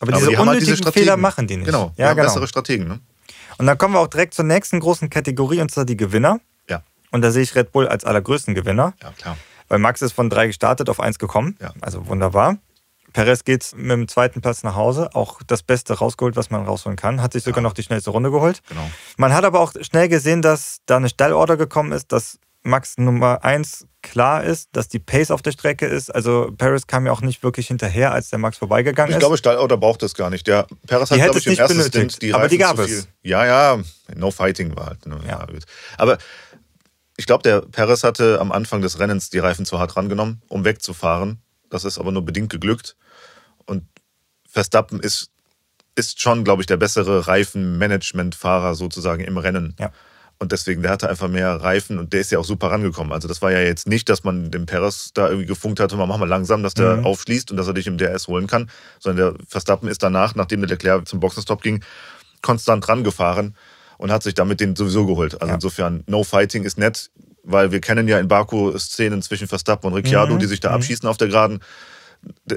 Aber, 0.00 0.12
Aber 0.12 0.18
diese 0.18 0.30
die 0.30 0.36
unnötigen 0.36 0.68
halt 0.68 0.78
diese 0.78 0.92
Fehler 0.92 1.16
machen 1.16 1.46
die 1.46 1.56
nicht. 1.56 1.66
Genau, 1.66 1.92
ja, 1.96 2.12
genau. 2.12 2.24
bessere 2.24 2.46
Strategen. 2.46 2.88
Ne? 2.88 3.00
Und 3.58 3.66
dann 3.66 3.78
kommen 3.78 3.94
wir 3.94 4.00
auch 4.00 4.08
direkt 4.08 4.34
zur 4.34 4.44
nächsten 4.44 4.80
großen 4.80 5.08
Kategorie, 5.10 5.60
und 5.60 5.70
zwar 5.70 5.84
die 5.84 5.96
Gewinner. 5.96 6.40
Ja. 6.68 6.82
Und 7.10 7.22
da 7.22 7.30
sehe 7.30 7.42
ich 7.42 7.54
Red 7.54 7.72
Bull 7.72 7.88
als 7.88 8.04
allergrößten 8.04 8.54
Gewinner. 8.54 8.94
Ja, 9.02 9.12
klar. 9.12 9.36
Weil 9.68 9.78
Max 9.78 10.02
ist 10.02 10.12
von 10.12 10.30
drei 10.30 10.46
gestartet 10.46 10.88
auf 10.88 11.00
eins 11.00 11.18
gekommen. 11.18 11.56
Ja. 11.60 11.72
Also 11.80 12.06
wunderbar. 12.06 12.58
Perez 13.12 13.44
geht 13.44 13.72
mit 13.74 13.92
dem 13.92 14.08
zweiten 14.08 14.42
Platz 14.42 14.62
nach 14.62 14.74
Hause, 14.74 15.14
auch 15.14 15.40
das 15.46 15.62
Beste 15.62 15.94
rausgeholt, 15.94 16.36
was 16.36 16.50
man 16.50 16.66
rausholen 16.66 16.96
kann. 16.96 17.22
Hat 17.22 17.32
sich 17.32 17.44
sogar 17.44 17.58
ja. 17.58 17.62
noch 17.62 17.72
die 17.72 17.82
schnellste 17.82 18.10
Runde 18.10 18.30
geholt. 18.30 18.60
Genau. 18.68 18.88
Man 19.16 19.32
hat 19.32 19.44
aber 19.44 19.60
auch 19.60 19.72
schnell 19.80 20.08
gesehen, 20.08 20.42
dass 20.42 20.80
da 20.84 20.98
eine 20.98 21.08
Stallorder 21.08 21.56
gekommen 21.56 21.92
ist, 21.92 22.12
dass 22.12 22.38
Max 22.66 22.98
Nummer 22.98 23.44
1 23.44 23.86
klar 24.02 24.44
ist, 24.44 24.68
dass 24.72 24.88
die 24.88 24.98
Pace 24.98 25.30
auf 25.30 25.42
der 25.42 25.52
Strecke 25.52 25.86
ist. 25.86 26.14
Also 26.14 26.52
Paris 26.56 26.86
kam 26.86 27.06
ja 27.06 27.12
auch 27.12 27.20
nicht 27.20 27.42
wirklich 27.42 27.68
hinterher, 27.68 28.12
als 28.12 28.30
der 28.30 28.38
Max 28.38 28.58
vorbeigegangen 28.58 29.10
ist. 29.10 29.16
Ich 29.16 29.20
glaube, 29.20 29.36
Stallorder 29.36 29.76
braucht 29.76 30.02
das 30.02 30.14
gar 30.14 30.30
nicht. 30.30 30.46
Der 30.46 30.66
Paris 30.86 31.10
hat, 31.10 31.18
glaube 31.18 31.38
ich, 31.38 31.46
im 31.46 31.56
ersten 31.56 31.78
benötigt, 31.78 32.12
Stint 32.12 32.22
die 32.22 32.34
Aber 32.34 32.48
die 32.48 32.58
gab 32.58 32.78
es. 32.78 33.08
Ja, 33.22 33.46
ja, 33.46 33.82
no 34.14 34.30
fighting 34.30 34.76
war 34.76 34.86
halt. 34.86 35.06
Ne? 35.06 35.18
Ja. 35.26 35.46
Aber 35.96 36.18
ich 37.16 37.26
glaube, 37.26 37.42
der 37.42 37.62
Paris 37.62 38.04
hatte 38.04 38.40
am 38.40 38.52
Anfang 38.52 38.82
des 38.82 38.98
Rennens 38.98 39.30
die 39.30 39.38
Reifen 39.38 39.64
zu 39.64 39.78
hart 39.78 39.96
rangenommen, 39.96 40.42
um 40.48 40.64
wegzufahren. 40.64 41.40
Das 41.70 41.84
ist 41.84 41.98
aber 41.98 42.12
nur 42.12 42.24
bedingt 42.24 42.50
geglückt. 42.50 42.96
Und 43.64 43.84
Verstappen 44.48 45.00
ist, 45.00 45.30
ist 45.94 46.20
schon, 46.20 46.44
glaube 46.44 46.62
ich, 46.62 46.66
der 46.66 46.76
bessere 46.76 47.26
Reifenmanagementfahrer 47.26 48.74
sozusagen 48.74 49.24
im 49.24 49.38
Rennen. 49.38 49.74
Ja. 49.78 49.90
Und 50.38 50.52
deswegen, 50.52 50.82
der 50.82 50.90
hatte 50.90 51.08
einfach 51.08 51.28
mehr 51.28 51.50
Reifen 51.54 51.98
und 51.98 52.12
der 52.12 52.20
ist 52.20 52.30
ja 52.30 52.38
auch 52.38 52.44
super 52.44 52.70
rangekommen. 52.70 53.12
Also 53.12 53.26
das 53.26 53.40
war 53.40 53.52
ja 53.52 53.60
jetzt 53.60 53.88
nicht, 53.88 54.08
dass 54.08 54.22
man 54.22 54.50
dem 54.50 54.66
Perez 54.66 55.12
da 55.14 55.28
irgendwie 55.28 55.46
gefunkt 55.46 55.80
hatte, 55.80 55.96
mach 55.96 56.18
mal 56.18 56.28
langsam, 56.28 56.62
dass 56.62 56.74
der 56.74 56.98
mhm. 56.98 57.06
aufschließt 57.06 57.50
und 57.50 57.56
dass 57.56 57.66
er 57.66 57.72
dich 57.72 57.86
im 57.86 57.96
DRS 57.96 58.28
holen 58.28 58.46
kann. 58.46 58.68
Sondern 59.00 59.34
der 59.34 59.46
Verstappen 59.48 59.88
ist 59.88 60.02
danach, 60.02 60.34
nachdem 60.34 60.60
der 60.60 60.68
Leclerc 60.68 61.08
zum 61.08 61.20
Boxenstopp 61.20 61.62
ging, 61.62 61.82
konstant 62.42 62.86
rangefahren 62.86 63.56
und 63.96 64.12
hat 64.12 64.22
sich 64.22 64.34
damit 64.34 64.60
den 64.60 64.76
sowieso 64.76 65.06
geholt. 65.06 65.34
Also 65.40 65.48
ja. 65.48 65.54
insofern, 65.54 66.04
no 66.06 66.22
fighting 66.22 66.64
ist 66.64 66.76
nett, 66.76 67.10
weil 67.42 67.72
wir 67.72 67.80
kennen 67.80 68.06
ja 68.06 68.18
in 68.18 68.28
Baku 68.28 68.76
Szenen 68.78 69.22
zwischen 69.22 69.48
Verstappen 69.48 69.86
und 69.86 69.94
Ricciardo, 69.94 70.34
mhm. 70.34 70.40
die 70.40 70.46
sich 70.46 70.60
da 70.60 70.70
mhm. 70.70 70.74
abschießen 70.76 71.08
auf 71.08 71.16
der 71.16 71.28
Geraden 71.28 71.60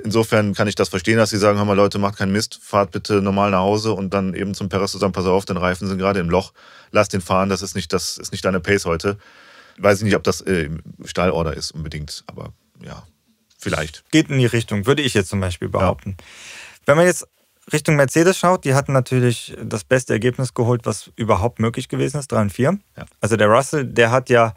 insofern 0.03 0.53
kann 0.53 0.67
ich 0.67 0.75
das 0.75 0.89
verstehen, 0.89 1.17
dass 1.17 1.29
sie 1.29 1.37
sagen, 1.37 1.57
hör 1.57 1.65
mal 1.65 1.73
Leute, 1.75 1.99
macht 1.99 2.17
keinen 2.17 2.31
Mist, 2.31 2.59
fahrt 2.61 2.91
bitte 2.91 3.21
normal 3.21 3.51
nach 3.51 3.59
Hause 3.59 3.93
und 3.93 4.13
dann 4.13 4.33
eben 4.33 4.53
zum 4.53 4.69
Perez 4.69 4.91
zusammen, 4.91 5.13
pass 5.13 5.25
auf, 5.25 5.45
den 5.45 5.57
Reifen 5.57 5.87
sind 5.87 5.97
gerade 5.97 6.19
im 6.19 6.29
Loch, 6.29 6.53
lass 6.91 7.09
den 7.09 7.21
fahren, 7.21 7.49
das 7.49 7.61
ist 7.61 7.75
nicht, 7.75 7.93
das 7.93 8.17
ist 8.17 8.31
nicht 8.31 8.45
deine 8.45 8.59
Pace 8.59 8.85
heute. 8.85 9.17
Weiß 9.77 9.99
ich 9.99 10.03
nicht, 10.03 10.15
ob 10.15 10.23
das 10.23 10.41
äh, 10.41 10.69
Stallorder 11.05 11.55
ist 11.55 11.71
unbedingt, 11.71 12.23
aber 12.27 12.53
ja, 12.83 13.03
vielleicht. 13.57 14.03
Geht 14.11 14.29
in 14.29 14.39
die 14.39 14.45
Richtung, 14.45 14.85
würde 14.85 15.01
ich 15.01 15.13
jetzt 15.13 15.29
zum 15.29 15.39
Beispiel 15.39 15.69
behaupten. 15.69 16.17
Ja. 16.19 16.25
Wenn 16.85 16.97
man 16.97 17.05
jetzt 17.05 17.27
Richtung 17.71 17.95
Mercedes 17.95 18.37
schaut, 18.37 18.65
die 18.65 18.73
hatten 18.73 18.93
natürlich 18.93 19.55
das 19.63 19.83
beste 19.83 20.13
Ergebnis 20.13 20.53
geholt, 20.53 20.85
was 20.85 21.11
überhaupt 21.15 21.59
möglich 21.59 21.87
gewesen 21.87 22.17
ist, 22.17 22.31
3 22.31 22.41
und 22.41 22.49
4. 22.51 22.79
Ja. 22.97 23.05
Also 23.21 23.37
der 23.37 23.47
Russell, 23.47 23.85
der 23.85 24.11
hat 24.11 24.29
ja 24.29 24.53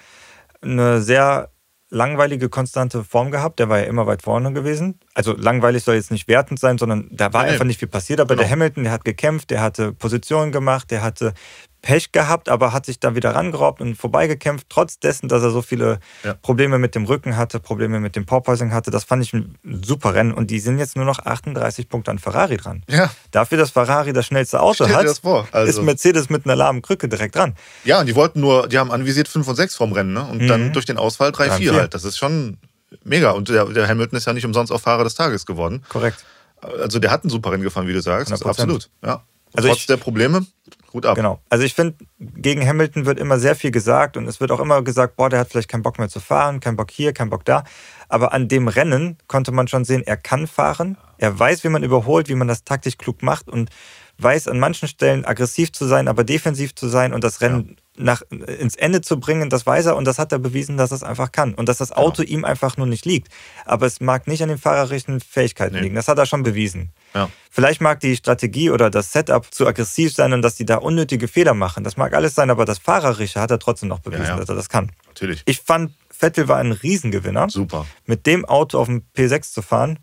eine 0.62 1.02
sehr 1.02 1.51
langweilige, 1.92 2.48
konstante 2.48 3.04
Form 3.04 3.30
gehabt. 3.30 3.58
Der 3.58 3.68
war 3.68 3.78
ja 3.78 3.84
immer 3.84 4.06
weit 4.06 4.22
vorne 4.22 4.52
gewesen. 4.52 4.98
Also 5.14 5.34
langweilig 5.36 5.84
soll 5.84 5.94
jetzt 5.94 6.10
nicht 6.10 6.26
wertend 6.26 6.58
sein, 6.58 6.78
sondern 6.78 7.08
da 7.12 7.32
war 7.32 7.44
nee. 7.44 7.50
einfach 7.50 7.66
nicht 7.66 7.78
viel 7.78 7.88
passiert. 7.88 8.18
Aber 8.18 8.34
genau. 8.34 8.42
der 8.42 8.50
Hamilton, 8.50 8.84
der 8.84 8.92
hat 8.92 9.04
gekämpft, 9.04 9.50
der 9.50 9.60
hatte 9.60 9.92
Positionen 9.92 10.52
gemacht, 10.52 10.90
der 10.90 11.02
hatte 11.02 11.34
Pech 11.82 12.12
gehabt, 12.12 12.48
aber 12.48 12.72
hat 12.72 12.86
sich 12.86 13.00
da 13.00 13.16
wieder 13.16 13.34
rangeraubt 13.34 13.80
und 13.80 13.96
vorbeigekämpft, 13.96 14.68
trotz 14.68 15.00
dessen, 15.00 15.28
dass 15.28 15.42
er 15.42 15.50
so 15.50 15.62
viele 15.62 15.98
ja. 16.22 16.34
Probleme 16.34 16.78
mit 16.78 16.94
dem 16.94 17.04
Rücken 17.04 17.36
hatte, 17.36 17.58
Probleme 17.58 17.98
mit 17.98 18.14
dem 18.14 18.24
Porpoising 18.24 18.72
hatte. 18.72 18.92
Das 18.92 19.02
fand 19.02 19.24
ich 19.24 19.32
ein 19.32 19.56
super 19.84 20.14
Rennen 20.14 20.32
und 20.32 20.50
die 20.50 20.60
sind 20.60 20.78
jetzt 20.78 20.94
nur 20.94 21.04
noch 21.04 21.18
38 21.18 21.88
Punkte 21.88 22.12
an 22.12 22.20
Ferrari 22.20 22.56
dran. 22.56 22.84
Ja. 22.88 23.10
Dafür, 23.32 23.58
dass 23.58 23.72
Ferrari 23.72 24.12
das 24.12 24.26
schnellste 24.26 24.60
Auto 24.60 24.88
hat, 24.88 25.06
also 25.52 25.68
ist 25.68 25.82
Mercedes 25.82 26.30
mit 26.30 26.46
einer 26.46 26.54
lahmen 26.54 26.82
Krücke 26.82 27.08
direkt 27.08 27.34
dran. 27.34 27.56
Ja, 27.84 28.00
und 28.00 28.06
die 28.06 28.14
wollten 28.14 28.40
nur, 28.40 28.68
die 28.68 28.78
haben 28.78 28.92
anvisiert 28.92 29.26
5 29.26 29.46
und 29.48 29.56
6 29.56 29.74
vom 29.74 29.92
Rennen 29.92 30.12
ne? 30.12 30.24
und 30.24 30.42
mhm. 30.42 30.46
dann 30.46 30.72
durch 30.72 30.86
den 30.86 30.98
Ausfall 30.98 31.30
3-4 31.30 31.72
halt. 31.72 31.94
Das 31.94 32.04
ist 32.04 32.16
schon 32.16 32.58
mega 33.02 33.32
und 33.32 33.48
der, 33.48 33.64
der, 33.64 33.88
Hamilton 33.88 34.18
ist 34.18 34.26
ja 34.26 34.32
nicht 34.32 34.46
umsonst 34.46 34.72
auch 34.72 34.80
Fahrer 34.80 35.02
des 35.02 35.16
Tages 35.16 35.46
geworden. 35.46 35.82
Korrekt. 35.88 36.24
Also 36.60 37.00
der 37.00 37.10
hat 37.10 37.24
ein 37.24 37.28
super 37.28 37.50
Rennen 37.50 37.64
gefahren, 37.64 37.88
wie 37.88 37.92
du 37.92 38.00
sagst. 38.00 38.32
100%. 38.32 38.46
Absolut, 38.46 38.88
ja. 39.04 39.22
Also 39.54 39.68
Trotz 39.68 39.78
ich, 39.78 39.86
der 39.86 39.96
Probleme, 39.96 40.46
gut 40.92 41.06
ab. 41.06 41.16
Genau. 41.16 41.40
Also 41.48 41.64
ich 41.64 41.74
finde, 41.74 41.96
gegen 42.18 42.66
Hamilton 42.66 43.06
wird 43.06 43.18
immer 43.18 43.38
sehr 43.38 43.56
viel 43.56 43.70
gesagt 43.70 44.16
und 44.16 44.28
es 44.28 44.40
wird 44.40 44.52
auch 44.52 44.60
immer 44.60 44.82
gesagt, 44.82 45.16
boah, 45.16 45.28
der 45.28 45.40
hat 45.40 45.50
vielleicht 45.50 45.68
keinen 45.68 45.82
Bock 45.82 45.98
mehr 45.98 46.08
zu 46.08 46.20
fahren, 46.20 46.60
keinen 46.60 46.76
Bock 46.76 46.90
hier, 46.90 47.12
keinen 47.12 47.30
Bock 47.30 47.44
da. 47.44 47.64
Aber 48.08 48.32
an 48.32 48.46
dem 48.46 48.68
Rennen 48.68 49.16
konnte 49.26 49.52
man 49.52 49.68
schon 49.68 49.84
sehen, 49.84 50.02
er 50.04 50.16
kann 50.16 50.46
fahren, 50.46 50.96
er 51.18 51.36
weiß, 51.36 51.64
wie 51.64 51.68
man 51.68 51.82
überholt, 51.82 52.28
wie 52.28 52.34
man 52.34 52.48
das 52.48 52.64
taktisch 52.64 52.98
klug 52.98 53.22
macht 53.22 53.48
und 53.48 53.70
weiß 54.18 54.48
an 54.48 54.60
manchen 54.60 54.88
Stellen 54.88 55.24
aggressiv 55.24 55.72
zu 55.72 55.86
sein, 55.86 56.08
aber 56.08 56.24
defensiv 56.24 56.74
zu 56.74 56.88
sein 56.88 57.12
und 57.12 57.24
das 57.24 57.40
Rennen 57.40 57.76
ja. 57.96 58.04
nach, 58.04 58.22
ins 58.30 58.76
Ende 58.76 59.00
zu 59.00 59.18
bringen, 59.18 59.50
das 59.50 59.66
weiß 59.66 59.86
er 59.86 59.96
und 59.96 60.04
das 60.04 60.18
hat 60.18 60.32
er 60.32 60.38
bewiesen, 60.38 60.76
dass 60.76 60.92
er 60.92 60.96
es 60.96 61.02
einfach 61.02 61.32
kann 61.32 61.54
und 61.54 61.68
dass 61.68 61.78
das 61.78 61.90
genau. 61.90 62.02
Auto 62.02 62.22
ja. 62.22 62.28
ihm 62.28 62.44
einfach 62.44 62.76
nur 62.76 62.86
nicht 62.86 63.04
liegt. 63.04 63.28
Aber 63.64 63.86
es 63.86 64.00
mag 64.00 64.26
nicht 64.26 64.42
an 64.42 64.48
den 64.48 64.58
fahrerischen 64.58 65.20
Fähigkeiten 65.20 65.74
nee. 65.74 65.82
liegen, 65.82 65.94
das 65.94 66.08
hat 66.08 66.18
er 66.18 66.26
schon 66.26 66.42
bewiesen. 66.42 66.92
Ja. 67.14 67.28
Vielleicht 67.50 67.80
mag 67.80 68.00
die 68.00 68.16
Strategie 68.16 68.70
oder 68.70 68.88
das 68.88 69.12
Setup 69.12 69.52
zu 69.52 69.66
aggressiv 69.66 70.14
sein 70.14 70.32
und 70.32 70.42
dass 70.42 70.54
die 70.54 70.64
da 70.64 70.76
unnötige 70.76 71.28
Fehler 71.28 71.54
machen. 71.54 71.84
Das 71.84 71.96
mag 71.96 72.14
alles 72.14 72.34
sein, 72.34 72.48
aber 72.48 72.64
das 72.64 72.78
Fahrerische 72.78 73.40
hat 73.40 73.50
er 73.50 73.58
trotzdem 73.58 73.88
noch 73.88 74.00
bewiesen, 74.00 74.38
dass 74.38 74.48
er 74.48 74.54
das 74.54 74.68
kann. 74.68 74.90
Natürlich. 75.08 75.42
Ich 75.44 75.60
fand, 75.60 75.92
Vettel 76.10 76.48
war 76.48 76.58
ein 76.58 76.72
Riesengewinner. 76.72 77.50
Super. 77.50 77.86
Mit 78.06 78.26
dem 78.26 78.44
Auto 78.44 78.78
auf 78.78 78.86
dem 78.86 79.02
P6 79.14 79.52
zu 79.52 79.60
fahren, 79.60 79.98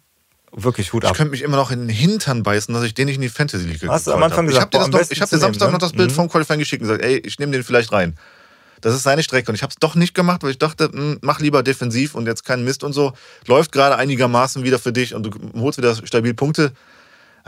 wirklich 0.51 0.93
Hut 0.93 1.05
ab. 1.05 1.11
Ich 1.11 1.17
könnte 1.17 1.31
mich 1.31 1.41
immer 1.41 1.57
noch 1.57 1.71
in 1.71 1.79
den 1.79 1.89
Hintern 1.89 2.43
beißen, 2.43 2.73
dass 2.73 2.83
ich 2.83 2.93
den 2.93 3.05
nicht 3.05 3.15
in 3.15 3.21
die 3.21 3.29
Fantasy 3.29 3.65
League 3.65 3.87
Hast 3.87 4.07
du 4.07 4.11
am 4.11 4.23
Anfang 4.23 4.45
gesagt, 4.45 4.73
Ich 4.73 4.79
habe 4.79 4.91
dir, 4.91 4.99
hab 4.99 5.29
dir 5.29 5.37
Samstag 5.37 5.67
nehmen, 5.67 5.73
noch 5.73 5.79
das 5.79 5.93
Bild 5.93 6.09
ne? 6.09 6.15
vom 6.15 6.29
Qualifying 6.29 6.59
geschickt 6.59 6.81
und 6.81 6.87
gesagt, 6.87 7.03
ey, 7.03 7.17
ich 7.17 7.39
nehme 7.39 7.51
den 7.51 7.63
vielleicht 7.63 7.91
rein. 7.91 8.15
Das 8.81 8.95
ist 8.95 9.03
seine 9.03 9.23
Strecke. 9.23 9.51
Und 9.51 9.55
ich 9.55 9.63
habe 9.63 9.71
es 9.71 9.75
doch 9.77 9.95
nicht 9.95 10.13
gemacht, 10.13 10.43
weil 10.43 10.51
ich 10.51 10.57
dachte, 10.57 10.89
mh, 10.89 10.97
hm, 10.97 11.19
mach 11.21 11.39
lieber 11.39 11.63
defensiv 11.63 12.15
und 12.15 12.25
jetzt 12.25 12.45
keinen 12.45 12.63
Mist 12.63 12.83
und 12.83 12.93
so. 12.93 13.13
Läuft 13.45 13.71
gerade 13.71 13.97
einigermaßen 13.97 14.63
wieder 14.63 14.79
für 14.79 14.93
dich 14.93 15.13
und 15.13 15.23
du 15.23 15.31
holst 15.59 15.77
wieder 15.77 15.95
stabil 15.95 16.33
Punkte. 16.33 16.71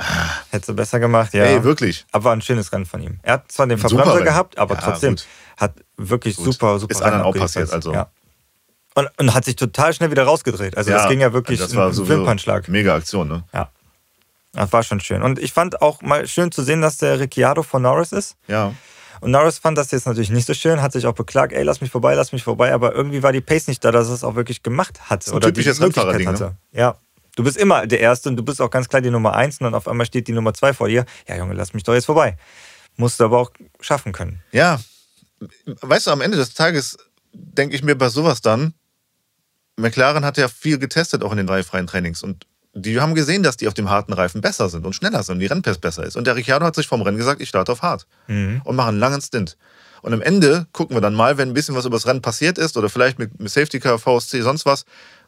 Hättest 0.49 0.69
du 0.69 0.73
besser 0.73 0.99
gemacht, 0.99 1.33
ja. 1.33 1.43
Ey, 1.43 1.63
wirklich. 1.63 2.05
Aber 2.11 2.31
ein 2.31 2.41
schönes 2.41 2.71
Rennen 2.71 2.85
von 2.85 3.01
ihm. 3.01 3.19
Er 3.23 3.33
hat 3.33 3.51
zwar 3.51 3.67
den 3.67 3.77
Verbremser 3.77 4.21
gehabt, 4.21 4.57
aber 4.57 4.75
ja, 4.75 4.81
trotzdem 4.81 5.15
gut. 5.15 5.25
hat 5.57 5.73
wirklich 5.97 6.35
gut. 6.35 6.45
super, 6.45 6.79
super 6.79 6.91
Ist 6.91 7.01
anderen 7.01 7.23
auch 7.23 7.35
passiert, 7.35 7.71
also. 7.71 7.93
Ja. 7.93 8.09
Und, 8.93 9.07
und, 9.17 9.33
hat 9.33 9.45
sich 9.45 9.55
total 9.55 9.93
schnell 9.93 10.11
wieder 10.11 10.23
rausgedreht. 10.23 10.75
Also 10.75 10.91
ja, 10.91 10.97
das 10.97 11.07
ging 11.07 11.21
ja 11.21 11.31
wirklich 11.31 11.59
das 11.59 11.75
war 11.75 11.87
ein 11.89 12.07
Wimpernschlag. 12.07 12.67
Mega 12.67 12.95
Aktion, 12.95 13.27
ne? 13.27 13.43
Ja. 13.53 13.69
Das 14.51 14.73
war 14.73 14.83
schon 14.83 14.99
schön. 14.99 15.21
Und 15.21 15.39
ich 15.39 15.53
fand 15.53 15.81
auch 15.81 16.01
mal 16.01 16.27
schön 16.27 16.51
zu 16.51 16.61
sehen, 16.61 16.81
dass 16.81 16.97
der 16.97 17.19
Ricciardo 17.19 17.63
von 17.63 17.81
Norris 17.81 18.11
ist. 18.11 18.35
Ja. 18.47 18.73
Und 19.21 19.31
Norris 19.31 19.59
fand 19.59 19.77
das 19.77 19.91
jetzt 19.91 20.07
natürlich 20.07 20.31
nicht 20.31 20.45
so 20.45 20.53
schön, 20.53 20.81
hat 20.81 20.91
sich 20.91 21.05
auch 21.05 21.13
beklagt, 21.13 21.53
ey, 21.53 21.63
lass 21.63 21.79
mich 21.79 21.91
vorbei, 21.91 22.15
lass 22.15 22.33
mich 22.33 22.43
vorbei, 22.43 22.73
aber 22.73 22.93
irgendwie 22.93 23.23
war 23.23 23.31
die 23.31 23.39
Pace 23.39 23.67
nicht 23.67 23.85
da, 23.85 23.91
dass 23.91 24.09
er 24.09 24.15
es 24.15 24.23
auch 24.23 24.35
wirklich 24.35 24.63
gemacht 24.63 25.09
hat. 25.09 25.25
ein 25.27 25.33
oder 25.33 25.47
typisches 25.47 25.79
Rennfahrerding, 25.79 26.31
ne? 26.31 26.57
Ja. 26.71 26.97
Du 27.35 27.43
bist 27.43 27.57
immer 27.57 27.87
der 27.87 27.99
Erste 27.99 28.29
und 28.29 28.35
du 28.35 28.43
bist 28.43 28.61
auch 28.61 28.69
ganz 28.69 28.89
klar 28.89 29.01
die 29.01 29.09
Nummer 29.09 29.33
eins 29.33 29.59
und 29.59 29.65
dann 29.65 29.73
auf 29.73 29.87
einmal 29.87 30.05
steht 30.05 30.27
die 30.27 30.33
Nummer 30.33 30.53
zwei 30.53 30.73
vor 30.73 30.87
dir. 30.87 31.05
Ja, 31.27 31.37
Junge, 31.37 31.53
lass 31.53 31.73
mich 31.73 31.83
doch 31.83 31.93
jetzt 31.93 32.05
vorbei. 32.05 32.37
Musst 32.97 33.19
du 33.19 33.23
aber 33.23 33.39
auch 33.39 33.51
schaffen 33.79 34.11
können. 34.11 34.41
Ja. 34.51 34.79
Weißt 35.65 36.07
du, 36.07 36.11
am 36.11 36.21
Ende 36.21 36.37
des 36.37 36.53
Tages 36.53 36.97
denke 37.33 37.75
ich 37.75 37.83
mir 37.83 37.95
bei 37.95 38.09
sowas 38.09 38.41
dann, 38.41 38.73
McLaren 39.77 40.25
hat 40.25 40.37
ja 40.37 40.47
viel 40.47 40.77
getestet, 40.77 41.23
auch 41.23 41.31
in 41.31 41.37
den 41.37 41.47
drei 41.47 41.63
freien 41.63 41.87
Trainings. 41.87 42.21
Und 42.21 42.45
die 42.73 42.99
haben 42.99 43.15
gesehen, 43.15 43.43
dass 43.43 43.57
die 43.57 43.67
auf 43.67 43.73
dem 43.73 43.89
harten 43.89 44.13
Reifen 44.13 44.41
besser 44.41 44.69
sind 44.69 44.85
und 44.85 44.93
schneller 44.93 45.23
sind 45.23 45.35
und 45.35 45.39
die 45.39 45.47
Rennpace 45.47 45.77
besser 45.77 46.05
ist. 46.05 46.15
Und 46.15 46.27
der 46.27 46.35
Ricciardo 46.35 46.65
hat 46.65 46.75
sich 46.75 46.87
vom 46.87 47.01
Rennen 47.01 47.17
gesagt, 47.17 47.41
ich 47.41 47.49
starte 47.49 47.71
auf 47.71 47.81
hart 47.81 48.05
mhm. 48.27 48.61
und 48.63 48.75
mache 48.75 48.89
einen 48.89 48.99
langen 48.99 49.21
Stint. 49.21 49.57
Und 50.01 50.13
am 50.13 50.21
Ende 50.21 50.67
gucken 50.71 50.95
wir 50.95 51.01
dann 51.01 51.13
mal, 51.13 51.37
wenn 51.37 51.49
ein 51.49 51.53
bisschen 51.53 51.75
was 51.75 51.85
über 51.85 51.95
das 51.95 52.07
Rennen 52.07 52.21
passiert 52.21 52.57
ist 52.57 52.75
oder 52.77 52.89
vielleicht 52.89 53.19
mit, 53.19 53.39
mit 53.39 53.51
Safety 53.51 53.79
Car, 53.79 53.99
VSC, 53.99 54.41
sonst 54.41 54.65
was, 54.65 54.85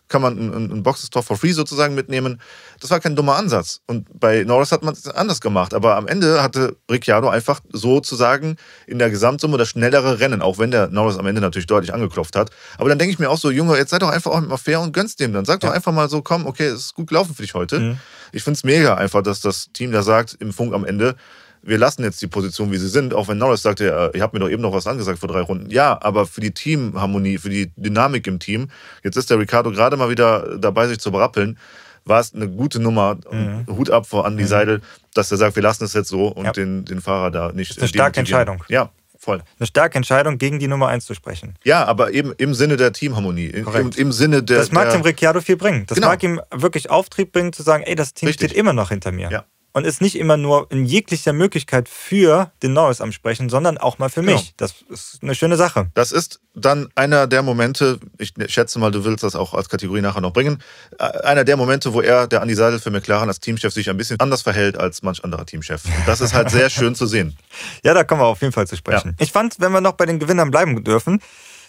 kann 0.07 0.21
man 0.21 0.37
ein, 0.37 0.71
ein 0.71 0.83
Boxenstoff 0.83 1.25
for 1.25 1.37
free 1.37 1.53
sozusagen 1.53 1.95
mitnehmen. 1.95 2.39
Das 2.79 2.91
war 2.91 2.99
kein 2.99 3.15
dummer 3.15 3.35
Ansatz. 3.35 3.81
Und 3.87 4.07
bei 4.19 4.43
Norris 4.43 4.71
hat 4.71 4.83
man 4.83 4.93
es 4.93 5.07
anders 5.07 5.41
gemacht. 5.41 5.73
Aber 5.73 5.95
am 5.95 6.07
Ende 6.07 6.43
hatte 6.43 6.77
Ricciardo 6.89 7.29
einfach 7.29 7.61
sozusagen 7.71 8.57
in 8.85 8.99
der 8.99 9.09
Gesamtsumme 9.09 9.57
das 9.57 9.69
schnellere 9.69 10.19
Rennen, 10.19 10.41
auch 10.41 10.59
wenn 10.59 10.71
der 10.71 10.87
Norris 10.87 11.17
am 11.17 11.25
Ende 11.25 11.41
natürlich 11.41 11.67
deutlich 11.67 11.93
angeklopft 11.93 12.35
hat. 12.35 12.51
Aber 12.77 12.89
dann 12.89 12.99
denke 12.99 13.13
ich 13.13 13.19
mir 13.19 13.29
auch 13.29 13.37
so, 13.37 13.49
Junge, 13.49 13.77
jetzt 13.77 13.91
sei 13.91 13.99
doch 13.99 14.09
einfach 14.09 14.31
auch 14.31 14.41
mal 14.41 14.57
fair 14.57 14.81
und 14.81 14.93
gönnst 14.93 15.19
dem. 15.19 15.33
Dann 15.33 15.45
sag 15.45 15.63
ja. 15.63 15.69
doch 15.69 15.75
einfach 15.75 15.91
mal 15.91 16.09
so, 16.09 16.21
komm, 16.21 16.45
okay, 16.45 16.67
es 16.67 16.85
ist 16.85 16.93
gut 16.93 17.07
gelaufen 17.07 17.33
für 17.33 17.41
dich 17.41 17.53
heute. 17.53 17.79
Mhm. 17.79 17.97
Ich 18.31 18.43
finde 18.43 18.57
es 18.57 18.63
mega 18.63 18.95
einfach, 18.95 19.21
dass 19.21 19.41
das 19.41 19.69
Team 19.73 19.91
da 19.91 20.03
sagt 20.03 20.35
im 20.39 20.51
Funk 20.53 20.73
am 20.73 20.85
Ende, 20.85 21.15
wir 21.63 21.77
lassen 21.77 22.03
jetzt 22.03 22.21
die 22.21 22.27
Position, 22.27 22.71
wie 22.71 22.77
sie 22.77 22.89
sind, 22.89 23.13
auch 23.13 23.29
wenn 23.29 23.37
Norris 23.37 23.61
sagte, 23.61 23.85
ja, 23.85 24.09
ihr 24.13 24.21
habt 24.21 24.33
mir 24.33 24.41
doch 24.41 24.49
eben 24.49 24.61
noch 24.61 24.73
was 24.73 24.85
angesagt 24.85 25.19
vor 25.19 25.29
drei 25.29 25.41
Runden. 25.41 25.69
Ja, 25.69 25.97
aber 26.01 26.25
für 26.25 26.41
die 26.41 26.51
Teamharmonie, 26.51 27.37
für 27.37 27.49
die 27.49 27.71
Dynamik 27.77 28.27
im 28.27 28.39
Team, 28.39 28.69
jetzt 29.03 29.15
ist 29.15 29.29
der 29.29 29.39
Ricardo 29.39 29.71
gerade 29.71 29.95
mal 29.95 30.09
wieder 30.09 30.57
dabei, 30.57 30.87
sich 30.87 30.99
zu 30.99 31.11
berappeln, 31.11 31.57
war 32.05 32.19
es 32.19 32.33
eine 32.33 32.49
gute 32.49 32.81
Nummer. 32.81 33.17
Mhm. 33.31 33.65
Hut 33.67 33.89
ab 33.89 34.05
vor 34.05 34.27
Andy 34.27 34.43
mhm. 34.43 34.47
Seidel, 34.47 34.81
dass 35.13 35.31
er 35.31 35.37
sagt, 35.37 35.55
wir 35.55 35.63
lassen 35.63 35.85
es 35.85 35.93
jetzt 35.93 36.09
so 36.09 36.27
und 36.27 36.45
ja. 36.45 36.51
den, 36.51 36.83
den 36.83 37.01
Fahrer 37.01 37.31
da 37.31 37.51
nicht. 37.53 37.71
Das 37.71 37.77
ist 37.77 37.83
eine 37.83 37.87
starke 37.87 38.19
Entscheidung. 38.19 38.61
Ja, 38.67 38.89
voll. 39.17 39.41
Eine 39.57 39.67
starke 39.67 39.95
Entscheidung, 39.95 40.37
gegen 40.37 40.59
die 40.59 40.67
Nummer 40.67 40.89
1 40.89 41.05
zu 41.05 41.13
sprechen. 41.13 41.55
Ja, 41.63 41.85
aber 41.85 42.11
eben 42.11 42.33
im 42.37 42.53
Sinne 42.53 42.75
der 42.75 42.91
Teamharmonie. 42.91 43.47
Im, 43.47 43.91
Im, 43.95 44.11
Sinne 44.11 44.43
der. 44.43 44.57
Das 44.57 44.73
mag 44.73 44.89
der, 44.89 44.97
dem 44.97 45.03
Ricciardo 45.03 45.39
viel 45.39 45.55
bringen. 45.55 45.85
Das 45.87 45.95
genau. 45.95 46.09
mag 46.09 46.21
ihm 46.23 46.41
wirklich 46.51 46.89
Auftrieb 46.89 47.31
bringen, 47.31 47.53
zu 47.53 47.63
sagen, 47.63 47.83
ey, 47.83 47.95
das 47.95 48.13
Team 48.13 48.27
Richtig. 48.27 48.49
steht 48.49 48.59
immer 48.59 48.73
noch 48.73 48.89
hinter 48.89 49.13
mir. 49.13 49.29
Ja 49.31 49.45
und 49.73 49.85
ist 49.85 50.01
nicht 50.01 50.15
immer 50.15 50.37
nur 50.37 50.71
in 50.71 50.85
jeglicher 50.85 51.33
Möglichkeit 51.33 51.89
für 51.89 52.51
den 52.61 52.73
Norris 52.73 53.01
am 53.01 53.11
Sprechen, 53.11 53.49
sondern 53.49 53.79
auch 53.79 53.97
mal 53.97 54.09
für 54.09 54.21
genau. 54.21 54.33
mich. 54.33 54.53
Das 54.55 54.75
ist 54.87 55.19
eine 55.21 55.33
schöne 55.33 55.57
Sache. 55.57 55.87
Das 55.95 56.11
ist 56.11 56.39
dann 56.53 56.89
einer 56.93 57.25
der 57.25 57.41
Momente, 57.41 57.99
ich 58.19 58.33
schätze 58.47 58.77
mal, 58.77 58.91
du 58.91 59.03
willst 59.03 59.23
das 59.23 59.35
auch 59.35 59.55
als 59.55 59.69
Kategorie 59.69 60.01
nachher 60.01 60.21
noch 60.21 60.31
bringen, 60.31 60.61
äh, 60.99 61.03
einer 61.23 61.43
der 61.43 61.57
Momente, 61.57 61.93
wo 61.93 62.01
er, 62.01 62.27
der 62.27 62.41
Andi 62.43 62.53
Seidel 62.53 62.79
für 62.79 62.91
McLaren 62.91 63.27
als 63.27 63.39
Teamchef, 63.39 63.73
sich 63.73 63.89
ein 63.89 63.97
bisschen 63.97 64.19
anders 64.19 64.43
verhält 64.43 64.77
als 64.77 65.01
manch 65.01 65.23
anderer 65.23 65.45
Teamchef. 65.45 65.83
Das 66.05 66.21
ist 66.21 66.33
halt 66.33 66.51
sehr 66.51 66.69
schön 66.69 66.95
zu 66.95 67.05
sehen. 67.05 67.35
Ja, 67.83 67.93
da 67.93 68.03
kommen 68.03 68.21
wir 68.21 68.25
auf 68.25 68.41
jeden 68.41 68.53
Fall 68.53 68.67
zu 68.67 68.75
sprechen. 68.75 69.09
Ja. 69.09 69.23
Ich 69.23 69.31
fand, 69.31 69.59
wenn 69.59 69.71
wir 69.71 69.81
noch 69.81 69.93
bei 69.93 70.05
den 70.05 70.19
Gewinnern 70.19 70.51
bleiben 70.51 70.83
dürfen, 70.83 71.21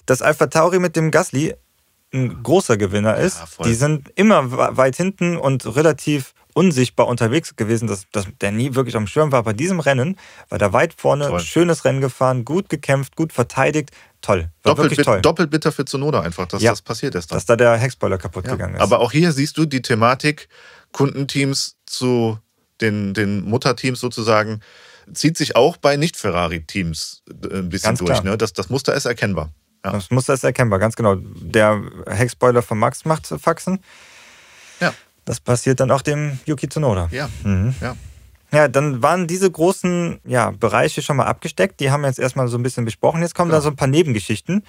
dass 0.06 0.22
Alpha 0.22 0.46
Tauri 0.46 0.78
mit 0.78 0.96
dem 0.96 1.10
Gasly 1.10 1.54
ein 2.12 2.42
großer 2.42 2.76
Gewinner 2.76 3.16
ist. 3.16 3.38
Ja, 3.38 3.64
die 3.64 3.74
sind 3.74 4.10
immer 4.14 4.76
weit 4.76 4.96
hinten 4.96 5.36
und 5.36 5.76
relativ 5.76 6.34
unsichtbar 6.54 7.08
unterwegs 7.08 7.56
gewesen, 7.56 7.88
dass, 7.88 8.08
dass 8.10 8.26
der 8.40 8.52
nie 8.52 8.74
wirklich 8.74 8.96
am 8.96 9.06
Schirm 9.06 9.32
war. 9.32 9.42
Bei 9.42 9.52
diesem 9.52 9.80
Rennen 9.80 10.16
war 10.48 10.58
der 10.58 10.72
weit 10.72 10.94
vorne, 10.96 11.26
toll. 11.28 11.40
schönes 11.40 11.84
Rennen 11.84 12.00
gefahren, 12.00 12.44
gut 12.44 12.68
gekämpft, 12.68 13.16
gut 13.16 13.32
verteidigt. 13.32 13.90
Toll. 14.22 14.48
War 14.62 14.74
doppelt, 14.74 15.04
toll. 15.04 15.20
doppelt 15.20 15.50
bitter 15.50 15.72
für 15.72 15.84
Zunoda 15.84 16.20
einfach, 16.20 16.46
dass 16.46 16.62
ja, 16.62 16.70
das 16.70 16.80
passiert 16.80 17.14
ist. 17.14 17.30
Dann. 17.30 17.36
Dass 17.36 17.44
da 17.44 17.56
der 17.56 17.76
Heckspoiler 17.76 18.16
kaputt 18.16 18.46
ja. 18.46 18.52
gegangen 18.52 18.76
ist. 18.76 18.80
Aber 18.80 19.00
auch 19.00 19.12
hier 19.12 19.32
siehst 19.32 19.58
du 19.58 19.66
die 19.66 19.82
Thematik, 19.82 20.48
Kundenteams 20.92 21.76
zu 21.84 22.38
den, 22.80 23.12
den 23.12 23.42
Mutterteams 23.42 24.00
sozusagen, 24.00 24.60
zieht 25.12 25.36
sich 25.36 25.56
auch 25.56 25.76
bei 25.76 25.96
Nicht-Ferrari-Teams 25.96 27.22
äh, 27.28 27.58
ein 27.58 27.68
bisschen 27.68 27.88
Ganz 27.88 27.98
durch. 27.98 28.22
Ne? 28.22 28.38
Das, 28.38 28.52
das 28.52 28.70
Muster 28.70 28.94
ist 28.94 29.04
erkennbar. 29.04 29.52
Ja. 29.84 29.92
Das 29.92 30.10
Muster 30.10 30.32
ist 30.32 30.44
erkennbar, 30.44 30.78
ganz 30.78 30.96
genau. 30.96 31.16
Der 31.16 31.82
Heckspoiler 32.06 32.62
von 32.62 32.78
Max 32.78 33.04
macht 33.04 33.26
Faxen. 33.26 33.80
Ja. 34.80 34.94
Das 35.24 35.40
passiert 35.40 35.80
dann 35.80 35.90
auch 35.90 36.02
dem 36.02 36.38
Yuki 36.46 36.68
Tsunoda. 36.68 37.08
Ja. 37.10 37.28
Mhm. 37.42 37.74
ja. 37.80 37.96
Ja, 38.52 38.68
dann 38.68 39.02
waren 39.02 39.26
diese 39.26 39.50
großen 39.50 40.20
ja, 40.24 40.52
Bereiche 40.52 41.02
schon 41.02 41.16
mal 41.16 41.26
abgesteckt. 41.26 41.80
Die 41.80 41.90
haben 41.90 42.02
wir 42.02 42.08
jetzt 42.08 42.20
erstmal 42.20 42.46
so 42.46 42.56
ein 42.56 42.62
bisschen 42.62 42.84
besprochen. 42.84 43.20
Jetzt 43.20 43.34
kommen 43.34 43.50
ja. 43.50 43.56
da 43.56 43.60
so 43.60 43.68
ein 43.68 43.74
paar 43.76 43.88
Nebengeschichten, 43.88 44.62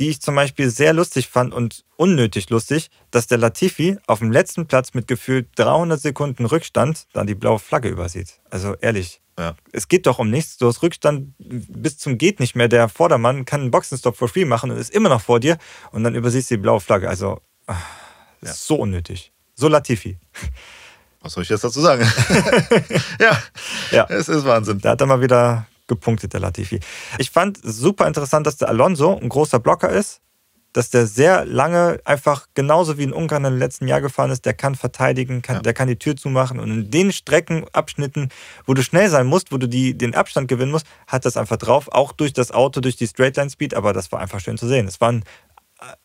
die 0.00 0.08
ich 0.08 0.20
zum 0.20 0.34
Beispiel 0.34 0.68
sehr 0.68 0.92
lustig 0.92 1.28
fand 1.28 1.54
und 1.54 1.84
unnötig 1.96 2.50
lustig, 2.50 2.90
dass 3.12 3.28
der 3.28 3.38
Latifi 3.38 3.98
auf 4.08 4.18
dem 4.18 4.32
letzten 4.32 4.66
Platz 4.66 4.94
mit 4.94 5.06
gefühlt 5.06 5.48
300 5.56 6.00
Sekunden 6.00 6.44
Rückstand 6.44 7.06
dann 7.12 7.28
die 7.28 7.36
blaue 7.36 7.60
Flagge 7.60 7.88
übersieht. 7.88 8.40
Also 8.50 8.74
ehrlich, 8.80 9.20
ja. 9.38 9.54
es 9.70 9.86
geht 9.86 10.06
doch 10.06 10.18
um 10.18 10.28
nichts. 10.28 10.58
Du 10.58 10.66
hast 10.66 10.82
Rückstand 10.82 11.34
bis 11.38 11.98
zum 11.98 12.18
geht 12.18 12.40
nicht 12.40 12.56
mehr. 12.56 12.66
Der 12.66 12.88
Vordermann 12.88 13.44
kann 13.44 13.60
einen 13.60 13.70
Boxenstopp 13.70 14.16
for 14.16 14.26
free 14.26 14.44
machen 14.44 14.72
und 14.72 14.76
ist 14.76 14.92
immer 14.92 15.08
noch 15.08 15.20
vor 15.20 15.38
dir 15.38 15.56
und 15.92 16.02
dann 16.02 16.16
übersiehst 16.16 16.50
du 16.50 16.56
die 16.56 16.62
blaue 16.62 16.80
Flagge. 16.80 17.08
Also, 17.08 17.40
ja. 17.68 18.52
so 18.52 18.74
unnötig. 18.74 19.32
So 19.60 19.68
Latifi. 19.68 20.18
Was 21.20 21.34
soll 21.34 21.42
ich 21.42 21.50
jetzt 21.50 21.62
dazu 21.62 21.82
sagen? 21.82 22.02
ja, 23.20 23.38
ja, 23.90 24.06
es 24.08 24.30
ist 24.30 24.46
Wahnsinn. 24.46 24.80
Da 24.80 24.92
hat 24.92 25.02
er 25.02 25.06
mal 25.06 25.20
wieder 25.20 25.66
gepunktet, 25.86 26.32
der 26.32 26.40
Latifi. 26.40 26.80
Ich 27.18 27.30
fand 27.30 27.58
super 27.62 28.06
interessant, 28.06 28.46
dass 28.46 28.56
der 28.56 28.68
Alonso 28.68 29.18
ein 29.18 29.28
großer 29.28 29.58
Blocker 29.58 29.90
ist, 29.90 30.22
dass 30.72 30.88
der 30.88 31.06
sehr 31.06 31.44
lange 31.44 32.00
einfach 32.06 32.46
genauso 32.54 32.96
wie 32.96 33.02
in 33.02 33.12
Ungarn 33.12 33.44
im 33.44 33.58
letzten 33.58 33.86
Jahr 33.86 34.00
gefahren 34.00 34.30
ist, 34.30 34.46
der 34.46 34.54
kann 34.54 34.76
verteidigen, 34.76 35.42
kann, 35.42 35.56
ja. 35.56 35.62
der 35.62 35.74
kann 35.74 35.88
die 35.88 35.98
Tür 35.98 36.16
zumachen 36.16 36.58
und 36.58 36.70
in 36.70 36.90
den 36.90 37.12
Streckenabschnitten, 37.12 38.30
wo 38.64 38.72
du 38.72 38.82
schnell 38.82 39.10
sein 39.10 39.26
musst, 39.26 39.52
wo 39.52 39.58
du 39.58 39.66
die, 39.66 39.92
den 39.92 40.14
Abstand 40.14 40.48
gewinnen 40.48 40.72
musst, 40.72 40.86
hat 41.06 41.26
das 41.26 41.36
einfach 41.36 41.58
drauf, 41.58 41.88
auch 41.92 42.12
durch 42.12 42.32
das 42.32 42.50
Auto, 42.50 42.80
durch 42.80 42.96
die 42.96 43.06
Straightline 43.06 43.50
Speed, 43.50 43.74
aber 43.74 43.92
das 43.92 44.10
war 44.10 44.20
einfach 44.20 44.40
schön 44.40 44.56
zu 44.56 44.66
sehen. 44.66 44.88
Es 44.88 45.02
war 45.02 45.12
ein 45.12 45.24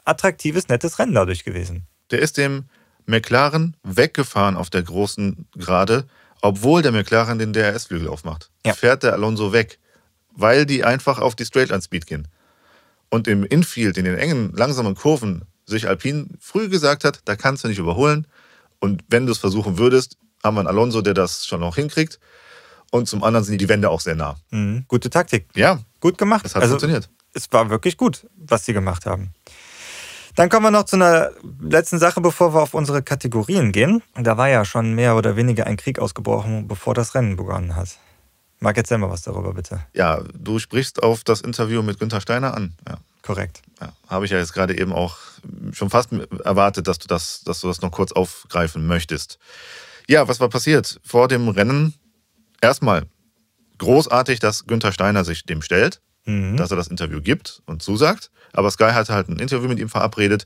attraktives, 0.03 0.67
nettes 0.67 0.99
Rennen 0.99 1.13
dadurch 1.13 1.45
gewesen. 1.45 1.87
Der 2.11 2.19
ist 2.19 2.37
dem 2.37 2.65
McLaren 3.05 3.75
weggefahren 3.83 4.57
auf 4.57 4.69
der 4.69 4.83
großen 4.83 5.47
Gerade, 5.55 6.05
obwohl 6.41 6.81
der 6.81 6.91
McLaren 6.91 7.39
den 7.39 7.53
DRS-Flügel 7.53 8.07
aufmacht. 8.07 8.49
Ja. 8.65 8.73
Fährt 8.73 9.03
der 9.03 9.13
Alonso 9.13 9.53
weg, 9.53 9.79
weil 10.31 10.65
die 10.65 10.83
einfach 10.83 11.19
auf 11.19 11.35
die 11.35 11.45
Straightline-Speed 11.45 12.05
gehen. 12.07 12.27
Und 13.09 13.27
im 13.27 13.43
Infield, 13.43 13.97
in 13.97 14.05
den 14.05 14.17
engen, 14.17 14.51
langsamen 14.53 14.95
Kurven, 14.95 15.45
sich 15.65 15.87
Alpine 15.87 16.27
früh 16.39 16.69
gesagt 16.69 17.03
hat, 17.03 17.21
da 17.25 17.35
kannst 17.35 17.63
du 17.63 17.67
nicht 17.67 17.79
überholen. 17.79 18.27
Und 18.79 19.03
wenn 19.07 19.25
du 19.25 19.31
es 19.31 19.37
versuchen 19.37 19.77
würdest, 19.77 20.17
haben 20.43 20.55
wir 20.55 20.59
einen 20.59 20.67
Alonso, 20.67 21.01
der 21.01 21.13
das 21.13 21.45
schon 21.45 21.61
noch 21.61 21.75
hinkriegt. 21.75 22.19
Und 22.91 23.07
zum 23.07 23.23
anderen 23.23 23.43
sind 23.43 23.59
die 23.59 23.69
Wände 23.69 23.89
auch 23.89 24.01
sehr 24.01 24.15
nah. 24.15 24.37
Mhm. 24.51 24.85
Gute 24.87 25.09
Taktik. 25.09 25.47
Ja. 25.55 25.79
Gut 25.99 26.17
gemacht. 26.17 26.45
Es 26.45 26.55
hat 26.55 26.61
also, 26.61 26.73
funktioniert. 26.73 27.09
Es 27.33 27.51
war 27.51 27.69
wirklich 27.69 27.97
gut, 27.97 28.27
was 28.35 28.65
sie 28.65 28.73
gemacht 28.73 29.05
haben. 29.05 29.33
Dann 30.35 30.49
kommen 30.49 30.65
wir 30.65 30.71
noch 30.71 30.83
zu 30.83 30.97
einer 30.97 31.31
letzten 31.61 31.97
Sache, 31.97 32.19
bevor 32.19 32.53
wir 32.53 32.61
auf 32.61 32.73
unsere 32.73 33.01
Kategorien 33.01 33.71
gehen. 33.71 34.03
Da 34.15 34.37
war 34.37 34.49
ja 34.49 34.65
schon 34.65 34.93
mehr 34.93 35.15
oder 35.15 35.35
weniger 35.35 35.65
ein 35.65 35.77
Krieg 35.77 35.97
ausgebrochen, 35.97 36.67
bevor 36.67 36.93
das 36.93 37.15
Rennen 37.15 37.37
begonnen 37.37 37.75
hat. 37.75 37.97
Marc, 38.59 38.77
erzähl 38.77 38.97
mal 38.97 39.09
was 39.09 39.21
darüber, 39.21 39.53
bitte. 39.53 39.81
Ja, 39.93 40.21
du 40.33 40.59
sprichst 40.59 41.03
auf 41.03 41.23
das 41.23 41.41
Interview 41.41 41.81
mit 41.81 41.99
Günther 41.99 42.21
Steiner 42.21 42.53
an. 42.53 42.73
Ja. 42.87 42.97
Korrekt. 43.21 43.63
Ja, 43.81 43.93
Habe 44.07 44.25
ich 44.25 44.31
ja 44.31 44.37
jetzt 44.37 44.53
gerade 44.53 44.77
eben 44.77 44.93
auch 44.93 45.17
schon 45.71 45.89
fast 45.89 46.11
erwartet, 46.43 46.87
dass 46.87 46.99
du, 46.99 47.07
das, 47.07 47.41
dass 47.43 47.61
du 47.61 47.67
das 47.67 47.81
noch 47.81 47.91
kurz 47.91 48.11
aufgreifen 48.11 48.85
möchtest. 48.85 49.39
Ja, 50.07 50.27
was 50.27 50.39
war 50.39 50.49
passiert? 50.49 50.99
Vor 51.03 51.27
dem 51.27 51.49
Rennen 51.49 51.95
erstmal 52.61 53.07
großartig, 53.79 54.39
dass 54.39 54.67
Günther 54.67 54.91
Steiner 54.91 55.23
sich 55.23 55.43
dem 55.43 55.63
stellt, 55.63 56.01
mhm. 56.25 56.57
dass 56.57 56.71
er 56.71 56.77
das 56.77 56.87
Interview 56.87 57.21
gibt 57.21 57.61
und 57.65 57.81
zusagt. 57.81 58.31
Aber 58.53 58.69
Sky 58.71 58.91
hatte 58.91 59.13
halt 59.13 59.29
ein 59.29 59.39
Interview 59.39 59.67
mit 59.67 59.79
ihm 59.79 59.89
verabredet, 59.89 60.45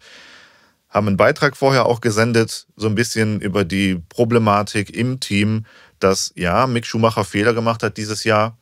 haben 0.89 1.07
einen 1.07 1.17
Beitrag 1.17 1.55
vorher 1.55 1.85
auch 1.85 2.01
gesendet, 2.01 2.67
so 2.75 2.87
ein 2.87 2.95
bisschen 2.95 3.41
über 3.41 3.63
die 3.63 4.01
Problematik 4.09 4.95
im 4.95 5.19
Team, 5.19 5.65
dass 5.99 6.31
ja, 6.35 6.65
Mick 6.67 6.85
Schumacher 6.85 7.23
Fehler 7.23 7.53
gemacht 7.53 7.83
hat 7.83 7.97
dieses 7.97 8.23
Jahr, 8.23 8.57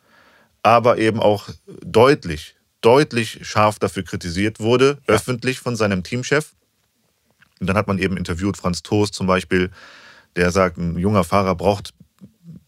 aber 0.63 0.97
eben 0.97 1.19
auch 1.19 1.47
deutlich, 1.81 2.55
deutlich 2.81 3.47
scharf 3.47 3.79
dafür 3.79 4.03
kritisiert 4.03 4.59
wurde, 4.59 4.97
ja. 5.07 5.15
öffentlich 5.15 5.59
von 5.59 5.75
seinem 5.75 6.03
Teamchef. 6.03 6.53
Und 7.59 7.67
dann 7.67 7.77
hat 7.77 7.87
man 7.87 7.97
eben 7.97 8.17
interviewt 8.17 8.57
Franz 8.57 8.83
Toast 8.83 9.13
zum 9.13 9.27
Beispiel, 9.27 9.71
der 10.35 10.51
sagt, 10.51 10.77
ein 10.77 10.97
junger 10.97 11.23
Fahrer 11.23 11.55
braucht 11.55 11.93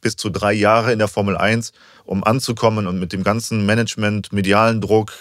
bis 0.01 0.15
zu 0.15 0.29
drei 0.29 0.53
Jahre 0.53 0.91
in 0.91 0.99
der 0.99 1.07
Formel 1.07 1.37
1, 1.37 1.71
um 2.05 2.23
anzukommen 2.23 2.87
und 2.87 2.99
mit 2.99 3.13
dem 3.13 3.23
ganzen 3.23 3.65
Management, 3.65 4.31
medialen 4.33 4.81
Druck, 4.81 5.13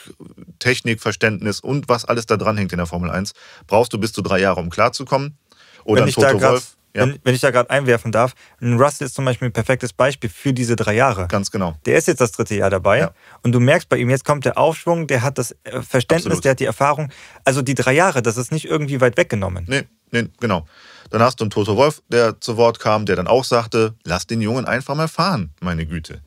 Technikverständnis 0.58 1.60
und 1.60 1.88
was 1.88 2.04
alles 2.04 2.26
da 2.26 2.36
dran 2.36 2.56
hängt 2.56 2.72
in 2.72 2.78
der 2.78 2.86
Formel 2.86 3.10
1, 3.10 3.32
brauchst 3.66 3.92
du 3.92 3.98
bis 3.98 4.12
zu 4.12 4.22
drei 4.22 4.40
Jahre, 4.40 4.60
um 4.60 4.70
klarzukommen. 4.70 5.36
Oder 5.84 6.02
Wenn 6.02 6.08
ich 6.08 6.14
da 6.16 6.40
Wolf. 6.40 6.74
Ja. 6.94 7.02
Wenn, 7.02 7.18
wenn 7.22 7.34
ich 7.34 7.40
da 7.42 7.50
gerade 7.50 7.68
einwerfen 7.68 8.12
darf, 8.12 8.32
ein 8.60 8.78
Russell 8.80 9.06
ist 9.06 9.14
zum 9.14 9.24
Beispiel 9.24 9.48
ein 9.48 9.52
perfektes 9.52 9.92
Beispiel 9.92 10.30
für 10.30 10.54
diese 10.54 10.74
drei 10.74 10.94
Jahre. 10.94 11.28
Ganz 11.28 11.50
genau. 11.50 11.76
Der 11.84 11.98
ist 11.98 12.08
jetzt 12.08 12.20
das 12.20 12.32
dritte 12.32 12.54
Jahr 12.54 12.70
dabei 12.70 12.98
Ja. 13.00 13.10
und 13.42 13.52
du 13.52 13.60
merkst 13.60 13.88
bei 13.90 13.98
ihm, 13.98 14.08
jetzt 14.08 14.24
kommt 14.24 14.46
der 14.46 14.56
Aufschwung, 14.56 15.06
der 15.06 15.22
hat 15.22 15.36
das 15.38 15.54
äh, 15.64 15.82
Verständnis, 15.82 16.26
Absolut. 16.26 16.44
der 16.44 16.50
hat 16.52 16.60
die 16.60 16.64
Erfahrung. 16.64 17.10
Also 17.44 17.60
die 17.60 17.74
drei 17.74 17.92
Jahre, 17.92 18.22
das 18.22 18.38
ist 18.38 18.52
nicht 18.52 18.64
irgendwie 18.64 19.00
weit 19.02 19.16
weggenommen. 19.18 19.66
Nee, 19.68 19.82
nee, 20.10 20.28
genau. 20.40 20.66
Dann 21.10 21.22
hast 21.22 21.40
du 21.40 21.44
einen 21.44 21.50
Toto 21.50 21.76
Wolf, 21.76 22.02
der 22.08 22.40
zu 22.40 22.56
Wort 22.56 22.80
kam, 22.80 23.06
der 23.06 23.16
dann 23.16 23.26
auch 23.26 23.44
sagte, 23.44 23.94
lass 24.04 24.26
den 24.26 24.40
Jungen 24.40 24.66
einfach 24.66 24.94
mal 24.94 25.08
fahren, 25.08 25.50
meine 25.60 25.86
Güte. 25.86 26.20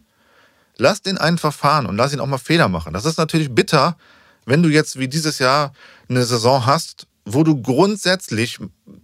Lass 0.77 1.01
den 1.01 1.17
einfach 1.17 1.53
fahren 1.53 1.85
und 1.85 1.97
lass 1.97 2.13
ihn 2.13 2.19
auch 2.19 2.27
mal 2.27 2.37
Fehler 2.37 2.67
machen. 2.67 2.93
Das 2.93 3.05
ist 3.05 3.17
natürlich 3.17 3.53
bitter, 3.53 3.97
wenn 4.45 4.63
du 4.63 4.69
jetzt 4.69 4.97
wie 4.97 5.07
dieses 5.07 5.37
Jahr 5.39 5.73
eine 6.09 6.23
Saison 6.23 6.65
hast, 6.65 7.07
wo 7.25 7.43
du 7.43 7.61
grundsätzlich 7.61 8.59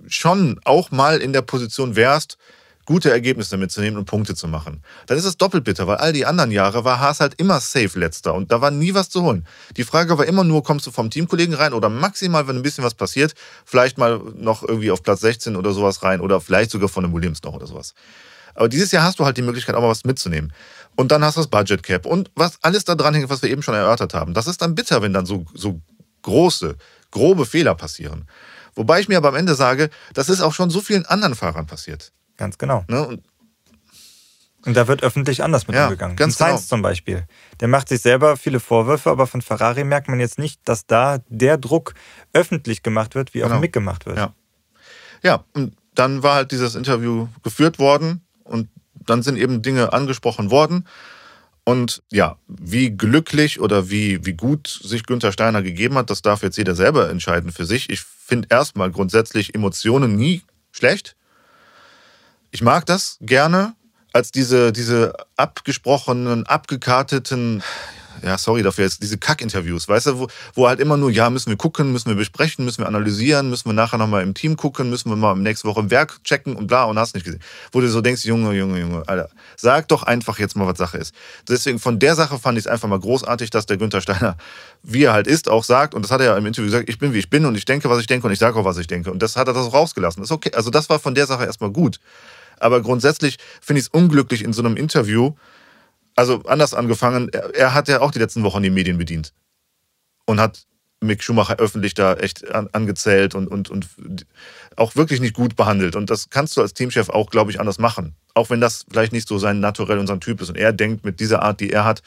schon 0.08 0.60
auch 0.64 0.90
mal 0.90 1.20
in 1.20 1.34
der 1.34 1.44
Position 1.44 1.96
wärst, 1.96 2.38
gute 2.88 3.12
Ergebnisse 3.12 3.58
mitzunehmen 3.58 4.00
und 4.00 4.06
Punkte 4.06 4.34
zu 4.34 4.48
machen. 4.48 4.82
Dann 5.08 5.18
ist 5.18 5.26
es 5.26 5.36
doppelt 5.36 5.66
bitter, 5.66 5.88
weil 5.88 5.98
all 5.98 6.14
die 6.14 6.26
anderen 6.26 6.52
Jahre 6.52 6.86
war 6.86 7.02
Haas 7.02 7.20
halt 7.20 7.36
immer 7.36 7.60
safe 7.60 8.00
letzter 8.00 8.34
und 8.34 8.52
da 8.52 8.62
war 8.62 8.72
nie 8.72 8.94
was 8.94 9.10
zu 9.10 9.22
holen. 9.22 9.46
Die 9.76 9.84
Frage 9.84 10.18
war 10.18 10.26
immer 10.26 10.46
nur, 10.46 10.64
kommst 10.64 10.88
du 10.88 10.92
vom 10.92 11.10
Teamkollegen 11.10 11.54
rein 11.54 11.74
oder 11.74 11.90
maximal, 11.90 12.48
wenn 12.48 12.56
ein 12.56 12.62
bisschen 12.62 12.86
was 12.86 12.94
passiert, 12.94 13.36
vielleicht 13.66 13.98
mal 13.98 14.22
noch 14.36 14.64
irgendwie 14.64 14.90
auf 14.90 15.04
Platz 15.04 15.20
16 15.20 15.58
oder 15.58 15.74
sowas 15.74 16.02
rein 16.02 16.22
oder 16.22 16.40
vielleicht 16.40 16.72
sogar 16.72 16.88
von 16.88 17.04
einem 17.04 17.14
Williams 17.14 17.44
noch 17.44 17.54
oder 17.54 17.68
sowas. 17.68 17.94
Aber 18.56 18.70
dieses 18.70 18.92
Jahr 18.94 19.04
hast 19.04 19.20
du 19.20 19.26
halt 19.26 19.36
die 19.36 19.42
Möglichkeit, 19.42 19.76
auch 19.76 19.82
mal 19.82 19.90
was 19.90 20.06
mitzunehmen. 20.06 20.54
Und 20.96 21.12
dann 21.12 21.24
hast 21.26 21.36
du 21.36 21.42
das 21.42 21.50
Budget 21.50 21.84
Cap 21.84 22.06
und 22.06 22.32
was 22.36 22.58
alles 22.64 22.86
da 22.86 22.96
dran 22.96 23.14
hängt, 23.14 23.30
was 23.30 23.42
wir 23.42 23.50
eben 23.50 23.62
schon 23.62 23.76
erörtert 23.76 24.14
haben. 24.14 24.34
Das 24.34 24.48
ist 24.48 24.62
dann 24.62 24.76
bitter, 24.76 25.02
wenn 25.02 25.14
dann 25.14 25.26
so, 25.26 25.46
so 25.54 25.82
große, 26.22 26.78
grobe 27.12 27.46
Fehler 27.46 27.76
passieren. 27.76 28.28
Wobei 28.76 29.02
ich 29.02 29.10
mir 29.10 29.18
aber 29.18 29.28
am 29.28 29.36
Ende 29.36 29.56
sage, 29.56 29.90
das 30.14 30.30
ist 30.30 30.40
auch 30.40 30.54
schon 30.54 30.70
so 30.70 30.80
vielen 30.80 31.06
anderen 31.06 31.36
Fahrern 31.36 31.68
passiert. 31.68 32.14
Ganz 32.38 32.58
genau. 32.58 32.86
Ne? 32.88 33.06
Und 33.08 33.24
Und 34.66 34.76
da 34.76 34.88
wird 34.88 35.02
öffentlich 35.04 35.44
anders 35.44 35.68
mit 35.68 35.76
Ja, 35.76 35.86
umgegangen. 35.86 36.16
ganz 36.16 36.38
Sainz 36.38 36.62
genau. 36.62 36.68
zum 36.70 36.82
Beispiel. 36.82 37.26
Der 37.62 37.68
macht 37.68 37.88
sich 37.90 38.02
selber 38.02 38.38
viele 38.38 38.60
Vorwürfe, 38.60 39.10
aber 39.10 39.26
von 39.28 39.42
Ferrari 39.42 39.84
merkt 39.84 40.08
man 40.10 40.20
jetzt 40.20 40.38
nicht, 40.40 40.60
dass 40.66 40.86
da 40.86 41.20
der 41.30 41.58
Druck 41.58 41.94
öffentlich 42.34 42.84
gemacht 42.84 43.16
wird, 43.16 43.34
wie 43.34 43.44
auch 43.44 43.48
Genau. 43.50 43.60
mitgemacht 43.62 44.06
wird. 44.06 44.18
Ja. 44.18 44.34
Ja, 45.24 45.44
und 45.54 45.76
dann 45.96 46.22
war 46.22 46.36
halt 46.36 46.52
dieses 46.52 46.76
Interview 46.76 47.28
geführt 47.44 47.80
worden 47.80 48.22
und 48.44 48.70
dann 48.94 49.24
sind 49.24 49.38
eben 49.38 49.62
Dinge 49.62 49.94
angesprochen 49.94 50.52
worden. 50.52 50.88
Und 51.64 52.02
ja, 52.12 52.38
wie 52.48 52.92
glücklich 52.92 53.60
oder 53.60 53.90
wie, 53.90 54.26
wie 54.26 54.34
gut 54.34 54.68
sich 54.68 55.06
Günther 55.06 55.32
Steiner 55.34 55.62
gegeben 55.62 55.96
hat, 55.96 56.10
das 56.10 56.22
darf 56.22 56.42
jetzt 56.44 56.58
jeder 56.58 56.76
selber 56.76 57.10
entscheiden 57.10 57.52
für 57.52 57.66
sich. 57.66 57.90
Ich 57.90 58.02
finde 58.02 58.48
erstmal 58.52 58.90
grundsätzlich 58.92 59.54
Emotionen 59.54 60.16
nie 60.16 60.44
schlecht. 60.72 61.17
Ich 62.58 62.64
mag 62.64 62.88
das 62.88 63.20
gerne 63.22 63.76
als 64.14 64.32
diese, 64.32 64.72
diese 64.72 65.14
abgesprochenen, 65.36 66.48
abgekarteten, 66.48 67.62
ja, 68.24 68.38
sorry 68.38 68.64
dafür 68.64 68.86
jetzt, 68.86 69.02
diese 69.04 69.18
Kack-Interviews, 69.18 69.88
weißt 69.88 70.08
du, 70.08 70.20
wo, 70.20 70.28
wo 70.54 70.68
halt 70.68 70.80
immer 70.80 70.98
nur, 70.98 71.12
ja, 71.12 71.30
müssen 71.30 71.50
wir 71.50 71.58
gucken, 71.58 71.92
müssen 71.92 72.10
wir 72.10 72.16
besprechen, 72.16 72.66
müssen 72.66 72.80
wir 72.80 72.88
analysieren, 72.88 73.50
müssen 73.50 73.70
wir 73.70 73.74
nachher 73.74 73.98
nochmal 73.98 74.24
im 74.24 74.34
Team 74.34 74.58
gucken, 74.58 74.90
müssen 74.90 75.10
wir 75.10 75.16
mal 75.16 75.36
nächste 75.36 75.68
Woche 75.68 75.82
im 75.82 75.92
Werk 75.92 76.24
checken 76.24 76.56
und 76.56 76.68
bla 76.68 76.86
und 76.86 76.98
hast 76.98 77.14
nicht 77.14 77.26
gesehen. 77.26 77.42
Wo 77.72 77.82
du 77.82 77.90
so 77.90 78.02
denkst, 78.02 78.26
Junge, 78.26 78.54
Junge, 78.54 78.80
Junge, 78.80 79.04
Alter, 79.08 79.30
sag 79.56 79.88
doch 79.90 80.04
einfach 80.04 80.40
jetzt 80.40 80.56
mal, 80.56 80.66
was 80.66 80.78
Sache 80.78 80.98
ist. 80.98 81.14
Deswegen 81.48 81.80
von 81.80 82.00
der 82.00 82.16
Sache 82.16 82.40
fand 82.40 82.58
ich 82.58 82.64
es 82.64 82.68
einfach 82.68 82.88
mal 82.88 83.00
großartig, 83.00 83.50
dass 83.50 83.66
der 83.66 83.78
Günther 83.78 84.02
Steiner, 84.02 84.36
wie 84.84 85.04
er 85.04 85.14
halt 85.14 85.28
ist, 85.28 85.50
auch 85.50 85.64
sagt, 85.64 85.94
und 85.94 86.02
das 86.04 86.12
hat 86.12 86.22
er 86.22 86.28
ja 86.28 86.38
im 86.38 86.46
Interview 86.46 86.72
gesagt, 86.72 86.90
ich 86.90 86.98
bin 86.98 87.14
wie 87.14 87.20
ich 87.20 87.30
bin 87.30 87.46
und 87.46 87.56
ich 87.56 87.66
denke, 87.66 87.90
was 87.90 88.00
ich 88.00 88.08
denke 88.08 88.26
und 88.26 88.34
ich 88.34 88.40
sage 88.40 88.60
auch, 88.60 88.66
was 88.66 88.78
ich 88.78 88.88
denke. 88.88 89.12
Und 89.12 89.22
das 89.22 89.36
hat 89.36 89.48
er 89.48 89.54
das 89.54 89.68
auch 89.68 89.74
rausgelassen. 89.74 90.22
Das 90.22 90.30
ist 90.30 90.36
okay. 90.36 90.52
Also 90.56 90.72
das 90.72 90.90
war 90.90 90.98
von 90.98 91.14
der 91.14 91.28
Sache 91.28 91.46
erstmal 91.46 91.70
gut. 91.70 92.00
Aber 92.60 92.82
grundsätzlich 92.82 93.38
finde 93.62 93.80
ich 93.80 93.86
es 93.86 93.90
unglücklich 93.90 94.44
in 94.44 94.54
so 94.54 94.64
einem 94.64 94.78
Interview, 94.78 95.34
also 96.16 96.42
anders 96.46 96.74
angefangen, 96.74 97.30
er, 97.30 97.56
er 97.56 97.74
hat 97.74 97.88
ja 97.88 98.02
auch 98.02 98.12
die 98.12 98.20
letzten 98.20 98.44
Wochen 98.44 98.64
die 98.64 98.72
Medien 98.72 98.98
bedient 98.98 99.34
und 100.26 100.40
hat 100.40 100.66
Mick 101.00 101.24
Schumacher 101.24 101.58
öffentlich 101.58 101.94
da 101.94 102.16
echt 102.16 102.50
an, 102.52 102.70
angezählt 102.72 103.36
und, 103.36 103.48
und, 103.48 103.70
und 103.70 103.88
auch 104.76 104.96
wirklich 104.96 105.20
nicht 105.20 105.36
gut 105.36 105.56
behandelt. 105.56 105.96
Und 105.96 106.10
das 106.10 106.30
kannst 106.30 106.58
du 106.58 106.62
als 106.62 106.74
Teamchef 106.74 107.10
auch, 107.10 107.30
glaube 107.30 107.52
ich, 107.52 107.60
anders 107.60 107.78
machen. 107.78 108.16
Auch 108.34 108.50
wenn 108.50 108.62
das 108.62 108.86
vielleicht 108.90 109.14
nicht 109.14 109.28
so 109.28 109.38
sein 109.38 109.60
Naturell 109.60 110.00
und 110.00 110.08
sein 110.08 110.20
Typ 110.20 110.42
ist. 110.42 110.50
Und 110.50 110.58
er 110.58 110.74
denkt, 110.74 111.06
mit 111.06 111.20
dieser 111.20 111.44
Art, 111.44 111.60
die 111.60 111.72
er 111.72 111.86
hat, 111.86 112.02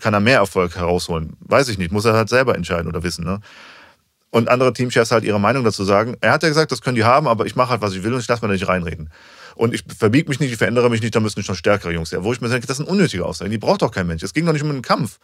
kann 0.00 0.14
er 0.14 0.20
mehr 0.20 0.38
Erfolg 0.38 0.76
herausholen. 0.76 1.36
Weiß 1.40 1.68
ich 1.68 1.78
nicht, 1.78 1.92
muss 1.92 2.04
er 2.04 2.14
halt 2.14 2.28
selber 2.28 2.56
entscheiden 2.56 2.88
oder 2.88 3.04
wissen. 3.04 3.24
Ne? 3.24 3.40
Und 4.30 4.48
andere 4.48 4.72
Teamchefs 4.72 5.12
halt 5.12 5.24
ihre 5.24 5.40
Meinung 5.40 5.62
dazu 5.62 5.84
sagen. 5.84 6.16
Er 6.20 6.32
hat 6.32 6.42
ja 6.42 6.48
gesagt, 6.48 6.72
das 6.72 6.82
können 6.82 6.96
die 6.96 7.04
haben, 7.04 7.28
aber 7.28 7.46
ich 7.46 7.54
mache 7.54 7.70
halt, 7.70 7.82
was 7.82 7.94
ich 7.94 8.02
will 8.02 8.12
und 8.12 8.20
ich 8.20 8.28
lasse 8.28 8.42
mir 8.42 8.48
da 8.48 8.54
nicht 8.54 8.68
reinreden. 8.68 9.10
Und 9.58 9.74
ich 9.74 9.82
verbiege 9.98 10.28
mich 10.28 10.38
nicht, 10.38 10.52
ich 10.52 10.56
verändere 10.56 10.88
mich 10.88 11.02
nicht, 11.02 11.16
da 11.16 11.20
müssen 11.20 11.42
schon 11.42 11.56
stärkere 11.56 11.92
Jungs 11.92 12.12
her. 12.12 12.22
Wo 12.22 12.32
ich 12.32 12.40
mir 12.40 12.48
denke, 12.48 12.68
das 12.68 12.76
sind 12.76 12.88
unnötige 12.88 13.26
Aussagen. 13.26 13.50
Die 13.50 13.58
braucht 13.58 13.82
doch 13.82 13.90
kein 13.90 14.06
Mensch. 14.06 14.22
Es 14.22 14.32
ging 14.32 14.46
doch 14.46 14.52
nicht 14.52 14.62
um 14.62 14.70
einen 14.70 14.82
Kampf. 14.82 15.18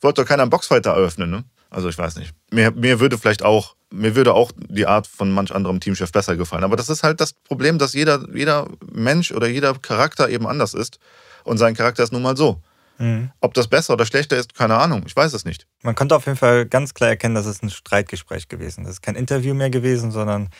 Wollte 0.00 0.22
doch 0.22 0.28
keiner 0.28 0.42
einen 0.42 0.50
Boxfighter 0.50 0.92
eröffnen, 0.92 1.28
ne? 1.28 1.44
Also 1.70 1.88
ich 1.88 1.98
weiß 1.98 2.14
nicht. 2.14 2.32
Mir, 2.52 2.70
mir 2.70 3.00
würde 3.00 3.18
vielleicht 3.18 3.42
auch, 3.42 3.74
mir 3.90 4.14
würde 4.14 4.32
auch 4.32 4.52
die 4.56 4.86
Art 4.86 5.08
von 5.08 5.32
manch 5.32 5.52
anderem 5.52 5.80
Teamchef 5.80 6.12
besser 6.12 6.36
gefallen. 6.36 6.62
Aber 6.62 6.76
das 6.76 6.88
ist 6.88 7.02
halt 7.02 7.20
das 7.20 7.32
Problem, 7.32 7.78
dass 7.78 7.92
jeder, 7.92 8.24
jeder 8.32 8.68
Mensch 8.92 9.32
oder 9.32 9.48
jeder 9.48 9.74
Charakter 9.74 10.28
eben 10.28 10.46
anders 10.46 10.72
ist. 10.72 11.00
Und 11.42 11.58
sein 11.58 11.74
Charakter 11.74 12.04
ist 12.04 12.12
nun 12.12 12.22
mal 12.22 12.36
so. 12.36 12.62
Mhm. 12.98 13.30
Ob 13.40 13.54
das 13.54 13.66
besser 13.66 13.94
oder 13.94 14.06
schlechter 14.06 14.36
ist, 14.36 14.54
keine 14.54 14.76
Ahnung. 14.76 15.02
Ich 15.04 15.16
weiß 15.16 15.32
es 15.32 15.44
nicht. 15.44 15.66
Man 15.82 15.96
konnte 15.96 16.14
auf 16.14 16.26
jeden 16.26 16.38
Fall 16.38 16.64
ganz 16.66 16.94
klar 16.94 17.10
erkennen, 17.10 17.34
dass 17.34 17.46
es 17.46 17.60
ein 17.60 17.70
Streitgespräch 17.70 18.46
gewesen 18.46 18.82
ist. 18.82 18.86
Das 18.86 18.94
ist 18.96 19.02
kein 19.02 19.16
Interview 19.16 19.54
mehr 19.54 19.70
gewesen, 19.70 20.12
sondern 20.12 20.50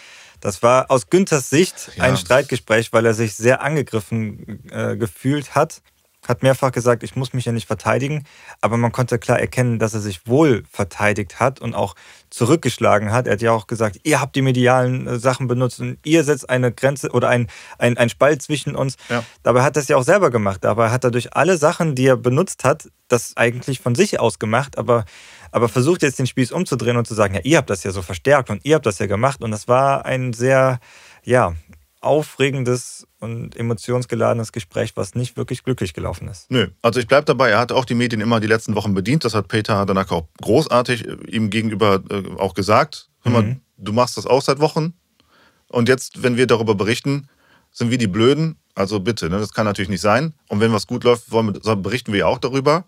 das 0.41 0.63
war 0.63 0.91
aus 0.91 1.11
Günthers 1.11 1.51
Sicht 1.51 1.93
Ja. 1.97 2.05
ein 2.05 2.17
Streitgespräch, 2.17 2.93
weil 2.93 3.07
er 3.07 3.15
sich 3.15 3.35
sehr 3.35 3.63
angegriffen 3.63 4.69
äh, 4.71 4.97
gefühlt 4.97 5.55
hat. 5.55 5.83
Hat 6.31 6.45
mehrfach 6.45 6.71
gesagt, 6.71 7.03
ich 7.03 7.17
muss 7.17 7.33
mich 7.33 7.45
ja 7.45 7.51
nicht 7.51 7.67
verteidigen, 7.67 8.25
aber 8.61 8.77
man 8.77 8.93
konnte 8.93 9.19
klar 9.19 9.41
erkennen, 9.41 9.81
dass 9.81 9.95
er 9.95 10.01
sich 10.01 10.29
wohl 10.29 10.63
verteidigt 10.71 11.41
hat 11.41 11.61
und 11.61 11.75
auch 11.75 11.97
zurückgeschlagen 12.31 13.11
hat. 13.11 13.27
Er 13.27 13.33
hat 13.33 13.43
ja 13.43 13.51
auch 13.51 13.67
gesagt, 13.67 13.99
ihr 14.05 14.21
habt 14.21 14.37
die 14.37 14.43
medialen 14.43 15.09
äh, 15.09 15.19
Sachen 15.19 15.49
benutzt 15.49 15.81
und 15.81 15.99
ihr 16.05 16.23
setzt 16.23 16.49
eine 16.49 16.71
Grenze 16.71 17.11
oder 17.11 17.29
ein, 17.29 17.49
ein, 17.79 17.99
ein 17.99 18.09
Spalt 18.09 18.43
zwischen 18.43 18.77
uns. 18.77 18.97
Ja. 19.09 19.25
Dabei 19.43 19.63
hat 19.63 19.77
er 19.77 19.83
es 19.83 19.89
ja 19.89 19.97
auch 19.97 20.05
selber 20.05 20.31
gemacht. 20.31 20.63
Dabei 20.63 20.91
hat 20.91 21.03
er 21.03 21.11
durch 21.11 21.35
alle 21.35 21.59
Sachen, 21.59 21.97
die 21.97 22.07
er 22.07 22.17
benutzt 22.17 22.63
hat, 22.63 22.89
das 23.09 23.37
eigentlich 23.37 23.81
von 23.81 23.97
sich 23.97 24.21
aus 24.21 24.39
gemacht, 24.39 24.79
aber, 24.79 25.05
aber 25.51 25.69
versucht 25.69 26.03
jetzt 26.03 26.21
den 26.21 26.29
Spieß 26.29 26.53
umzudrehen 26.53 26.97
und 26.97 27.09
zu 27.09 27.15
sagen, 27.15 27.35
ja, 27.35 27.41
ihr 27.43 27.59
habt 27.59 27.71
das 27.71 27.83
ja 27.83 27.91
so 27.91 28.03
verstärkt 28.03 28.51
und 28.51 28.65
ihr 28.65 28.77
habt 28.77 28.87
das 28.87 29.01
ja 29.01 29.07
gemacht. 29.07 29.43
Und 29.43 29.51
das 29.51 29.67
war 29.67 30.05
ein 30.05 30.33
sehr, 30.33 30.79
ja, 31.25 31.55
aufregendes 32.01 33.07
und 33.19 33.57
emotionsgeladenes 33.57 34.53
Gespräch, 34.53 34.93
was 34.97 35.15
nicht 35.15 35.37
wirklich 35.37 35.65
glücklich 35.65 35.93
gelaufen 35.95 36.29
ist. 36.29 36.51
Nö, 36.51 36.69
also 36.83 36.99
ich 36.99 37.07
bleibe 37.07 37.27
dabei. 37.27 37.51
Er 37.51 37.59
hat 37.59 37.73
auch 37.73 37.85
die 37.85 37.95
Medien 37.95 38.21
immer 38.21 38.41
die 38.41 38.47
letzten 38.47 38.75
Wochen 38.75 38.95
bedient. 38.95 39.25
Das 39.25 39.35
hat 39.35 39.49
Peter 39.49 39.85
danach 39.87 40.11
auch 40.11 40.27
großartig 40.43 41.07
äh, 41.07 41.17
ihm 41.29 41.51
gegenüber 41.51 42.03
äh, 42.11 42.23
auch 42.39 42.55
gesagt. 42.55 43.09
Hör 43.23 43.33
mal, 43.33 43.43
Mhm. 43.43 43.61
du 43.77 43.93
machst 43.93 44.17
das 44.17 44.27
auch 44.27 44.43
seit 44.43 44.61
Wochen. 44.61 44.95
Und 45.69 45.89
jetzt, 45.89 46.23
wenn 46.23 46.37
wir 46.37 46.47
darüber 46.47 46.75
berichten, 46.75 47.29
sind 47.71 47.91
wir 47.91 47.99
die 47.99 48.07
Blöden. 48.09 48.57
Also 48.75 48.99
bitte, 49.01 49.29
ne? 49.29 49.39
das 49.39 49.53
kann 49.53 49.67
natürlich 49.67 49.91
nicht 49.91 50.01
sein. 50.01 50.33
Und 50.49 50.61
wenn 50.61 50.73
was 50.73 50.87
gut 50.87 51.05
läuft, 51.05 51.31
wir, 51.31 51.77
berichten 51.77 52.13
wir 52.13 52.21
ja 52.21 52.27
auch 52.27 52.39
darüber. 52.39 52.85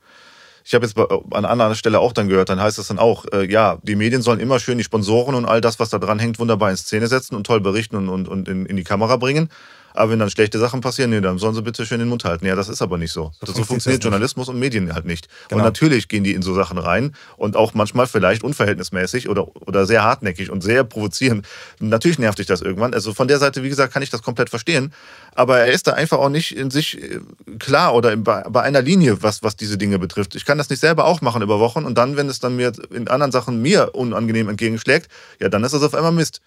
Ich 0.64 0.74
habe 0.74 0.84
jetzt 0.84 0.94
bei, 0.94 1.04
an 1.32 1.44
anderer 1.44 1.74
Stelle 1.74 2.00
auch 2.00 2.12
dann 2.12 2.28
gehört, 2.28 2.48
dann 2.48 2.60
heißt 2.60 2.78
es 2.78 2.88
dann 2.88 2.98
auch, 2.98 3.24
äh, 3.32 3.50
ja, 3.50 3.78
die 3.82 3.96
Medien 3.96 4.22
sollen 4.22 4.40
immer 4.40 4.58
schön 4.60 4.78
die 4.78 4.84
Sponsoren 4.84 5.34
und 5.34 5.44
all 5.44 5.60
das, 5.60 5.78
was 5.78 5.90
da 5.90 5.98
dran 5.98 6.18
hängt, 6.18 6.38
wunderbar 6.38 6.70
in 6.70 6.76
Szene 6.76 7.06
setzen 7.06 7.34
und 7.34 7.46
toll 7.46 7.60
berichten 7.60 7.96
und, 7.96 8.08
und, 8.08 8.28
und 8.28 8.48
in, 8.48 8.66
in 8.66 8.76
die 8.76 8.84
Kamera 8.84 9.16
bringen. 9.16 9.48
Aber 9.94 10.12
wenn 10.12 10.18
dann 10.18 10.30
schlechte 10.30 10.58
Sachen 10.58 10.80
passieren, 10.80 11.10
nee, 11.10 11.20
dann 11.20 11.38
sollen 11.38 11.54
sie 11.54 11.62
bitte 11.62 11.86
schön 11.86 11.98
den 11.98 12.08
Mund 12.08 12.24
halten. 12.24 12.46
Ja, 12.46 12.54
das 12.54 12.68
ist 12.68 12.82
aber 12.82 12.98
nicht 12.98 13.12
so. 13.12 13.32
So, 13.40 13.46
funktioniert 13.46 13.66
funktioniert. 13.66 14.04
Journalismus 14.04 14.48
und 14.48 14.58
Medien 14.58 14.94
halt 14.94 15.04
nicht. 15.04 15.28
Genau. 15.48 15.58
Und 15.58 15.64
natürlich 15.64 16.08
gehen 16.08 16.24
die 16.24 16.32
in 16.32 16.42
so 16.42 16.54
Sachen 16.54 16.78
rein 16.78 17.14
und 17.36 17.56
auch 17.56 17.74
manchmal 17.74 18.06
vielleicht 18.06 18.42
unverhältnismäßig 18.42 19.28
oder, 19.28 19.48
oder 19.66 19.86
sehr 19.86 20.02
hartnäckig 20.04 20.50
und 20.50 20.62
sehr 20.62 20.84
provozierend. 20.84 21.46
Natürlich 21.80 22.18
nervt 22.18 22.38
dich 22.38 22.46
das 22.46 22.62
irgendwann. 22.62 22.94
Also 22.94 23.14
von 23.14 23.28
der 23.28 23.38
Seite, 23.38 23.62
wie 23.62 23.68
gesagt, 23.68 23.92
kann 23.92 24.02
ich 24.02 24.10
das 24.10 24.22
komplett 24.22 24.50
verstehen. 24.50 24.92
Aber 25.34 25.58
er 25.58 25.72
ist 25.72 25.86
da 25.86 25.92
einfach 25.92 26.18
auch 26.18 26.28
nicht 26.28 26.56
in 26.56 26.70
sich 26.70 27.02
äh, 27.02 27.20
klar 27.58 27.94
oder 27.94 28.16
bei, 28.16 28.42
bei 28.42 28.62
einer 28.62 28.82
Linie, 28.82 29.22
was, 29.22 29.42
was 29.42 29.56
diese 29.56 29.78
Dinge 29.78 29.98
betrifft. 29.98 30.34
Ich 30.34 30.44
kann 30.44 30.58
das 30.58 30.70
nicht 30.70 30.80
selber 30.80 31.04
auch 31.04 31.20
machen 31.20 31.42
über 31.42 31.58
Wochen 31.58 31.84
und 31.84 31.96
dann, 31.96 32.16
wenn 32.16 32.28
es 32.28 32.40
dann 32.40 32.56
mir 32.56 32.72
in 32.90 33.08
anderen 33.08 33.32
Sachen 33.32 33.62
mir 33.62 33.94
unangenehm 33.94 34.48
entgegenschlägt, 34.48 35.08
ja, 35.40 35.48
dann 35.48 35.64
ist 35.64 35.72
das 35.72 35.82
auf 35.82 35.94
einmal 35.94 36.12
Mist. 36.12 36.40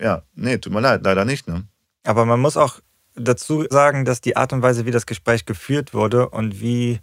Ja, 0.00 0.22
nee, 0.34 0.58
tut 0.58 0.72
mir 0.72 0.80
leid, 0.80 1.02
leider 1.04 1.24
nicht. 1.24 1.46
Ne? 1.48 1.64
Aber 2.04 2.24
man 2.24 2.40
muss 2.40 2.56
auch 2.56 2.80
dazu 3.14 3.64
sagen, 3.70 4.04
dass 4.04 4.20
die 4.20 4.36
Art 4.36 4.52
und 4.52 4.62
Weise, 4.62 4.86
wie 4.86 4.90
das 4.90 5.06
Gespräch 5.06 5.46
geführt 5.46 5.94
wurde 5.94 6.28
und 6.28 6.60
wie 6.60 7.00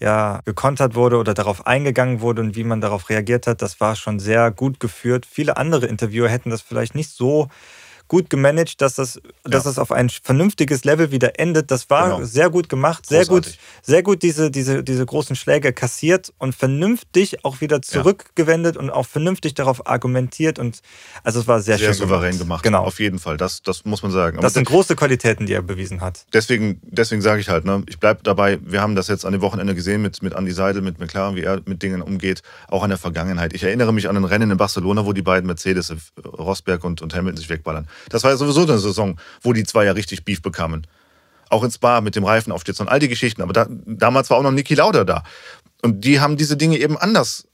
ja, 0.00 0.40
gekontert 0.46 0.94
wurde 0.94 1.18
oder 1.18 1.34
darauf 1.34 1.66
eingegangen 1.66 2.20
wurde 2.22 2.40
und 2.40 2.56
wie 2.56 2.64
man 2.64 2.80
darauf 2.80 3.10
reagiert 3.10 3.46
hat, 3.46 3.60
das 3.60 3.80
war 3.80 3.96
schon 3.96 4.18
sehr 4.18 4.50
gut 4.50 4.80
geführt. 4.80 5.26
Viele 5.26 5.58
andere 5.58 5.86
Interviewer 5.86 6.28
hätten 6.28 6.50
das 6.50 6.62
vielleicht 6.62 6.94
nicht 6.94 7.10
so 7.10 7.48
gut 8.10 8.28
gemanagt, 8.28 8.80
dass 8.80 8.96
das, 8.96 9.20
dass 9.44 9.62
das 9.64 9.78
auf 9.78 9.92
ein 9.92 10.10
vernünftiges 10.10 10.82
Level 10.84 11.12
wieder 11.12 11.38
endet. 11.38 11.70
Das 11.70 11.88
war 11.90 12.16
Genau. 12.16 12.24
sehr 12.24 12.50
gut 12.50 12.68
gemacht, 12.68 13.06
sehr 13.06 13.24
gut, 13.24 13.44
Großartig. 13.44 13.60
sehr 13.82 14.02
gut 14.02 14.22
diese, 14.24 14.50
diese, 14.50 14.82
diese 14.82 15.06
großen 15.06 15.36
Schläge 15.36 15.72
kassiert 15.72 16.32
und 16.38 16.52
vernünftig 16.56 17.44
auch 17.44 17.60
wieder 17.60 17.80
zurückgewendet 17.82 18.76
und 18.76 18.90
auch 18.90 19.06
vernünftig 19.06 19.54
darauf 19.54 19.86
argumentiert. 19.86 20.58
Und 20.58 20.80
also 21.22 21.38
es 21.38 21.46
war 21.46 21.60
sehr, 21.60 21.78
Sehr 21.78 21.94
schön 21.94 22.08
souverän 22.08 22.36
gemacht. 22.36 22.64
Genau. 22.64 22.82
Auf 22.82 22.98
jeden 22.98 23.20
Fall. 23.20 23.36
Das, 23.36 23.62
das 23.62 23.84
muss 23.84 24.02
man 24.02 24.10
sagen. 24.10 24.38
Aber 24.38 24.42
Das 24.42 24.54
sind 24.54 24.64
große 24.66 24.96
Qualitäten, 24.96 25.46
die 25.46 25.52
er 25.52 25.62
bewiesen 25.62 26.00
hat. 26.00 26.26
deswegen, 26.32 26.80
deswegen 26.82 27.22
sage 27.22 27.40
ich 27.40 27.48
halt, 27.48 27.64
ne, 27.64 27.84
ich 27.88 28.00
bleibe 28.00 28.24
dabei, 28.24 28.58
wir 28.62 28.82
haben 28.82 28.96
das 28.96 29.06
jetzt 29.06 29.24
an 29.24 29.30
dem 29.32 29.40
Wochenende 29.40 29.76
gesehen 29.76 30.02
mit, 30.02 30.20
mit 30.20 30.34
Andy 30.34 30.50
Seidel, 30.50 30.82
mit 30.82 30.98
McLaren, 30.98 31.36
wie 31.36 31.42
er 31.42 31.62
mit 31.64 31.80
Dingen 31.84 32.02
umgeht, 32.02 32.42
auch 32.66 32.82
an 32.82 32.90
der 32.90 32.98
Vergangenheit. 32.98 33.52
Ich 33.52 33.62
erinnere 33.62 33.92
mich 33.94 34.08
an 34.08 34.16
ein 34.16 34.24
Rennen 34.24 34.50
in 34.50 34.56
Barcelona, 34.56 35.06
wo 35.06 35.12
die 35.12 35.22
beiden 35.22 35.46
Mercedes, 35.46 35.90
äh, 35.90 35.94
Rosberg 36.26 36.82
und, 36.82 37.02
und 37.02 37.14
Hamilton 37.14 37.36
sich 37.38 37.48
wegballern. 37.48 37.86
Das 38.08 38.24
war 38.24 38.30
ja 38.30 38.36
sowieso 38.36 38.62
eine 38.62 38.78
Saison, 38.78 39.18
wo 39.42 39.52
die 39.52 39.64
zwei 39.64 39.84
ja 39.84 39.92
richtig 39.92 40.24
Beef 40.24 40.42
bekamen. 40.42 40.86
Auch 41.48 41.64
in 41.64 41.70
Spa 41.70 42.00
mit 42.00 42.16
dem 42.16 42.24
Reifenaufstützer 42.24 42.82
und 42.82 42.88
all 42.88 43.00
die 43.00 43.08
Geschichten. 43.08 43.42
Aber 43.42 43.52
da, 43.52 43.66
damals 43.68 44.30
war 44.30 44.38
auch 44.38 44.42
noch 44.42 44.52
Niki 44.52 44.74
Lauda 44.74 45.04
da. 45.04 45.24
Und 45.82 46.04
die 46.04 46.20
haben 46.20 46.36
diese 46.36 46.56
Dinge 46.56 46.78
eben 46.78 46.96
anders 46.96 47.46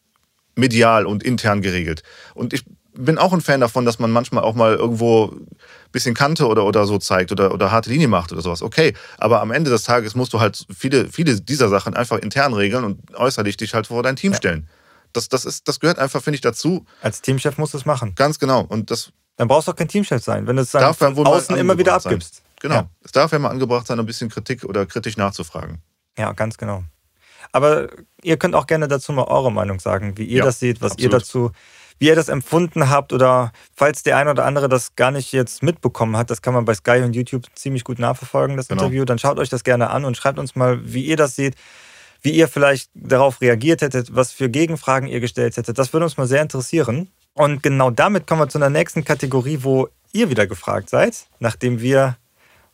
medial 0.54 1.06
und 1.06 1.22
intern 1.22 1.62
geregelt. 1.62 2.02
Und 2.34 2.52
ich 2.52 2.64
bin 2.96 3.18
auch 3.18 3.32
ein 3.32 3.40
Fan 3.40 3.60
davon, 3.60 3.84
dass 3.84 3.98
man 3.98 4.10
manchmal 4.10 4.42
auch 4.42 4.54
mal 4.54 4.74
irgendwo 4.74 5.26
ein 5.26 5.46
bisschen 5.92 6.14
Kante 6.14 6.46
oder, 6.46 6.64
oder 6.64 6.86
so 6.86 6.98
zeigt 6.98 7.30
oder, 7.30 7.52
oder 7.52 7.70
harte 7.70 7.90
Linie 7.90 8.08
macht 8.08 8.32
oder 8.32 8.40
sowas. 8.40 8.62
Okay, 8.62 8.94
aber 9.18 9.40
am 9.40 9.50
Ende 9.50 9.70
des 9.70 9.84
Tages 9.84 10.14
musst 10.14 10.32
du 10.32 10.40
halt 10.40 10.66
viele, 10.74 11.08
viele 11.08 11.40
dieser 11.40 11.68
Sachen 11.68 11.94
einfach 11.94 12.18
intern 12.18 12.54
regeln 12.54 12.84
und 12.84 13.14
äußerlich 13.14 13.56
dich 13.56 13.74
halt 13.74 13.86
vor 13.86 14.02
dein 14.02 14.16
Team 14.16 14.34
stellen. 14.34 14.68
Das, 15.12 15.28
das, 15.28 15.44
ist, 15.44 15.68
das 15.68 15.80
gehört 15.80 15.98
einfach, 15.98 16.22
finde 16.22 16.36
ich, 16.36 16.40
dazu. 16.40 16.84
Als 17.00 17.22
Teamchef 17.22 17.58
musst 17.58 17.74
du 17.74 17.78
es 17.78 17.86
machen. 17.86 18.14
Ganz 18.14 18.38
genau. 18.38 18.60
Und 18.62 18.90
das 18.90 19.12
Dann 19.36 19.48
brauchst 19.48 19.68
du 19.68 19.72
auch 19.72 19.76
kein 19.76 19.88
Teamchef 19.88 20.22
sein, 20.22 20.46
wenn 20.46 20.56
du 20.56 20.62
es 20.62 20.70
dann 20.70 20.84
außen 20.84 21.56
immer 21.56 21.76
wieder 21.78 21.92
angebracht 21.94 22.02
sein. 22.02 22.12
abgibst. 22.14 22.42
Genau. 22.60 22.74
Ja. 22.74 22.88
Es 23.04 23.12
darf 23.12 23.32
ja 23.32 23.38
mal 23.38 23.50
angebracht 23.50 23.86
sein, 23.86 23.98
ein 24.00 24.06
bisschen 24.06 24.30
Kritik 24.30 24.64
oder 24.64 24.86
kritisch 24.86 25.16
nachzufragen. 25.16 25.78
Ja, 26.18 26.32
ganz 26.32 26.56
genau. 26.56 26.84
Aber 27.52 27.88
ihr 28.22 28.38
könnt 28.38 28.54
auch 28.54 28.66
gerne 28.66 28.88
dazu 28.88 29.12
mal 29.12 29.24
eure 29.24 29.52
Meinung 29.52 29.78
sagen, 29.78 30.16
wie 30.16 30.24
ihr 30.24 30.38
Ja, 30.38 30.44
das 30.44 30.58
seht, 30.58 30.80
was 30.80 30.92
ihr 30.98 31.06
absolut. 31.12 31.12
dazu, 31.22 31.50
wie 31.98 32.06
ihr 32.08 32.16
das 32.16 32.28
empfunden 32.28 32.90
habt 32.90 33.12
oder 33.12 33.52
falls 33.74 34.02
der 34.02 34.16
ein 34.16 34.28
oder 34.28 34.44
andere 34.44 34.68
das 34.68 34.96
gar 34.96 35.10
nicht 35.10 35.32
jetzt 35.32 35.62
mitbekommen 35.62 36.16
hat, 36.16 36.30
das 36.30 36.42
kann 36.42 36.54
man 36.54 36.64
bei 36.64 36.74
Sky 36.74 37.02
und 37.02 37.14
YouTube 37.14 37.44
ziemlich 37.54 37.84
gut 37.84 37.98
nachverfolgen, 37.98 38.56
das 38.56 38.68
Genau. 38.68 38.82
Interview, 38.82 39.04
dann 39.04 39.18
schaut 39.18 39.38
euch 39.38 39.48
das 39.48 39.64
gerne 39.64 39.90
an 39.90 40.04
und 40.04 40.16
schreibt 40.16 40.38
uns 40.38 40.56
mal, 40.56 40.80
wie 40.82 41.04
ihr 41.04 41.16
das 41.16 41.36
seht, 41.36 41.54
wie 42.22 42.30
ihr 42.32 42.48
vielleicht 42.48 42.90
darauf 42.94 43.40
reagiert 43.40 43.82
hättet, 43.82 44.14
was 44.14 44.32
für 44.32 44.48
Gegenfragen 44.50 45.08
ihr 45.08 45.20
gestellt 45.20 45.56
hättet. 45.56 45.78
Das 45.78 45.92
würde 45.92 46.04
uns 46.04 46.16
mal 46.16 46.26
sehr 46.26 46.42
interessieren. 46.42 47.10
Und 47.36 47.62
genau 47.62 47.90
damit 47.90 48.26
kommen 48.26 48.40
wir 48.40 48.48
zu 48.48 48.56
einer 48.58 48.70
nächsten 48.70 49.04
Kategorie, 49.04 49.58
wo 49.60 49.88
ihr 50.12 50.30
wieder 50.30 50.46
gefragt 50.46 50.88
seid, 50.88 51.26
nachdem 51.38 51.80
wir 51.80 52.16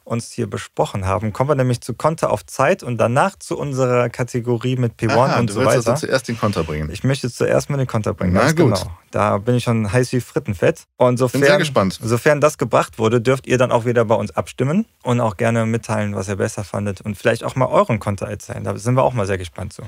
uns 0.04 0.30
hier 0.30 0.48
besprochen 0.48 1.04
haben, 1.04 1.32
kommen 1.32 1.50
wir 1.50 1.54
nämlich 1.56 1.80
zu 1.80 1.94
Konter 1.94 2.30
auf 2.30 2.46
Zeit 2.46 2.82
und 2.84 2.96
danach 2.98 3.36
zu 3.38 3.58
unserer 3.58 4.08
Kategorie 4.08 4.76
mit 4.76 4.94
P1 5.00 5.16
Aha, 5.16 5.38
und 5.40 5.48
du 5.50 5.54
so 5.54 5.60
willst 5.60 5.78
weiter. 5.78 5.90
also 5.92 6.06
zuerst 6.06 6.28
den 6.28 6.38
Konter 6.38 6.62
bringen. 6.64 6.90
Ich 6.92 7.02
möchte 7.02 7.30
zuerst 7.30 7.70
mal 7.70 7.76
den 7.76 7.86
Konter 7.88 8.14
bringen. 8.14 8.34
Na 8.34 8.46
gut. 8.48 8.56
Genau. 8.56 8.78
Da 9.10 9.38
bin 9.38 9.56
ich 9.56 9.64
schon 9.64 9.92
heiß 9.92 10.12
wie 10.12 10.20
Frittenfett. 10.20 10.84
Und 10.96 11.18
sofern, 11.18 11.40
Bin 11.40 11.48
sehr 11.48 11.58
gespannt. 11.58 11.98
sofern 12.02 12.40
das 12.40 12.56
gebracht 12.58 12.98
wurde, 12.98 13.20
dürft 13.20 13.46
ihr 13.48 13.58
dann 13.58 13.72
auch 13.72 13.84
wieder 13.84 14.04
bei 14.04 14.14
uns 14.14 14.30
abstimmen 14.32 14.86
und 15.02 15.20
auch 15.20 15.36
gerne 15.36 15.66
mitteilen, 15.66 16.14
was 16.14 16.28
ihr 16.28 16.36
besser 16.36 16.62
fandet 16.64 17.00
und 17.00 17.16
vielleicht 17.16 17.42
auch 17.44 17.56
mal 17.56 17.66
euren 17.66 17.98
Konter 17.98 18.26
erzählen. 18.26 18.62
Da 18.64 18.76
sind 18.76 18.94
wir 18.94 19.02
auch 19.02 19.12
mal 19.14 19.26
sehr 19.26 19.38
gespannt 19.38 19.72
zu. 19.72 19.82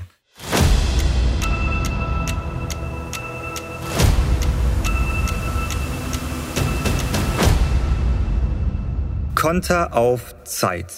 Konter 9.45 9.93
auf 9.93 10.33
Zeit. 10.43 10.91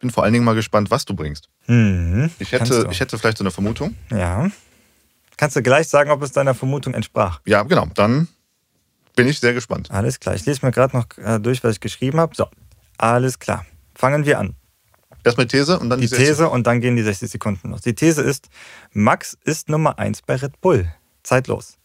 bin 0.00 0.10
vor 0.10 0.24
allen 0.24 0.32
Dingen 0.32 0.44
mal 0.44 0.56
gespannt, 0.56 0.90
was 0.90 1.04
du 1.04 1.14
bringst. 1.14 1.48
Mhm. 1.68 2.32
Ich 2.40 2.50
hätte, 2.50 2.88
ich 2.90 2.98
hätte 2.98 3.16
vielleicht 3.16 3.38
so 3.38 3.44
eine 3.44 3.52
Vermutung. 3.52 3.94
Ja. 4.10 4.50
Kannst 5.36 5.54
du 5.54 5.62
gleich 5.62 5.86
sagen, 5.86 6.10
ob 6.10 6.20
es 6.22 6.32
deiner 6.32 6.52
Vermutung 6.52 6.94
entsprach? 6.94 7.40
Ja, 7.46 7.62
genau. 7.62 7.86
Dann 7.94 8.26
bin 9.14 9.28
ich 9.28 9.38
sehr 9.38 9.54
gespannt. 9.54 9.88
Alles 9.92 10.18
klar. 10.18 10.34
Ich 10.34 10.46
lese 10.46 10.66
mir 10.66 10.72
gerade 10.72 10.96
noch 10.96 11.06
äh, 11.16 11.38
durch, 11.38 11.62
was 11.62 11.74
ich 11.74 11.80
geschrieben 11.80 12.18
habe. 12.18 12.34
So, 12.34 12.48
alles 12.96 13.38
klar. 13.38 13.64
Fangen 13.94 14.26
wir 14.26 14.40
an. 14.40 14.56
Erstmal 15.22 15.46
die 15.46 15.56
These 15.58 15.78
und 15.78 15.90
dann 15.90 16.00
Die 16.00 16.06
die 16.08 16.16
60. 16.16 16.26
These 16.28 16.48
und 16.48 16.66
dann 16.66 16.80
gehen 16.80 16.96
die 16.96 17.04
60 17.04 17.30
Sekunden 17.30 17.70
los. 17.70 17.82
Die 17.82 17.94
These 17.94 18.20
ist, 18.20 18.48
Max 18.92 19.38
ist 19.44 19.68
Nummer 19.68 19.96
1 20.00 20.22
bei 20.22 20.34
Red 20.34 20.60
Bull. 20.60 20.92
Zeitlos. 21.22 21.78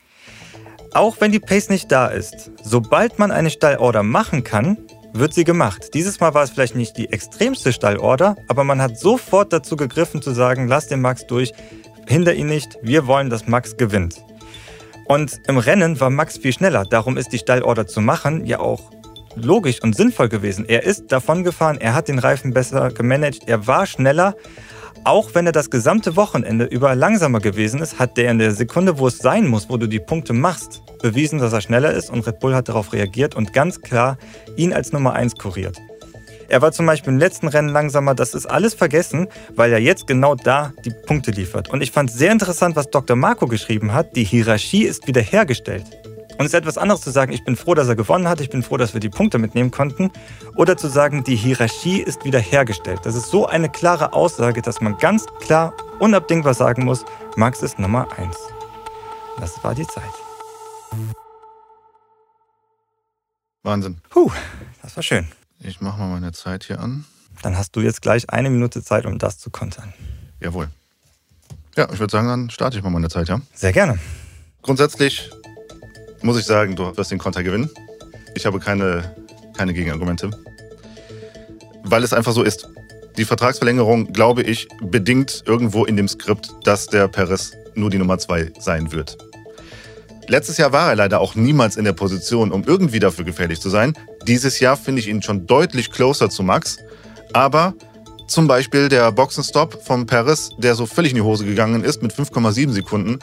Auch 0.93 1.21
wenn 1.21 1.31
die 1.31 1.39
Pace 1.39 1.69
nicht 1.69 1.91
da 1.91 2.07
ist, 2.07 2.49
sobald 2.63 3.19
man 3.19 3.29
eine 3.31 3.51
Stallorder 3.51 4.01
machen 4.01 4.43
kann, 4.43 4.77
wird 5.13 5.33
sie 5.33 5.43
gemacht. 5.43 5.93
Dieses 5.93 6.19
Mal 6.19 6.33
war 6.33 6.43
es 6.43 6.49
vielleicht 6.49 6.75
nicht 6.75 6.97
die 6.97 7.11
extremste 7.11 7.71
Stallorder, 7.71 8.35
aber 8.47 8.63
man 8.63 8.81
hat 8.81 8.97
sofort 8.97 9.53
dazu 9.53 9.75
gegriffen 9.75 10.21
zu 10.21 10.31
sagen, 10.31 10.67
lass 10.67 10.87
den 10.87 11.01
Max 11.01 11.27
durch, 11.27 11.53
hinder 12.07 12.33
ihn 12.33 12.47
nicht, 12.47 12.77
wir 12.81 13.07
wollen, 13.07 13.29
dass 13.29 13.47
Max 13.47 13.77
gewinnt. 13.77 14.23
Und 15.05 15.39
im 15.47 15.57
Rennen 15.57 15.99
war 15.99 16.09
Max 16.09 16.37
viel 16.37 16.53
schneller, 16.53 16.83
darum 16.85 17.17
ist 17.17 17.31
die 17.31 17.37
Stallorder 17.37 17.87
zu 17.87 18.01
machen 18.01 18.45
ja 18.45 18.59
auch 18.59 18.91
logisch 19.35 19.81
und 19.81 19.95
sinnvoll 19.95 20.29
gewesen. 20.29 20.65
Er 20.67 20.83
ist 20.83 21.11
davon 21.11 21.43
gefahren, 21.43 21.77
er 21.79 21.93
hat 21.93 22.07
den 22.07 22.19
Reifen 22.19 22.53
besser 22.53 22.91
gemanagt, 22.91 23.41
er 23.47 23.67
war 23.67 23.85
schneller. 23.85 24.35
Auch 25.03 25.35
wenn 25.35 25.45
er 25.45 25.51
das 25.51 25.69
gesamte 25.69 26.15
Wochenende 26.15 26.65
über 26.65 26.95
langsamer 26.95 27.39
gewesen 27.39 27.81
ist, 27.81 27.99
hat 27.99 28.17
der 28.17 28.31
in 28.31 28.39
der 28.39 28.51
Sekunde, 28.51 28.99
wo 28.99 29.07
es 29.07 29.17
sein 29.17 29.47
muss, 29.47 29.69
wo 29.69 29.77
du 29.77 29.87
die 29.87 29.99
Punkte 29.99 30.33
machst, 30.33 30.81
bewiesen, 31.01 31.39
dass 31.39 31.51
er 31.51 31.61
schneller 31.61 31.91
ist 31.91 32.09
und 32.09 32.25
Red 32.25 32.39
Bull 32.39 32.55
hat 32.55 32.69
darauf 32.69 32.93
reagiert 32.93 33.35
und 33.35 33.51
ganz 33.51 33.81
klar 33.81 34.17
ihn 34.55 34.71
als 34.71 34.93
Nummer 34.93 35.13
1 35.13 35.35
kuriert. 35.35 35.77
Er 36.47 36.61
war 36.61 36.71
zum 36.71 36.85
Beispiel 36.85 37.13
im 37.13 37.19
letzten 37.19 37.47
Rennen 37.47 37.69
langsamer, 37.69 38.15
das 38.15 38.33
ist 38.33 38.45
alles 38.45 38.73
vergessen, 38.73 39.27
weil 39.55 39.71
er 39.73 39.79
jetzt 39.79 40.07
genau 40.07 40.35
da 40.35 40.71
die 40.85 40.91
Punkte 40.91 41.31
liefert. 41.31 41.69
Und 41.69 41.81
ich 41.81 41.91
fand 41.91 42.11
sehr 42.11 42.31
interessant, 42.31 42.75
was 42.75 42.89
Dr. 42.89 43.15
Marco 43.15 43.47
geschrieben 43.47 43.93
hat, 43.93 44.15
die 44.15 44.23
Hierarchie 44.23 44.83
ist 44.83 45.07
wiederhergestellt. 45.07 45.85
Und 46.37 46.45
es 46.45 46.47
ist 46.47 46.55
etwas 46.55 46.77
anderes 46.77 47.01
zu 47.01 47.11
sagen, 47.11 47.31
ich 47.31 47.43
bin 47.43 47.55
froh, 47.55 47.75
dass 47.75 47.87
er 47.87 47.95
gewonnen 47.95 48.27
hat, 48.27 48.41
ich 48.41 48.49
bin 48.49 48.63
froh, 48.63 48.77
dass 48.77 48.93
wir 48.93 48.99
die 48.99 49.09
Punkte 49.09 49.37
mitnehmen 49.37 49.69
konnten. 49.69 50.11
Oder 50.55 50.77
zu 50.77 50.87
sagen, 50.87 51.23
die 51.23 51.35
Hierarchie 51.35 52.01
ist 52.01 52.25
wiederhergestellt. 52.25 53.01
Das 53.03 53.15
ist 53.15 53.29
so 53.29 53.45
eine 53.45 53.69
klare 53.69 54.13
Aussage, 54.13 54.61
dass 54.61 54.81
man 54.81 54.97
ganz 54.97 55.25
klar, 55.41 55.73
unabdingbar 55.99 56.55
sagen 56.55 56.85
muss, 56.85 57.05
Max 57.35 57.61
ist 57.61 57.77
Nummer 57.77 58.07
1. 58.17 58.35
Das 59.39 59.63
war 59.63 59.75
die 59.75 59.87
Zeit. 59.87 60.03
Wahnsinn. 63.61 63.99
Puh, 64.09 64.31
das 64.81 64.95
war 64.95 65.03
schön. 65.03 65.27
Ich 65.59 65.81
mache 65.81 65.99
mal 65.99 66.07
meine 66.07 66.31
Zeit 66.31 66.65
hier 66.65 66.79
an. 66.79 67.05
Dann 67.41 67.57
hast 67.57 67.75
du 67.75 67.81
jetzt 67.81 68.01
gleich 68.01 68.29
eine 68.29 68.49
Minute 68.49 68.83
Zeit, 68.83 69.05
um 69.05 69.19
das 69.19 69.37
zu 69.37 69.49
kontern. 69.49 69.93
Jawohl. 70.39 70.69
Ja, 71.75 71.91
ich 71.91 71.99
würde 71.99 72.11
sagen, 72.11 72.27
dann 72.27 72.49
starte 72.49 72.77
ich 72.77 72.83
mal 72.83 72.89
meine 72.89 73.09
Zeit, 73.09 73.29
ja. 73.29 73.39
Sehr 73.53 73.71
gerne. 73.71 73.99
Grundsätzlich 74.61 75.31
muss 76.23 76.39
ich 76.39 76.45
sagen, 76.45 76.75
du 76.75 76.95
wirst 76.95 77.11
den 77.11 77.19
Konter 77.19 77.43
gewinnen. 77.43 77.69
Ich 78.33 78.45
habe 78.45 78.59
keine, 78.59 79.13
keine 79.55 79.73
Gegenargumente. 79.73 80.29
Weil 81.83 82.03
es 82.03 82.13
einfach 82.13 82.31
so 82.31 82.43
ist. 82.43 82.67
Die 83.17 83.25
Vertragsverlängerung, 83.25 84.11
glaube 84.13 84.41
ich, 84.41 84.67
bedingt 84.81 85.43
irgendwo 85.45 85.85
in 85.85 85.97
dem 85.97 86.07
Skript, 86.07 86.49
dass 86.63 86.87
der 86.87 87.07
Perez 87.07 87.51
nur 87.75 87.89
die 87.89 87.97
Nummer 87.97 88.17
zwei 88.17 88.51
sein 88.57 88.91
wird. 88.91 89.17
Letztes 90.27 90.57
Jahr 90.57 90.71
war 90.71 90.89
er 90.89 90.95
leider 90.95 91.19
auch 91.19 91.35
niemals 91.35 91.75
in 91.75 91.83
der 91.83 91.93
Position, 91.93 92.51
um 92.51 92.63
irgendwie 92.63 92.99
dafür 92.99 93.25
gefährlich 93.25 93.59
zu 93.59 93.69
sein. 93.69 93.93
Dieses 94.25 94.59
Jahr 94.59 94.77
finde 94.77 95.01
ich 95.01 95.09
ihn 95.09 95.21
schon 95.21 95.45
deutlich 95.45 95.91
closer 95.91 96.29
zu 96.29 96.41
Max. 96.41 96.77
Aber 97.33 97.73
zum 98.27 98.47
Beispiel 98.47 98.87
der 98.87 99.11
Boxenstopp 99.11 99.83
vom 99.83 100.05
Perez, 100.05 100.51
der 100.57 100.75
so 100.75 100.85
völlig 100.85 101.11
in 101.11 101.17
die 101.17 101.21
Hose 101.21 101.45
gegangen 101.45 101.83
ist 101.83 102.01
mit 102.01 102.13
5,7 102.13 102.71
Sekunden, 102.71 103.19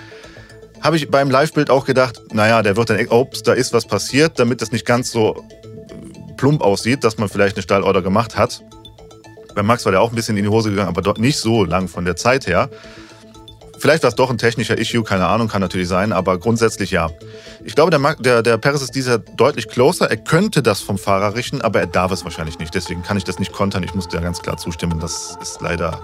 habe 0.80 0.96
ich 0.96 1.10
beim 1.10 1.30
Live-Bild 1.30 1.70
auch 1.70 1.84
gedacht, 1.84 2.20
naja, 2.32 2.62
der 2.62 2.76
wird 2.76 2.90
dann, 2.90 3.06
ups, 3.08 3.42
da 3.42 3.52
ist 3.52 3.72
was 3.72 3.86
passiert, 3.86 4.38
damit 4.38 4.62
das 4.62 4.72
nicht 4.72 4.86
ganz 4.86 5.10
so 5.10 5.44
plump 6.36 6.62
aussieht, 6.62 7.04
dass 7.04 7.18
man 7.18 7.28
vielleicht 7.28 7.56
eine 7.56 7.62
Stallorder 7.62 8.02
gemacht 8.02 8.36
hat. 8.36 8.62
Bei 9.54 9.62
Max 9.62 9.84
war 9.84 9.92
der 9.92 10.00
auch 10.00 10.10
ein 10.10 10.14
bisschen 10.14 10.36
in 10.36 10.44
die 10.44 10.48
Hose 10.48 10.70
gegangen, 10.70 10.88
aber 10.88 11.02
dort 11.02 11.18
nicht 11.18 11.38
so 11.38 11.64
lang 11.64 11.88
von 11.88 12.04
der 12.04 12.16
Zeit 12.16 12.46
her. 12.46 12.70
Vielleicht 13.78 14.02
war 14.02 14.08
es 14.08 14.14
doch 14.14 14.30
ein 14.30 14.36
technischer 14.38 14.76
Issue, 14.76 15.02
keine 15.02 15.26
Ahnung, 15.26 15.48
kann 15.48 15.62
natürlich 15.62 15.88
sein, 15.88 16.12
aber 16.12 16.38
grundsätzlich 16.38 16.90
ja. 16.90 17.10
Ich 17.64 17.74
glaube, 17.74 17.90
der, 17.90 17.98
Ma- 17.98 18.14
der, 18.14 18.42
der 18.42 18.58
Perez 18.58 18.82
ist 18.82 18.94
dieser 18.94 19.18
deutlich 19.18 19.68
closer. 19.68 20.10
Er 20.10 20.18
könnte 20.18 20.62
das 20.62 20.80
vom 20.82 20.98
Fahrer 20.98 21.34
richten, 21.34 21.62
aber 21.62 21.80
er 21.80 21.86
darf 21.86 22.12
es 22.12 22.22
wahrscheinlich 22.24 22.58
nicht. 22.58 22.74
Deswegen 22.74 23.02
kann 23.02 23.16
ich 23.16 23.24
das 23.24 23.38
nicht 23.38 23.52
kontern. 23.52 23.82
Ich 23.82 23.94
muss 23.94 24.06
dir 24.06 24.20
ganz 24.20 24.42
klar 24.42 24.58
zustimmen. 24.58 25.00
Das 25.00 25.38
ist 25.40 25.62
leider 25.62 25.98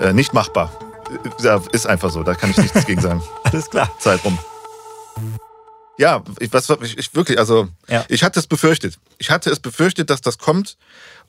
äh, 0.00 0.14
nicht 0.14 0.32
machbar. 0.32 0.72
Ja, 1.40 1.60
ist 1.72 1.86
einfach 1.86 2.10
so, 2.10 2.22
da 2.22 2.34
kann 2.34 2.50
ich 2.50 2.56
nichts 2.58 2.84
gegen 2.86 3.00
sagen. 3.00 3.22
Alles 3.44 3.70
klar. 3.70 3.90
Zeit 3.98 4.24
rum. 4.24 4.38
Ja, 5.98 6.22
ich, 6.38 6.52
was, 6.52 6.70
ich, 6.82 6.96
ich 6.96 7.14
wirklich, 7.14 7.38
also 7.38 7.68
Ja. 7.88 8.04
ich 8.08 8.22
hatte 8.22 8.38
es 8.38 8.46
befürchtet. 8.46 8.98
Ich 9.18 9.30
hatte 9.30 9.50
es 9.50 9.58
befürchtet, 9.58 10.10
dass 10.10 10.20
das 10.20 10.38
kommt. 10.38 10.76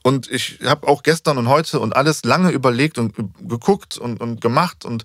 Und 0.02 0.30
ich 0.30 0.60
habe 0.64 0.86
auch 0.86 1.02
gestern 1.02 1.38
und 1.38 1.48
heute 1.48 1.80
und 1.80 1.94
alles 1.94 2.24
lange 2.24 2.50
überlegt 2.50 2.96
und 2.96 3.14
geguckt 3.48 3.98
und, 3.98 4.20
und 4.20 4.40
gemacht. 4.40 4.84
Und 4.84 5.04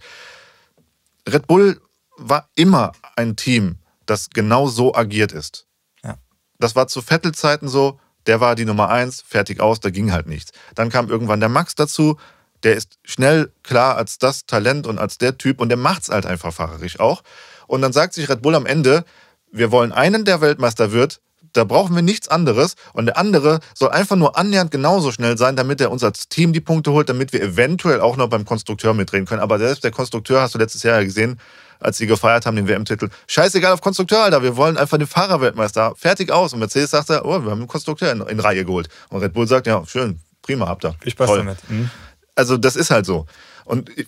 Red 1.27 1.47
Bull 1.47 1.81
war 2.17 2.47
immer 2.55 2.91
ein 3.15 3.35
Team, 3.35 3.77
das 4.05 4.29
genau 4.29 4.67
so 4.67 4.93
agiert 4.95 5.31
ist. 5.31 5.65
Ja. 6.03 6.17
Das 6.59 6.75
war 6.75 6.87
zu 6.87 7.01
Vettel-Zeiten 7.01 7.67
so, 7.67 7.99
der 8.27 8.39
war 8.39 8.55
die 8.55 8.65
Nummer 8.65 8.89
eins, 8.89 9.21
fertig 9.21 9.59
aus, 9.59 9.79
da 9.79 9.89
ging 9.89 10.11
halt 10.11 10.27
nichts. 10.27 10.51
Dann 10.75 10.89
kam 10.89 11.09
irgendwann 11.09 11.39
der 11.39 11.49
Max 11.49 11.75
dazu, 11.75 12.17
der 12.63 12.75
ist 12.75 12.97
schnell 13.03 13.51
klar 13.63 13.97
als 13.97 14.17
das 14.17 14.45
Talent 14.45 14.87
und 14.87 14.97
als 14.97 15.17
der 15.17 15.37
Typ 15.37 15.59
und 15.59 15.69
der 15.69 15.77
macht's 15.77 16.09
halt 16.09 16.25
einfach 16.25 16.53
fahrerisch 16.53 16.99
auch. 16.99 17.23
Und 17.67 17.81
dann 17.81 17.93
sagt 17.93 18.13
sich 18.13 18.29
Red 18.29 18.41
Bull 18.41 18.55
am 18.55 18.65
Ende, 18.65 19.05
wir 19.51 19.71
wollen 19.71 19.91
einen, 19.91 20.25
der 20.25 20.41
Weltmeister 20.41 20.91
wird, 20.91 21.19
da 21.55 21.63
brauchen 21.63 21.95
wir 21.95 22.01
nichts 22.01 22.27
anderes. 22.27 22.75
Und 22.93 23.05
der 23.07 23.17
andere 23.17 23.59
soll 23.73 23.89
einfach 23.89 24.15
nur 24.15 24.37
annähernd 24.37 24.71
genauso 24.71 25.11
schnell 25.11 25.37
sein, 25.37 25.55
damit 25.55 25.79
er 25.81 25.91
uns 25.91 26.03
als 26.03 26.27
Team 26.27 26.53
die 26.53 26.61
Punkte 26.61 26.91
holt, 26.91 27.09
damit 27.09 27.33
wir 27.33 27.41
eventuell 27.41 28.01
auch 28.01 28.17
noch 28.17 28.27
beim 28.27 28.45
Konstrukteur 28.45 28.93
mitreden 28.93 29.25
können. 29.25 29.41
Aber 29.41 29.57
selbst 29.57 29.83
der 29.83 29.91
Konstrukteur, 29.91 30.41
hast 30.41 30.55
du 30.55 30.59
letztes 30.59 30.83
Jahr 30.83 30.99
ja 30.99 31.05
gesehen, 31.05 31.39
als 31.79 31.97
sie 31.97 32.07
gefeiert 32.07 32.45
haben, 32.45 32.55
den 32.55 32.67
WM-Titel. 32.67 33.09
Scheißegal 33.27 33.73
auf 33.73 33.81
Konstrukteur, 33.81 34.23
Alter. 34.23 34.43
Wir 34.43 34.55
wollen 34.55 34.77
einfach 34.77 34.97
den 34.97 35.07
Fahrerweltmeister. 35.07 35.93
Fertig 35.97 36.31
aus. 36.31 36.53
Und 36.53 36.59
Mercedes 36.59 36.91
sagt, 36.91 37.09
oh, 37.09 37.23
wir 37.23 37.51
haben 37.51 37.59
einen 37.59 37.67
Konstrukteur 37.67 38.11
in, 38.11 38.21
in 38.21 38.39
Reihe 38.39 38.65
geholt. 38.65 38.89
Und 39.09 39.21
Red 39.21 39.33
Bull 39.33 39.47
sagt, 39.47 39.67
ja, 39.67 39.83
schön, 39.85 40.19
prima, 40.41 40.67
habt 40.67 40.85
ihr. 40.85 40.95
Viel 41.01 41.11
Spaß 41.11 41.27
Toll. 41.27 41.37
damit. 41.39 41.57
Mhm. 41.69 41.89
Also, 42.35 42.57
das 42.57 42.75
ist 42.75 42.91
halt 42.91 43.05
so. 43.05 43.25
Und 43.65 43.89
ich, 43.97 44.07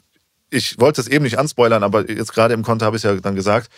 ich 0.50 0.80
wollte 0.80 1.02
es 1.02 1.08
eben 1.08 1.24
nicht 1.24 1.40
anspoilern, 1.40 1.84
aber 1.84 2.10
jetzt 2.10 2.34
gerade 2.34 2.54
im 2.54 2.64
Konter 2.64 2.86
habe 2.86 2.98
ich 2.98 3.04
es 3.04 3.10
ja 3.10 3.20
dann 3.20 3.36
gesagt. 3.36 3.70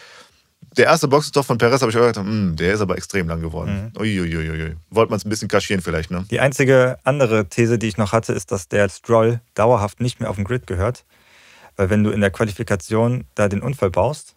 Der 0.78 0.86
erste 0.86 1.08
Boxenstoff 1.08 1.48
von 1.48 1.58
Perez 1.58 1.82
habe 1.82 1.92
ich 1.92 1.98
auch 1.98 2.02
gedacht, 2.02 2.18
hm, 2.18 2.56
der 2.56 2.74
ist 2.74 2.82
aber 2.82 2.98
extrem 2.98 3.28
lang 3.28 3.42
geworden. 3.42 3.92
Mhm. 3.96 4.02
Uiuiui. 4.02 4.76
Wollte 4.90 5.10
man 5.10 5.18
es 5.18 5.26
ein 5.26 5.30
bisschen 5.30 5.48
kaschieren 5.48 5.82
vielleicht, 5.82 6.12
ne? 6.12 6.26
Die 6.30 6.40
einzige 6.40 6.98
andere 7.04 7.48
These, 7.48 7.80
die 7.80 7.88
ich 7.88 7.98
noch 7.98 8.12
hatte, 8.12 8.34
ist, 8.34 8.52
dass 8.52 8.68
der 8.68 8.90
Stroll 8.90 9.42
dauerhaft 9.56 10.00
nicht 10.00 10.20
mehr 10.20 10.30
auf 10.30 10.36
den 10.36 10.46
Grid 10.46 10.68
gehört. 10.68 11.06
Weil 11.76 11.90
wenn 11.90 12.04
du 12.04 12.12
in 12.12 12.22
der 12.22 12.30
Qualifikation 12.30 13.26
da 13.36 13.48
den 13.48 13.62
Unfall 13.62 13.90
baust 13.90 14.36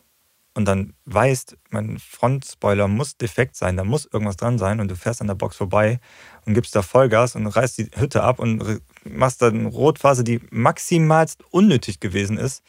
und 0.54 0.66
dann 0.66 0.94
weißt, 1.06 1.56
mein 1.70 1.98
Frontspoiler 1.98 2.86
muss 2.88 3.16
defekt 3.16 3.56
sein, 3.56 3.76
da 3.76 3.84
muss 3.84 4.06
irgendwas 4.12 4.36
dran 4.36 4.58
sein 4.58 4.80
und 4.80 4.90
du 4.90 4.96
fährst 4.96 5.20
an 5.20 5.26
der 5.26 5.34
Box 5.34 5.56
vorbei 5.56 5.98
und 6.44 6.54
gibst 6.54 6.76
da 6.76 6.82
Vollgas 6.82 7.36
und 7.36 7.46
reißt 7.46 7.78
die 7.78 7.90
Hütte 7.94 8.22
ab 8.22 8.38
und 8.38 8.80
machst 9.04 9.40
dann 9.42 9.60
eine 9.60 9.68
Rotphase, 9.68 10.24
die 10.24 10.40
maximalst 10.50 11.42
unnötig 11.50 12.00
gewesen 12.00 12.36
ist, 12.38 12.62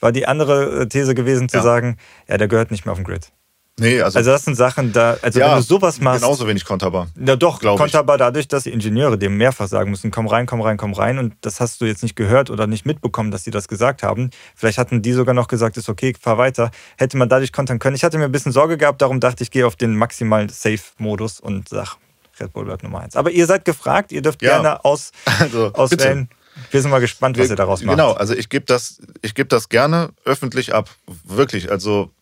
war 0.00 0.12
die 0.12 0.26
andere 0.26 0.82
äh, 0.82 0.86
These 0.88 1.14
gewesen 1.14 1.48
zu 1.48 1.56
Ja. 1.58 1.62
sagen, 1.62 1.96
ja, 2.28 2.38
der 2.38 2.48
gehört 2.48 2.70
nicht 2.70 2.84
mehr 2.84 2.92
auf 2.92 2.98
den 2.98 3.04
Grid. 3.04 3.32
Nee, 3.80 4.00
also, 4.00 4.18
Also 4.18 4.30
das 4.30 4.44
sind 4.44 4.54
Sachen 4.54 4.92
da, 4.92 5.16
also 5.20 5.40
ja, 5.40 5.48
wenn 5.50 5.56
du 5.56 5.62
sowas 5.62 6.00
machst, 6.00 6.20
genauso 6.22 6.46
wenig 6.46 6.64
konterbar. 6.64 7.08
ja, 7.18 7.34
doch, 7.34 7.58
Glaub 7.58 7.74
ich. 7.74 7.80
konterbar 7.80 8.18
dadurch, 8.18 8.46
dass 8.46 8.62
die 8.62 8.70
Ingenieure 8.70 9.18
dem 9.18 9.36
mehrfach 9.36 9.66
sagen 9.66 9.90
müssen, 9.90 10.12
komm 10.12 10.28
rein, 10.28 10.46
komm 10.46 10.60
rein, 10.60 10.76
komm 10.76 10.92
rein. 10.92 11.18
Und 11.18 11.34
das 11.40 11.58
hast 11.58 11.80
du 11.80 11.84
jetzt 11.84 12.04
nicht 12.04 12.14
gehört 12.14 12.50
oder 12.50 12.68
nicht 12.68 12.86
mitbekommen, 12.86 13.32
dass 13.32 13.42
sie 13.42 13.50
das 13.50 13.66
gesagt 13.66 14.04
haben. 14.04 14.30
Vielleicht 14.54 14.78
hatten 14.78 15.02
die 15.02 15.12
sogar 15.12 15.34
noch 15.34 15.48
gesagt, 15.48 15.76
ist 15.76 15.88
okay, 15.88 16.14
fahr 16.20 16.38
weiter. 16.38 16.70
Hätte 16.98 17.16
man 17.16 17.28
dadurch 17.28 17.52
kontern 17.52 17.80
können. 17.80 17.96
Ich 17.96 18.04
hatte 18.04 18.16
mir 18.16 18.26
ein 18.26 18.32
bisschen 18.32 18.52
Sorge 18.52 18.76
gehabt, 18.78 19.02
darum 19.02 19.18
dachte 19.18 19.42
ich, 19.42 19.50
gehe 19.50 19.66
auf 19.66 19.74
den 19.74 19.96
maximal 19.96 20.48
Safe-Modus 20.48 21.40
und 21.40 21.68
sag, 21.68 21.96
Red 22.38 22.52
Bull 22.52 22.66
bleibt 22.66 22.84
Nummer 22.84 23.00
eins. 23.00 23.16
Aber 23.16 23.32
ihr 23.32 23.46
seid 23.46 23.64
gefragt, 23.64 24.12
ihr 24.12 24.22
dürft 24.22 24.40
Ja. 24.42 24.50
gerne 24.60 24.84
aus, 24.84 25.10
Also, 25.40 25.72
auswählen. 25.72 26.28
Wir 26.70 26.80
sind 26.80 26.92
mal 26.92 27.00
gespannt, 27.00 27.36
was 27.38 27.50
ihr 27.50 27.56
daraus 27.56 27.82
macht. 27.82 27.96
Genau, 27.96 28.12
also 28.12 28.34
ich 28.34 28.48
gebe 28.48 28.64
das, 28.66 29.00
ich 29.22 29.34
geb 29.34 29.48
das 29.48 29.68
gerne 29.68 30.10
öffentlich 30.24 30.72
ab. 30.72 30.88
Wirklich. 31.24 31.72
Also 31.72 32.12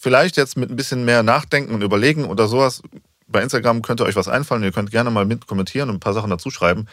vielleicht 0.00 0.38
jetzt 0.38 0.56
mit 0.56 0.70
ein 0.70 0.76
bisschen 0.76 1.04
mehr 1.04 1.22
Nachdenken 1.22 1.74
und 1.74 1.82
Überlegen 1.82 2.24
oder 2.24 2.48
sowas. 2.48 2.82
Bei 3.28 3.42
Instagram 3.42 3.82
könnte 3.82 4.04
euch 4.04 4.16
was 4.16 4.28
einfallen. 4.28 4.62
Ihr 4.62 4.72
könnt 4.72 4.90
gerne 4.90 5.10
mal 5.10 5.26
mit 5.26 5.46
kommentieren 5.46 5.90
und 5.90 5.96
ein 5.96 6.00
paar 6.00 6.14
Sachen 6.14 6.30
dazu 6.30 6.50
schreiben. 6.50 6.86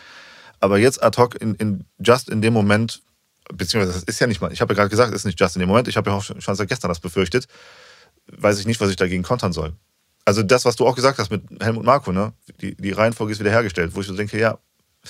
Aber 0.59 0.77
jetzt 0.77 1.01
ad 1.01 1.19
hoc 1.19 1.39
in, 1.41 1.55
in 1.55 1.85
just 1.99 2.29
in 2.29 2.41
dem 2.41 2.53
Moment, 2.53 3.01
beziehungsweise 3.53 3.97
das 3.97 4.03
ist 4.03 4.19
ja 4.19 4.27
nicht 4.27 4.41
mal, 4.41 4.51
ich 4.51 4.59
habe 4.59 4.73
ja 4.73 4.75
gerade 4.75 4.89
gesagt, 4.89 5.11
es 5.13 5.21
ist 5.21 5.25
nicht 5.25 5.39
just 5.39 5.55
in 5.55 5.61
dem 5.61 5.69
Moment. 5.69 5.87
Ich 5.87 5.95
habe 5.95 6.09
ja 6.09 6.17
auch 6.17 6.23
schon, 6.23 6.55
seit 6.55 6.67
gestern 6.67 6.89
das 6.89 6.99
befürchtet. 6.99 7.47
Weiß 8.27 8.59
ich 8.59 8.67
nicht, 8.67 8.81
was 8.81 8.89
ich 8.89 8.97
dagegen 8.97 9.23
kontern 9.23 9.53
soll. 9.53 9.73
Also 10.25 10.43
das, 10.43 10.65
was 10.65 10.75
du 10.75 10.85
auch 10.85 10.95
gesagt 10.95 11.17
hast 11.17 11.31
mit 11.31 11.43
Helmut 11.61 11.85
Marko, 11.85 12.11
ne? 12.11 12.33
Die, 12.59 12.75
die 12.75 12.91
Reihenfolge 12.91 13.31
ist 13.31 13.39
wiederhergestellt, 13.39 13.95
wo 13.95 14.01
ich 14.01 14.07
so 14.07 14.15
denke, 14.15 14.37
ja, 14.37 14.57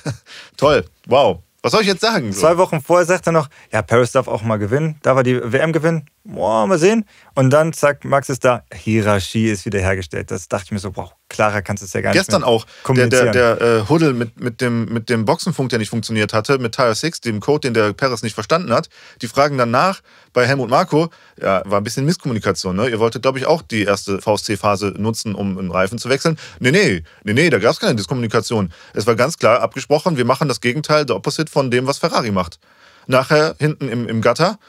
toll, 0.58 0.86
wow. 1.08 1.42
Was 1.64 1.72
soll 1.72 1.82
ich 1.82 1.88
jetzt 1.88 2.02
sagen? 2.02 2.32
So. 2.32 2.42
Zwei 2.42 2.58
Wochen 2.58 2.82
vorher 2.82 3.06
sagt 3.06 3.28
er 3.28 3.34
noch, 3.34 3.50
ja, 3.72 3.82
Paris 3.82 4.12
darf 4.12 4.28
auch 4.28 4.44
mal 4.44 4.58
gewinnen. 4.58 4.98
Da 5.02 5.16
war 5.16 5.24
die 5.24 5.40
WM 5.52 5.74
gewinnen. 5.74 6.10
Boah, 6.24 6.68
mal 6.68 6.78
sehen. 6.78 7.06
Und 7.36 7.50
dann 7.50 7.74
sagt 7.74 8.06
Max 8.06 8.30
ist 8.30 8.46
da, 8.46 8.64
Hierarchie 8.74 9.50
ist 9.50 9.66
wieder 9.66 9.80
hergestellt. 9.80 10.32
Das 10.32 10.48
dachte 10.48 10.66
ich 10.66 10.72
mir 10.72 10.80
so, 10.80 10.96
wow, 10.96 11.14
klarer 11.30 11.62
kannst 11.62 11.84
du 11.84 11.86
es 11.86 11.94
ja 11.94 12.02
gar 12.02 12.14
Gestern 12.14 12.42
nicht 12.42 12.48
auch, 12.48 12.66
der, 12.96 13.08
der, 13.08 13.32
der 13.32 13.62
äh, 13.62 13.90
Huddle 13.90 14.14
mit, 14.14 14.40
mit, 14.40 14.62
dem, 14.62 14.86
mit 14.86 15.10
dem 15.10 15.26
Boxenfunk, 15.26 15.70
der 15.70 15.80
nicht 15.80 15.90
funktioniert 15.90 16.34
hatte, 16.34 16.58
mit 16.60 16.76
Tire 16.76 16.96
6, 16.96 17.22
dem 17.22 17.40
Code, 17.40 17.62
den 17.62 17.74
der 17.74 17.94
Perez 17.94 18.24
nicht 18.24 18.34
verstanden 18.34 18.74
hat. 18.74 18.90
Die 19.22 19.28
fragen 19.28 19.58
dann 19.58 19.72
nach 19.72 20.02
bei 20.34 20.46
Helmut 20.46 20.70
Marko, 20.70 21.10
ja, 21.42 21.64
war 21.66 21.80
ein 21.80 21.84
bisschen 21.84 22.06
Misskommunikation. 22.06 22.76
Ne? 22.76 22.90
Ihr 22.90 23.00
wolltet, 23.00 23.24
glaube 23.24 23.40
ich, 23.40 23.46
auch 23.46 23.62
die 23.62 23.84
erste 23.84 24.22
VSC-Phase 24.22 24.94
nutzen, 24.98 25.36
um 25.36 25.58
einen 25.58 25.72
Reifen 25.72 25.98
zu 25.98 26.10
wechseln. 26.10 26.38
Nee, 26.60 26.72
nee, 26.72 27.04
nee, 27.24 27.34
nee, 27.34 27.50
da 27.50 27.60
gab 27.60 27.72
es 27.72 27.80
keine 27.80 27.96
Diskommunikation. 27.96 28.72
Es 28.94 29.08
war 29.08 29.16
ganz 29.16 29.38
klar 29.38 29.62
abgesprochen, 29.62 30.18
wir 30.18 30.26
machen 30.26 30.48
das 30.48 30.62
Gegenteil, 30.62 31.06
der 31.06 31.16
Opposite 31.16 31.52
von 31.52 31.72
dem, 31.72 31.88
was 31.88 31.98
Ferrari 31.98 32.32
macht. 32.32 32.60
Nachher 33.08 33.56
hinten 33.60 33.90
im, 33.90 34.08
im 34.08 34.22
Gatter 34.22 34.60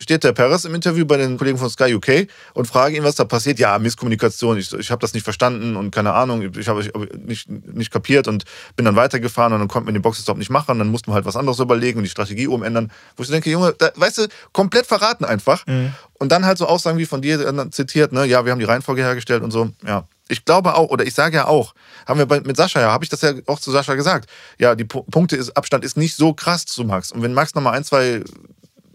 steht 0.00 0.22
der 0.22 0.32
Perez 0.32 0.64
im 0.64 0.74
Interview 0.76 1.04
bei 1.04 1.16
den 1.16 1.36
Kollegen 1.38 1.58
von 1.58 1.68
Sky 1.68 1.92
UK 1.94 2.28
und 2.54 2.66
frage 2.66 2.96
ihn, 2.96 3.02
was 3.02 3.16
da 3.16 3.24
passiert. 3.24 3.58
Ja, 3.58 3.78
Misskommunikation, 3.80 4.56
ich, 4.56 4.72
ich 4.72 4.90
habe 4.92 5.00
das 5.00 5.12
nicht 5.12 5.24
verstanden 5.24 5.74
und 5.74 5.90
keine 5.90 6.12
Ahnung, 6.14 6.40
ich 6.56 6.68
habe 6.68 6.84
hab 6.84 7.14
nicht, 7.16 7.48
nicht 7.48 7.90
kapiert 7.90 8.28
und 8.28 8.44
bin 8.76 8.84
dann 8.84 8.94
weitergefahren 8.94 9.52
und 9.52 9.58
dann 9.58 9.68
konnte 9.68 9.86
man 9.86 9.94
den 9.94 10.02
Boxenstopp 10.02 10.38
nicht 10.38 10.50
machen. 10.50 10.78
Dann 10.78 10.88
mussten 10.88 11.10
wir 11.10 11.14
halt 11.14 11.24
was 11.24 11.34
anderes 11.36 11.58
überlegen 11.58 11.98
und 11.98 12.04
die 12.04 12.10
Strategie 12.10 12.46
umändern. 12.46 12.92
Wo 13.16 13.24
ich 13.24 13.28
denke, 13.28 13.50
Junge, 13.50 13.74
da, 13.76 13.90
weißt 13.96 14.18
du, 14.18 14.28
komplett 14.52 14.86
verraten 14.86 15.24
einfach. 15.24 15.64
Und 15.66 16.30
dann 16.32 16.46
halt 16.46 16.58
so 16.58 16.66
Aussagen 16.66 16.98
wie 16.98 17.06
von 17.06 17.20
dir 17.20 17.40
äh, 17.40 17.70
zitiert, 17.70 18.12
ne, 18.12 18.24
ja, 18.24 18.44
wir 18.44 18.52
haben 18.52 18.58
die 18.60 18.64
Reihenfolge 18.66 19.02
hergestellt 19.02 19.42
und 19.42 19.50
so. 19.50 19.70
Ja, 19.84 20.06
ich 20.28 20.44
glaube 20.44 20.74
auch, 20.74 20.90
oder 20.90 21.04
ich 21.06 21.14
sage 21.14 21.36
ja 21.36 21.46
auch, 21.46 21.74
haben 22.06 22.18
wir 22.18 22.26
bei, 22.26 22.40
mit 22.40 22.56
Sascha 22.56 22.80
ja, 22.80 22.92
habe 22.92 23.02
ich 23.04 23.10
das 23.10 23.22
ja 23.22 23.32
auch 23.46 23.58
zu 23.58 23.70
Sascha 23.72 23.94
gesagt. 23.94 24.28
Ja, 24.58 24.74
die 24.76 24.84
Pu- 24.84 25.04
Punkte 25.10 25.36
ist, 25.36 25.56
Abstand 25.56 25.84
ist 25.84 25.96
nicht 25.96 26.14
so 26.14 26.34
krass 26.34 26.66
zu 26.66 26.84
Max. 26.84 27.10
Und 27.10 27.22
wenn 27.22 27.34
Max 27.34 27.54
nochmal 27.54 27.74
ein, 27.74 27.82
zwei 27.84 28.22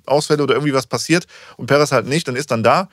Ausfälle 0.05 0.43
oder 0.43 0.55
irgendwie 0.55 0.73
was 0.73 0.87
passiert 0.87 1.25
und 1.57 1.67
Perez 1.67 1.91
halt 1.91 2.07
nicht, 2.07 2.27
dann 2.27 2.35
ist 2.35 2.51
dann 2.51 2.63
da. 2.63 2.89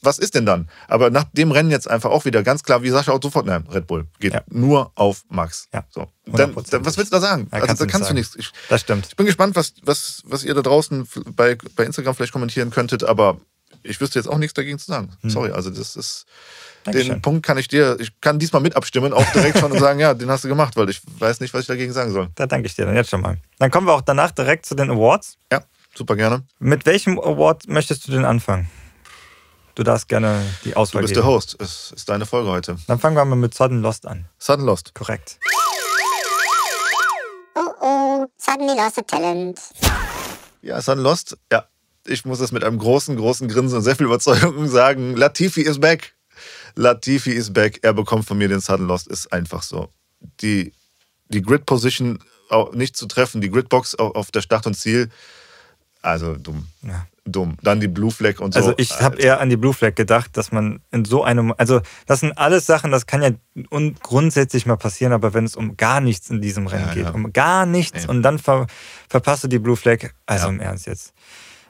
Was 0.00 0.20
ist 0.20 0.36
denn 0.36 0.46
dann? 0.46 0.68
Aber 0.86 1.10
nach 1.10 1.24
dem 1.32 1.50
Rennen 1.50 1.72
jetzt 1.72 1.90
einfach 1.90 2.10
auch 2.10 2.24
wieder 2.24 2.44
ganz 2.44 2.62
klar, 2.62 2.84
wie 2.84 2.88
Sascha 2.90 3.10
auch 3.10 3.20
sofort, 3.20 3.46
nein, 3.46 3.66
Red 3.68 3.88
Bull 3.88 4.06
geht 4.20 4.32
Ja. 4.32 4.42
nur 4.48 4.92
auf 4.94 5.24
Max. 5.28 5.66
Ja, 5.74 5.84
So. 5.90 6.06
Dann, 6.26 6.54
100%. 6.54 6.70
dann, 6.70 6.84
was 6.86 6.96
willst 6.96 7.10
du 7.12 7.16
da 7.16 7.20
sagen? 7.20 7.48
Ja, 7.50 7.54
also 7.54 7.66
kannst 7.66 7.82
da 7.82 7.86
kannst 7.86 8.10
du 8.10 8.14
nicht 8.14 8.36
nichts. 8.36 8.52
Ich, 8.52 8.68
Das 8.68 8.80
stimmt. 8.82 9.06
ich 9.08 9.16
bin 9.16 9.26
gespannt, 9.26 9.56
was, 9.56 9.72
was, 9.82 10.22
was 10.24 10.44
ihr 10.44 10.54
da 10.54 10.62
draußen 10.62 11.08
bei, 11.34 11.56
bei 11.74 11.82
Instagram 11.84 12.14
vielleicht 12.14 12.32
kommentieren 12.32 12.70
könntet, 12.70 13.02
aber 13.02 13.38
ich 13.82 14.00
wüsste 14.00 14.20
jetzt 14.20 14.28
auch 14.28 14.38
nichts 14.38 14.54
dagegen 14.54 14.78
zu 14.78 14.86
sagen. 14.86 15.10
Sorry, 15.24 15.50
also 15.50 15.68
das 15.70 15.96
ist. 15.96 16.26
Den 16.86 16.92
Hm. 16.92 16.92
Dankeschön. 17.00 17.22
Punkt 17.22 17.44
kann 17.44 17.58
ich 17.58 17.66
dir, 17.66 17.96
ich 17.98 18.20
kann 18.20 18.38
diesmal 18.38 18.62
mit 18.62 18.76
abstimmen, 18.76 19.12
auch 19.12 19.24
direkt 19.32 19.58
schon 19.58 19.72
und 19.72 19.80
sagen, 19.80 19.98
ja, 20.00 20.14
den 20.14 20.30
hast 20.30 20.44
du 20.44 20.48
gemacht, 20.48 20.76
weil 20.76 20.88
ich 20.88 21.00
weiß 21.18 21.40
nicht, 21.40 21.52
was 21.52 21.62
ich 21.62 21.66
dagegen 21.66 21.92
sagen 21.92 22.12
soll. 22.12 22.28
Da 22.36 22.46
danke 22.46 22.68
ich 22.68 22.76
dir 22.76 22.86
dann 22.86 22.94
jetzt 22.94 23.10
schon 23.10 23.20
mal. 23.20 23.36
Dann 23.58 23.70
kommen 23.72 23.88
wir 23.88 23.94
auch 23.94 24.00
danach 24.00 24.30
direkt 24.30 24.64
zu 24.64 24.76
den 24.76 24.90
Awards. 24.90 25.36
Ja, 25.52 25.62
super 25.98 26.16
gerne. 26.16 26.44
Mit 26.58 26.86
welchem 26.86 27.18
Award 27.18 27.68
möchtest 27.68 28.06
du 28.08 28.12
denn 28.12 28.24
anfangen? 28.24 28.70
Du 29.74 29.82
darfst 29.84 30.08
gerne 30.08 30.42
die 30.64 30.70
Du 30.70 30.76
Auswahl 30.76 31.02
bist 31.02 31.14
geben. 31.14 31.24
der 31.26 31.32
Host. 31.32 31.56
Es 31.60 31.92
ist 31.94 32.08
deine 32.08 32.26
Folge 32.26 32.48
heute. 32.50 32.76
Dann 32.86 32.98
fangen 32.98 33.16
wir 33.16 33.24
mal 33.24 33.36
mit 33.36 33.54
Sudden 33.54 33.80
Lost 33.82 34.06
an. 34.06 34.26
Sudden 34.38 34.64
Lost. 34.64 34.94
Korrekt. 34.94 35.38
Oh 37.54 37.70
oh, 37.80 38.26
suddenly 38.36 38.74
lost 38.76 38.98
a 38.98 39.02
talent. 39.02 39.60
Ja, 40.62 40.80
Sudden 40.80 41.02
Lost. 41.02 41.36
Ja, 41.52 41.66
ich 42.06 42.24
muss 42.24 42.40
es 42.40 42.52
mit 42.52 42.64
einem 42.64 42.78
großen, 42.78 43.16
großen 43.16 43.48
Grinsen 43.48 43.78
und 43.78 43.82
sehr 43.84 43.96
viel 43.96 44.06
Überzeugung 44.06 44.68
sagen. 44.68 45.16
Latifi 45.16 45.62
is 45.62 45.78
back. 45.80 46.14
Latifi 46.74 47.30
is 47.32 47.52
back. 47.52 47.80
Er 47.82 47.92
bekommt 47.92 48.26
von 48.26 48.38
mir 48.38 48.48
den 48.48 48.60
Sudden 48.60 48.86
Lost. 48.86 49.08
Ist 49.08 49.32
einfach 49.32 49.62
so. 49.62 49.88
Die, 50.40 50.72
die 51.28 51.42
Grid 51.42 51.66
Position 51.66 52.18
au- 52.50 52.70
nicht 52.72 52.96
zu 52.96 53.06
treffen, 53.06 53.40
die 53.40 53.50
Gridbox 53.50 53.94
auf, 53.96 54.14
auf 54.16 54.30
der 54.30 54.40
Start 54.42 54.66
und 54.66 54.74
Ziel. 54.74 55.10
Also 56.02 56.36
dumm. 56.36 56.66
Ja. 56.82 57.06
Dumm. 57.24 57.56
Dann 57.62 57.80
die 57.80 57.88
Blue 57.88 58.10
Flag 58.10 58.40
und 58.40 58.54
so. 58.54 58.60
Also 58.60 58.74
ich 58.78 59.02
habe 59.02 59.18
eher 59.18 59.40
an 59.40 59.50
die 59.50 59.58
Blue 59.58 59.74
Flag 59.74 59.94
gedacht, 59.94 60.36
dass 60.38 60.50
man 60.50 60.80
in 60.92 61.04
so 61.04 61.24
einem, 61.24 61.52
also 61.58 61.80
das 62.06 62.20
sind 62.20 62.32
alles 62.38 62.64
Sachen, 62.64 62.90
das 62.90 63.06
kann 63.06 63.22
ja 63.22 63.30
un 63.70 63.96
grundsätzlich 64.02 64.64
mal 64.64 64.76
passieren, 64.78 65.12
aber 65.12 65.34
wenn 65.34 65.44
es 65.44 65.54
um 65.54 65.76
gar 65.76 66.00
nichts 66.00 66.30
in 66.30 66.40
diesem 66.40 66.66
Rennen 66.66 66.86
Ja, 66.88 66.94
geht, 66.94 67.04
ja. 67.04 67.10
um 67.10 67.30
gar 67.34 67.66
nichts 67.66 68.04
Ey. 68.04 68.08
und 68.10 68.22
dann 68.22 68.38
ver 68.38 68.66
verpasst 69.10 69.44
du 69.44 69.48
die 69.48 69.58
Blue 69.58 69.76
Flag, 69.76 70.10
also 70.24 70.48
im 70.48 70.60
Ernst 70.60 70.86
jetzt. 70.86 71.12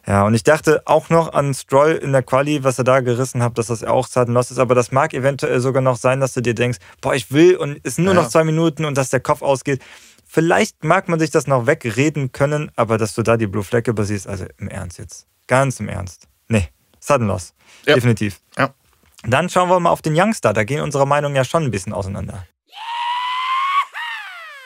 Ja, 0.06 0.24
und 0.24 0.32
ich 0.34 0.44
dachte 0.44 0.82
auch 0.86 1.10
noch 1.10 1.32
an 1.34 1.52
Stroll 1.54 1.90
in 1.92 2.12
der 2.12 2.22
Quali, 2.22 2.62
was 2.64 2.78
er 2.78 2.84
da 2.84 3.00
gerissen 3.00 3.42
hat, 3.42 3.58
dass 3.58 3.66
das 3.66 3.82
auch 3.84 4.06
Sudden 4.06 4.32
Loss 4.34 4.50
ist, 4.52 4.58
aber 4.58 4.74
das 4.76 4.92
mag 4.92 5.12
eventuell 5.12 5.60
sogar 5.60 5.82
noch 5.82 5.96
sein, 5.96 6.20
dass 6.20 6.32
du 6.34 6.40
dir 6.40 6.54
denkst, 6.54 6.78
boah, 7.00 7.14
ich 7.14 7.30
will 7.32 7.56
und 7.56 7.78
es 7.82 7.96
sind 7.96 8.04
nur 8.04 8.14
Ja. 8.14 8.22
noch 8.22 8.28
zwei 8.30 8.44
Minuten 8.44 8.84
und 8.84 8.96
dass 8.96 9.10
der 9.10 9.20
Kopf 9.20 9.42
ausgeht. 9.42 9.82
Vielleicht 10.30 10.84
mag 10.84 11.08
man 11.08 11.18
sich 11.18 11.30
das 11.30 11.46
noch 11.46 11.66
wegreden 11.66 12.32
können, 12.32 12.70
aber 12.76 12.98
dass 12.98 13.14
du 13.14 13.22
da 13.22 13.38
die 13.38 13.46
Blue 13.46 13.64
Flag 13.64 13.86
übersiehst, 13.86 14.28
also 14.28 14.44
im 14.58 14.68
Ernst 14.68 14.98
jetzt. 14.98 15.26
Ganz 15.46 15.80
im 15.80 15.88
Ernst. 15.88 16.28
Nee, 16.48 16.68
Sudden 17.00 17.26
Loss. 17.26 17.54
Ja. 17.86 17.94
Definitiv. 17.94 18.40
Ja. 18.56 18.74
Dann 19.22 19.48
schauen 19.48 19.70
wir 19.70 19.80
mal 19.80 19.90
auf 19.90 20.02
den 20.02 20.14
Youngster. 20.14 20.52
Da 20.52 20.64
gehen 20.64 20.82
unsere 20.82 21.06
Meinungen 21.06 21.34
ja 21.34 21.44
schon 21.44 21.64
ein 21.64 21.70
bisschen 21.70 21.94
auseinander. 21.94 22.46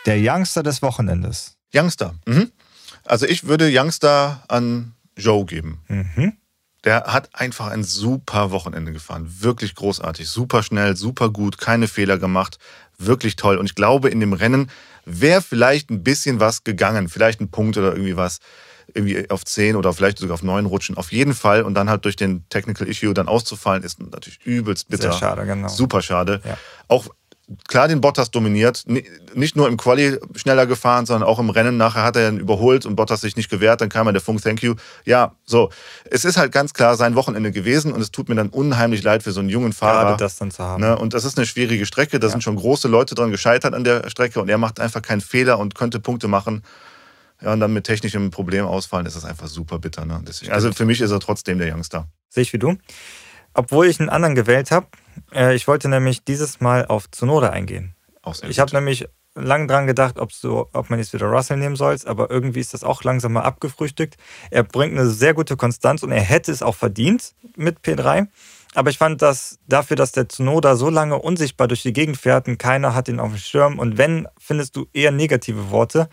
Der 0.04 0.16
Youngster 0.18 0.64
des 0.64 0.82
Wochenendes. 0.82 1.56
Youngster. 1.72 2.16
Mhm. 2.26 2.50
Also 3.04 3.26
ich 3.26 3.44
würde 3.44 3.70
Youngster 3.72 4.42
an 4.48 4.94
Joe 5.16 5.44
geben. 5.44 5.80
Mhm. 5.86 6.36
Der 6.84 7.04
hat 7.04 7.30
einfach 7.34 7.68
ein 7.68 7.84
super 7.84 8.50
Wochenende 8.50 8.92
gefahren. 8.92 9.32
Wirklich 9.38 9.76
großartig. 9.76 10.28
Super 10.28 10.64
schnell, 10.64 10.96
super 10.96 11.30
gut, 11.30 11.58
keine 11.58 11.86
Fehler 11.86 12.18
gemacht. 12.18 12.58
Wirklich 12.98 13.36
toll. 13.36 13.56
Und 13.56 13.66
ich 13.66 13.76
glaube, 13.76 14.08
in 14.08 14.18
dem 14.18 14.32
Rennen 14.32 14.68
wäre 15.04 15.42
vielleicht 15.42 15.90
ein 15.90 16.02
bisschen 16.02 16.40
was 16.40 16.64
gegangen. 16.64 17.08
Vielleicht 17.08 17.40
ein 17.40 17.50
Punkt 17.50 17.76
oder 17.76 17.92
irgendwie 17.92 18.16
was. 18.16 18.38
Irgendwie 18.94 19.30
auf 19.30 19.44
10 19.44 19.76
oder 19.76 19.92
vielleicht 19.92 20.18
sogar 20.18 20.34
auf 20.34 20.42
9 20.42 20.66
rutschen. 20.66 20.96
Auf 20.96 21.12
jeden 21.12 21.34
Fall. 21.34 21.62
Und 21.62 21.74
dann 21.74 21.88
halt 21.88 22.04
durch 22.04 22.16
den 22.16 22.46
Technical 22.48 22.86
Issue 22.86 23.14
dann 23.14 23.28
auszufallen, 23.28 23.84
ist 23.84 24.00
natürlich 24.00 24.44
übelst 24.44 24.88
bitter. 24.88 25.12
Sehr 25.12 25.18
schade, 25.18 25.46
genau. 25.46 25.68
Super 25.68 26.02
schade. 26.02 26.42
Ja. 26.44 26.58
Auch 26.88 27.08
klar 27.68 27.88
den 27.88 28.00
Bottas 28.00 28.30
dominiert. 28.30 28.84
Ni- 28.86 29.04
Nicht 29.34 29.56
nur 29.56 29.68
im 29.68 29.76
Quali 29.76 30.18
schneller 30.36 30.66
gefahren, 30.66 31.06
sondern 31.06 31.28
auch 31.28 31.38
im 31.38 31.50
Rennen. 31.50 31.76
Nachher 31.76 32.02
hat 32.04 32.16
er 32.16 32.28
ihn 32.28 32.38
überholt 32.38 32.84
und 32.86 32.96
Bottas 32.96 33.20
sich 33.22 33.36
nicht 33.36 33.48
gewehrt. 33.50 33.80
Dann 33.80 33.88
kam 33.88 34.06
er 34.06 34.12
der 34.12 34.22
Funk, 34.22 34.42
thank 34.42 34.62
you. 34.62 34.74
Ja, 35.04 35.34
so. 35.44 35.70
Es 36.10 36.24
ist 36.24 36.36
halt 36.36 36.52
ganz 36.52 36.74
klar 36.74 36.96
sein 36.96 37.14
Wochenende 37.14 37.50
gewesen 37.52 37.92
und 37.92 38.00
es 38.00 38.10
tut 38.10 38.28
mir 38.28 38.34
dann 38.34 38.48
unheimlich 38.48 39.02
leid 39.02 39.22
für 39.22 39.32
so 39.32 39.40
einen 39.40 39.48
jungen 39.48 39.72
Fahrer. 39.72 40.04
Gerade 40.10 40.16
das 40.24 40.36
dann 40.36 40.50
zu 40.50 40.62
haben. 40.62 40.80
Ne? 40.82 40.96
Und 40.98 41.14
das 41.14 41.24
ist 41.24 41.38
eine 41.38 41.46
schwierige 41.46 41.86
Strecke. 41.86 42.18
Da 42.18 42.28
sind 42.28 42.42
schon 42.42 42.56
große 42.56 42.88
Leute 42.88 43.14
dran 43.14 43.30
gescheitert 43.30 43.74
an 43.74 43.84
der 43.84 44.08
Strecke 44.10 44.40
und 44.40 44.48
er 44.48 44.58
macht 44.58 44.80
einfach 44.80 45.02
keinen 45.02 45.20
Fehler 45.20 45.58
und 45.58 45.74
könnte 45.74 46.00
Punkte 46.00 46.28
machen. 46.28 46.62
Ja, 47.40 47.52
und 47.54 47.58
dann 47.60 47.72
mit 47.72 47.84
technischem 47.84 48.30
Problem 48.30 48.66
ausfallen, 48.66 49.04
ist 49.04 49.16
das 49.16 49.24
einfach 49.24 49.48
super 49.48 49.80
bitter. 49.80 50.04
Ne? 50.04 50.20
Deswegen, 50.26 50.52
also 50.52 50.72
für 50.72 50.84
mich 50.84 51.00
ist 51.00 51.10
er 51.10 51.18
trotzdem 51.18 51.58
der 51.58 51.74
Youngster. 51.74 52.06
Sehe 52.28 52.42
ich 52.42 52.52
wie 52.52 52.58
du. 52.58 52.76
Obwohl 53.54 53.86
ich 53.88 53.98
einen 53.98 54.08
anderen 54.08 54.34
gewählt 54.34 54.70
habe. 54.70 54.86
Äh, 55.32 55.54
ich 55.54 55.68
wollte 55.68 55.88
nämlich 55.88 56.24
dieses 56.24 56.60
Mal 56.60 56.86
auf 56.86 57.10
Tsunoda 57.10 57.50
eingehen. 57.50 57.94
Ich 58.48 58.60
habe 58.60 58.72
nämlich 58.72 59.08
lang 59.34 59.66
dran 59.66 59.86
gedacht, 59.86 60.18
ob, 60.18 60.32
so, 60.32 60.68
ob 60.72 60.90
man 60.90 60.98
jetzt 60.98 61.12
wieder 61.12 61.26
Russell 61.26 61.56
nehmen 61.56 61.76
soll, 61.76 61.96
aber 62.04 62.30
irgendwie 62.30 62.60
ist 62.60 62.74
das 62.74 62.84
auch 62.84 63.02
langsam 63.02 63.32
mal 63.32 63.42
abgefrühstückt. 63.42 64.16
Er 64.50 64.62
bringt 64.62 64.92
eine 64.98 65.08
sehr 65.08 65.34
gute 65.34 65.56
Konstanz 65.56 66.02
und 66.02 66.12
er 66.12 66.20
hätte 66.20 66.52
es 66.52 66.62
auch 66.62 66.74
verdient 66.74 67.34
mit 67.56 67.80
P3. 67.80 68.28
Aber 68.74 68.90
ich 68.90 68.98
fand 68.98 69.20
das 69.20 69.58
dafür, 69.68 69.96
dass 69.96 70.12
der 70.12 70.28
Tsunoda 70.28 70.76
so 70.76 70.88
lange 70.88 71.18
unsichtbar 71.18 71.68
durch 71.68 71.82
die 71.82 71.92
Gegend 71.92 72.16
fährt 72.16 72.48
und 72.48 72.58
keiner 72.58 72.94
hat 72.94 73.08
ihn 73.08 73.20
auf 73.20 73.30
dem 73.30 73.38
Schirm. 73.38 73.78
Und 73.78 73.98
wenn, 73.98 74.28
findest 74.38 74.76
du 74.76 74.86
eher 74.92 75.12
negative 75.12 75.70
Worte. 75.70 76.08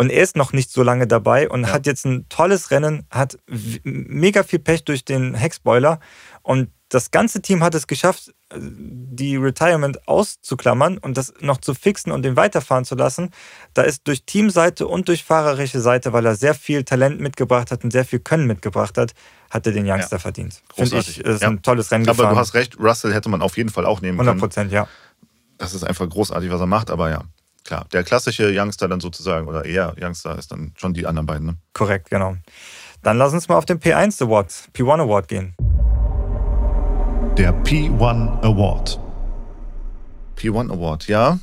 Und 0.00 0.08
er 0.08 0.22
ist 0.22 0.34
noch 0.34 0.54
nicht 0.54 0.70
so 0.72 0.82
lange 0.82 1.06
dabei 1.06 1.46
und 1.50 1.64
Ja. 1.64 1.72
hat 1.74 1.84
jetzt 1.86 2.06
ein 2.06 2.26
tolles 2.30 2.70
Rennen, 2.70 3.06
hat 3.10 3.36
mega 3.84 4.42
viel 4.44 4.58
Pech 4.58 4.82
durch 4.84 5.04
den 5.04 5.34
Heckspoiler. 5.34 6.00
Und 6.42 6.70
das 6.88 7.10
ganze 7.10 7.42
Team 7.42 7.62
hat 7.62 7.74
es 7.74 7.86
geschafft, 7.86 8.32
die 8.56 9.36
Retirement 9.36 10.08
auszuklammern 10.08 10.96
und 10.96 11.18
das 11.18 11.34
noch 11.40 11.58
zu 11.58 11.74
fixen 11.74 12.12
und 12.12 12.22
den 12.22 12.34
weiterfahren 12.34 12.86
zu 12.86 12.94
lassen. 12.94 13.28
Da 13.74 13.82
ist 13.82 14.08
durch 14.08 14.24
Teamseite 14.24 14.86
und 14.88 15.06
durch 15.08 15.22
fahrerische 15.22 15.82
Seite, 15.82 16.14
weil 16.14 16.24
er 16.24 16.34
sehr 16.34 16.54
viel 16.54 16.82
Talent 16.82 17.20
mitgebracht 17.20 17.70
hat 17.70 17.84
und 17.84 17.90
sehr 17.90 18.06
viel 18.06 18.20
Können 18.20 18.46
mitgebracht 18.46 18.96
hat, 18.96 19.12
hat 19.50 19.66
er 19.66 19.72
den 19.74 19.86
Youngster 19.86 20.18
verdient. 20.18 20.62
Finde 20.74 20.96
ich, 20.96 21.20
ist 21.20 21.42
Ja. 21.42 21.48
ein 21.50 21.60
tolles 21.60 21.90
Rennen 21.90 22.08
Aber 22.08 22.16
gefahren. 22.16 22.34
du 22.34 22.40
hast 22.40 22.54
recht, 22.54 22.78
Russell 22.80 23.12
hätte 23.12 23.28
man 23.28 23.42
auf 23.42 23.58
jeden 23.58 23.68
Fall 23.68 23.84
auch 23.84 24.00
nehmen 24.00 24.16
100 24.18 24.32
können. 24.32 24.40
Prozent, 24.40 24.72
ja. 24.72 24.88
Das 25.58 25.74
ist 25.74 25.84
einfach 25.84 26.08
großartig, 26.08 26.50
was 26.50 26.60
er 26.60 26.66
macht, 26.66 26.90
aber 26.90 27.10
ja, 27.10 27.22
klar. 27.64 27.86
Der 27.92 28.02
klassische 28.02 28.50
Youngster 28.54 28.88
dann 28.88 29.00
sozusagen, 29.00 29.48
oder 29.48 29.64
eher 29.64 29.94
Youngster, 30.00 30.38
ist 30.38 30.52
dann 30.52 30.72
schon 30.76 30.94
die 30.94 31.06
anderen 31.06 31.26
beiden. 31.26 31.46
Ne? 31.46 31.56
Korrekt, 31.72 32.10
genau. 32.10 32.36
Dann 33.02 33.18
lass 33.18 33.32
uns 33.32 33.48
mal 33.48 33.56
auf 33.56 33.64
den 33.64 33.80
P1 33.80 34.22
Award, 34.22 34.52
P1 34.74 35.00
Award 35.00 35.28
gehen. 35.28 35.54
Der 37.38 37.54
P1 37.64 38.42
Award. 38.42 39.00
P1 40.36 40.70
Award, 40.70 41.08
ja. 41.08 41.38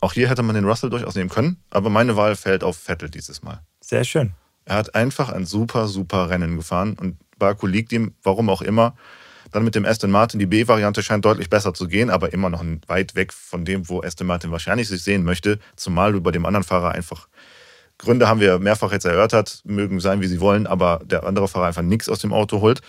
Auch 0.00 0.14
hier 0.14 0.28
hätte 0.28 0.42
man 0.42 0.54
den 0.54 0.64
Russell 0.64 0.90
durchaus 0.90 1.14
nehmen 1.14 1.30
können, 1.30 1.62
aber 1.70 1.90
meine 1.90 2.16
Wahl 2.16 2.34
fällt 2.34 2.64
auf 2.64 2.76
Vettel 2.76 3.08
dieses 3.10 3.42
Mal. 3.42 3.60
Sehr 3.80 4.04
schön. 4.04 4.32
Er 4.64 4.76
hat 4.76 4.94
einfach 4.94 5.28
ein 5.30 5.44
super, 5.44 5.88
super 5.88 6.30
Rennen 6.30 6.56
gefahren 6.56 6.96
und 6.98 7.18
Baku 7.38 7.66
liegt 7.66 7.92
ihm, 7.92 8.14
warum 8.22 8.48
auch 8.48 8.62
immer. 8.62 8.94
Dann 9.52 9.64
mit 9.64 9.74
dem 9.74 9.84
Aston 9.84 10.10
Martin, 10.10 10.40
die 10.40 10.46
B-Variante 10.46 11.02
scheint 11.02 11.24
deutlich 11.24 11.50
besser 11.50 11.74
zu 11.74 11.86
gehen, 11.86 12.10
aber 12.10 12.32
immer 12.32 12.50
noch 12.50 12.64
weit 12.86 13.14
weg 13.14 13.32
von 13.32 13.64
dem, 13.64 13.88
wo 13.88 14.02
Aston 14.02 14.26
Martin 14.26 14.50
wahrscheinlich 14.50 14.88
sich 14.88 15.02
sehen 15.02 15.22
möchte, 15.24 15.58
zumal 15.76 16.12
du 16.12 16.20
bei 16.20 16.30
dem 16.30 16.46
anderen 16.46 16.64
Fahrer 16.64 16.92
einfach 16.92 17.28
Gründe 17.98 18.28
haben 18.28 18.40
wir 18.40 18.58
mehrfach 18.58 18.90
jetzt 18.92 19.04
erörtert, 19.04 19.60
mögen 19.64 20.00
sein, 20.00 20.20
wie 20.20 20.26
sie 20.26 20.40
wollen, 20.40 20.66
aber 20.66 21.00
der 21.04 21.24
andere 21.24 21.46
Fahrer 21.46 21.66
einfach 21.66 21.82
nichts 21.82 22.08
aus 22.08 22.18
dem 22.18 22.32
Auto 22.32 22.60
holt. 22.60 22.80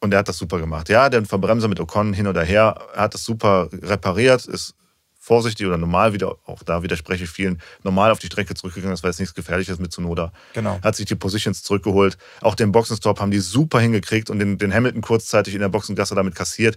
Und 0.00 0.12
er 0.12 0.20
hat 0.20 0.28
das 0.28 0.38
super 0.38 0.58
gemacht. 0.58 0.88
Ja, 0.88 1.10
der 1.10 1.24
Verbremser 1.24 1.68
mit 1.68 1.78
Ocon 1.78 2.12
hin 2.12 2.26
oder 2.26 2.42
her, 2.42 2.76
er 2.94 3.02
hat 3.02 3.14
das 3.14 3.24
super 3.24 3.68
repariert, 3.72 4.46
ist 4.46 4.74
vorsichtig 5.22 5.68
oder 5.68 5.78
normal 5.78 6.12
wieder, 6.12 6.34
auch 6.46 6.64
da 6.64 6.82
widerspreche 6.82 7.24
ich 7.24 7.30
vielen, 7.30 7.62
normal 7.84 8.10
auf 8.10 8.18
die 8.18 8.26
Strecke 8.26 8.54
zurückgegangen. 8.54 8.92
Das 8.92 9.04
war 9.04 9.10
jetzt 9.10 9.20
nichts 9.20 9.36
Gefährliches 9.36 9.78
mit 9.78 9.92
Zunoda. 9.92 10.32
Genau. 10.52 10.80
Hat 10.82 10.96
sich 10.96 11.06
die 11.06 11.14
Positions 11.14 11.62
zurückgeholt. 11.62 12.18
Auch 12.40 12.56
den 12.56 12.72
Boxenstopp 12.72 13.20
haben 13.20 13.30
die 13.30 13.38
super 13.38 13.78
hingekriegt 13.78 14.30
und 14.30 14.40
den, 14.40 14.58
den 14.58 14.74
Hamilton 14.74 15.00
kurzzeitig 15.00 15.54
in 15.54 15.60
der 15.60 15.68
Boxengasse 15.68 16.16
damit 16.16 16.34
kassiert. 16.34 16.76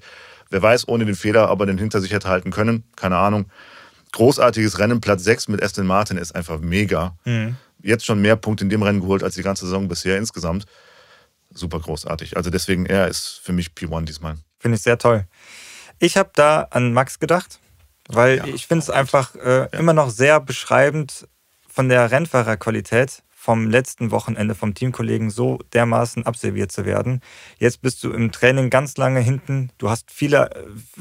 Wer 0.51 0.61
weiß, 0.61 0.87
ohne 0.87 1.05
den 1.05 1.15
Fehler, 1.15 1.49
aber 1.49 1.65
den 1.65 1.79
hinter 1.79 2.01
sich 2.01 2.11
hätte 2.11 2.27
halten 2.27 2.51
können. 2.51 2.83
Keine 2.95 3.17
Ahnung. 3.17 3.47
Großartiges 4.11 4.77
Rennen. 4.77 5.01
Platz 5.01 5.23
6 5.23 5.47
mit 5.47 5.63
Aston 5.63 5.87
Martin 5.87 6.17
ist 6.17 6.35
einfach 6.35 6.59
mega. 6.59 7.17
Mhm. 7.25 7.55
Jetzt 7.81 8.05
schon 8.05 8.21
mehr 8.21 8.35
Punkte 8.35 8.63
in 8.63 8.69
dem 8.69 8.83
Rennen 8.83 9.01
geholt 9.01 9.23
als 9.23 9.33
die 9.33 9.41
ganze 9.41 9.65
Saison 9.65 9.87
bisher 9.87 10.17
insgesamt. 10.19 10.67
Super 11.51 11.79
großartig. 11.79 12.37
Also 12.37 12.51
deswegen, 12.51 12.85
er 12.85 13.07
ist 13.07 13.41
für 13.43 13.53
mich 13.53 13.69
P1 13.69 14.05
diesmal. 14.05 14.35
Finde 14.59 14.75
ich 14.75 14.83
sehr 14.83 14.99
toll. 14.99 15.25
Ich 15.97 16.15
habe 16.15 16.29
da 16.35 16.67
an 16.69 16.93
Max 16.93 17.17
gedacht, 17.17 17.59
weil 18.09 18.37
Ja, 18.37 18.45
ich 18.45 18.67
finde 18.67 18.83
es 18.83 18.89
einfach 18.89 19.35
äh, 19.35 19.67
immer 19.77 19.93
noch 19.93 20.09
sehr 20.09 20.39
beschreibend 20.39 21.27
von 21.67 21.89
der 21.89 22.11
Rennfahrerqualität 22.11 23.23
vom 23.45 23.69
letzten 23.69 24.09
Wochenende 24.09 24.55
vom 24.55 24.73
Teamkollegen 24.73 25.29
so 25.29 25.59
dermaßen 25.71 26.25
absolviert 26.25 26.71
zu 26.71 26.83
werden. 26.83 27.21
Jetzt 27.59 27.83
bist 27.83 28.03
du 28.03 28.11
im 28.11 28.31
Training 28.31 28.71
ganz 28.71 28.97
lange 28.97 29.19
hinten. 29.19 29.69
Du 29.77 29.87
hast 29.91 30.09
viele 30.09 30.49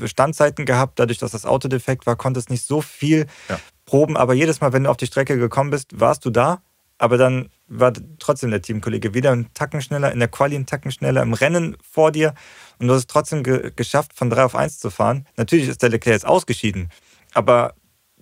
äh, 0.03 0.07
Standzeiten 0.07 0.67
gehabt. 0.67 0.99
Dadurch, 0.99 1.17
dass 1.19 1.33
das 1.33 1.47
Auto 1.47 1.69
defekt 1.69 2.05
war, 2.07 2.17
konntest 2.17 2.51
nicht 2.51 2.67
so 2.67 2.83
viel 2.83 3.27
Ja. 3.49 3.59
proben. 3.87 4.19
Aber 4.19 4.35
jedes 4.35 4.61
Mal, 4.61 4.75
wenn 4.75 4.85
du 4.85 4.91
auf 4.91 4.99
die 4.99 5.07
Strecke 5.07 5.39
gekommen 5.39 5.71
bist, 5.71 5.99
warst 5.99 6.25
du 6.27 6.31
da. 6.31 6.61
Aber 6.99 7.17
dann 7.17 7.49
war 7.67 7.93
trotzdem 8.19 8.51
der 8.51 8.61
Teamkollege 8.61 9.15
wieder 9.15 9.33
einen 9.33 9.53
Tacken 9.55 9.81
schneller, 9.81 10.13
in 10.13 10.19
der 10.19 10.29
Quali 10.29 10.55
einen 10.55 10.67
Tacken 10.67 10.91
schneller, 10.93 11.23
im 11.23 11.33
Rennen 11.33 11.79
vor 11.83 12.13
dir. 12.13 12.35
Und 12.79 12.89
du 12.89 12.95
hast 12.95 13.01
es 13.01 13.07
trotzdem 13.07 13.43
ge 13.43 13.73
geschafft, 13.75 14.13
von 14.15 14.31
3 14.31 14.45
auf 14.45 14.55
1 14.55 14.79
zu 14.79 14.91
fahren. 14.91 15.27
Natürlich 15.37 15.69
ist 15.69 15.83
der 15.83 15.91
Leclerc 15.91 16.15
jetzt 16.15 16.27
ausgeschieden. 16.27 16.91
Aber 17.33 17.75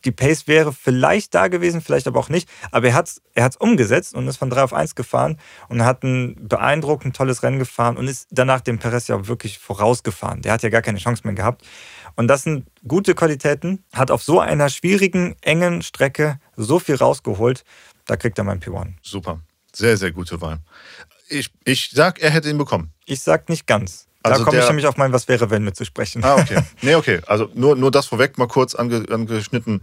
die 0.05 0.11
Pace 0.11 0.47
wäre 0.49 0.73
vielleicht 0.73 1.35
da 1.35 1.49
gewesen, 1.49 1.81
vielleicht 1.81 2.07
aber 2.07 2.19
auch 2.21 2.29
nicht. 2.29 2.49
Aber 2.71 2.89
er 2.89 2.95
hat 2.95 3.09
es 3.09 3.23
er 3.35 3.45
hat's 3.45 3.57
umgesetzt 3.57 4.15
und 4.15 4.27
ist 4.29 4.37
von 4.37 4.51
3 4.51 4.65
auf 4.65 4.73
1 4.73 4.95
gefahren 4.95 5.39
und 5.69 5.85
hat 5.85 6.03
ein 6.03 6.37
beeindruckend 6.49 7.17
tolles 7.17 7.43
Rennen 7.43 7.59
gefahren 7.59 7.97
und 7.97 8.09
ist 8.09 8.29
danach 8.31 8.61
dem 8.61 8.79
Perez 8.79 9.09
ja 9.09 9.27
wirklich 9.27 9.59
vorausgefahren. 9.59 10.43
Der 10.43 10.53
hat 10.53 10.63
ja 10.63 10.69
gar 10.69 10.83
keine 10.83 10.99
Chance 10.99 11.23
mehr 11.25 11.35
gehabt. 11.35 11.65
Und 12.15 12.29
das 12.29 12.43
sind 12.43 12.67
gute 12.87 13.15
Qualitäten. 13.15 13.85
Hat 13.95 14.11
auf 14.11 14.23
so 14.23 14.41
einer 14.41 14.69
schwierigen, 14.69 15.35
engen 15.41 15.83
Strecke 15.83 16.39
so 16.57 16.79
viel 16.79 16.97
rausgeholt. 16.97 17.65
Da 18.07 18.17
kriegt 18.17 18.39
er 18.39 18.45
mein 18.45 18.61
P1. 18.61 18.95
Super. 19.03 19.41
Sehr, 19.75 19.97
sehr 19.97 20.13
gute 20.13 20.41
Wahl. 20.41 20.59
Ich, 21.29 21.51
ich 21.65 21.91
sag, 21.93 22.21
er 22.21 22.31
hätte 22.31 22.51
ihn 22.51 22.59
bekommen. 22.59 22.93
Ich 23.07 23.21
sag 23.21 23.49
nicht 23.49 23.67
ganz. 23.67 24.07
Da 24.23 24.31
Also 24.31 24.45
komme 24.45 24.61
ich 24.61 24.67
nämlich 24.67 24.87
auf 24.87 24.97
mein 24.97 25.13
Was 25.13 25.29
wäre, 25.29 25.51
wenn 25.51 25.65
mitzusprechen. 25.65 26.23
Ah, 26.25 26.37
okay. 26.37 26.63
Nee, 26.83 26.95
okay. 26.95 27.21
Also 27.27 27.49
nur, 27.55 27.77
nur 27.77 27.91
das 27.91 28.07
vorweg 28.07 28.39
mal 28.39 28.49
kurz 28.49 28.75
ange, 28.75 29.05
angeschnitten. 29.11 29.83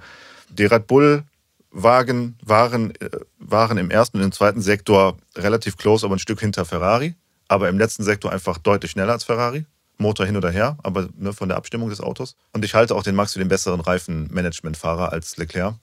Die 0.50 0.66
Red 0.66 0.88
Bull-Wagen 0.88 2.38
waren, 2.42 2.96
äh, 2.96 3.10
waren 3.38 3.78
im 3.78 3.92
ersten 3.92 4.18
und 4.18 4.24
im 4.24 4.32
zweiten 4.32 4.62
Sektor 4.62 5.18
relativ 5.36 5.78
close, 5.78 6.06
aber 6.06 6.16
ein 6.16 6.20
Stück 6.20 6.40
hinter 6.40 6.66
Ferrari. 6.66 7.16
Aber 7.48 7.68
im 7.70 7.78
letzten 7.78 8.04
Sektor 8.04 8.32
einfach 8.32 8.58
deutlich 8.58 8.92
schneller 8.92 9.14
als 9.14 9.24
Ferrari. 9.24 9.66
Motor 9.98 10.26
hin 10.26 10.38
oder 10.38 10.50
her, 10.50 10.78
aber 10.82 11.10
ne, 11.18 11.34
von 11.34 11.50
der 11.50 11.58
Abstimmung 11.58 11.90
des 11.90 12.00
Autos. 12.00 12.36
Und 12.54 12.64
ich 12.64 12.74
halte 12.74 12.96
auch 12.96 13.04
den 13.04 13.16
Max 13.16 13.34
für 13.34 13.40
den 13.40 13.50
besseren 13.50 13.82
Reifenmanagementfahrer 13.82 15.12
als 15.12 15.36
Leclerc. 15.36 15.76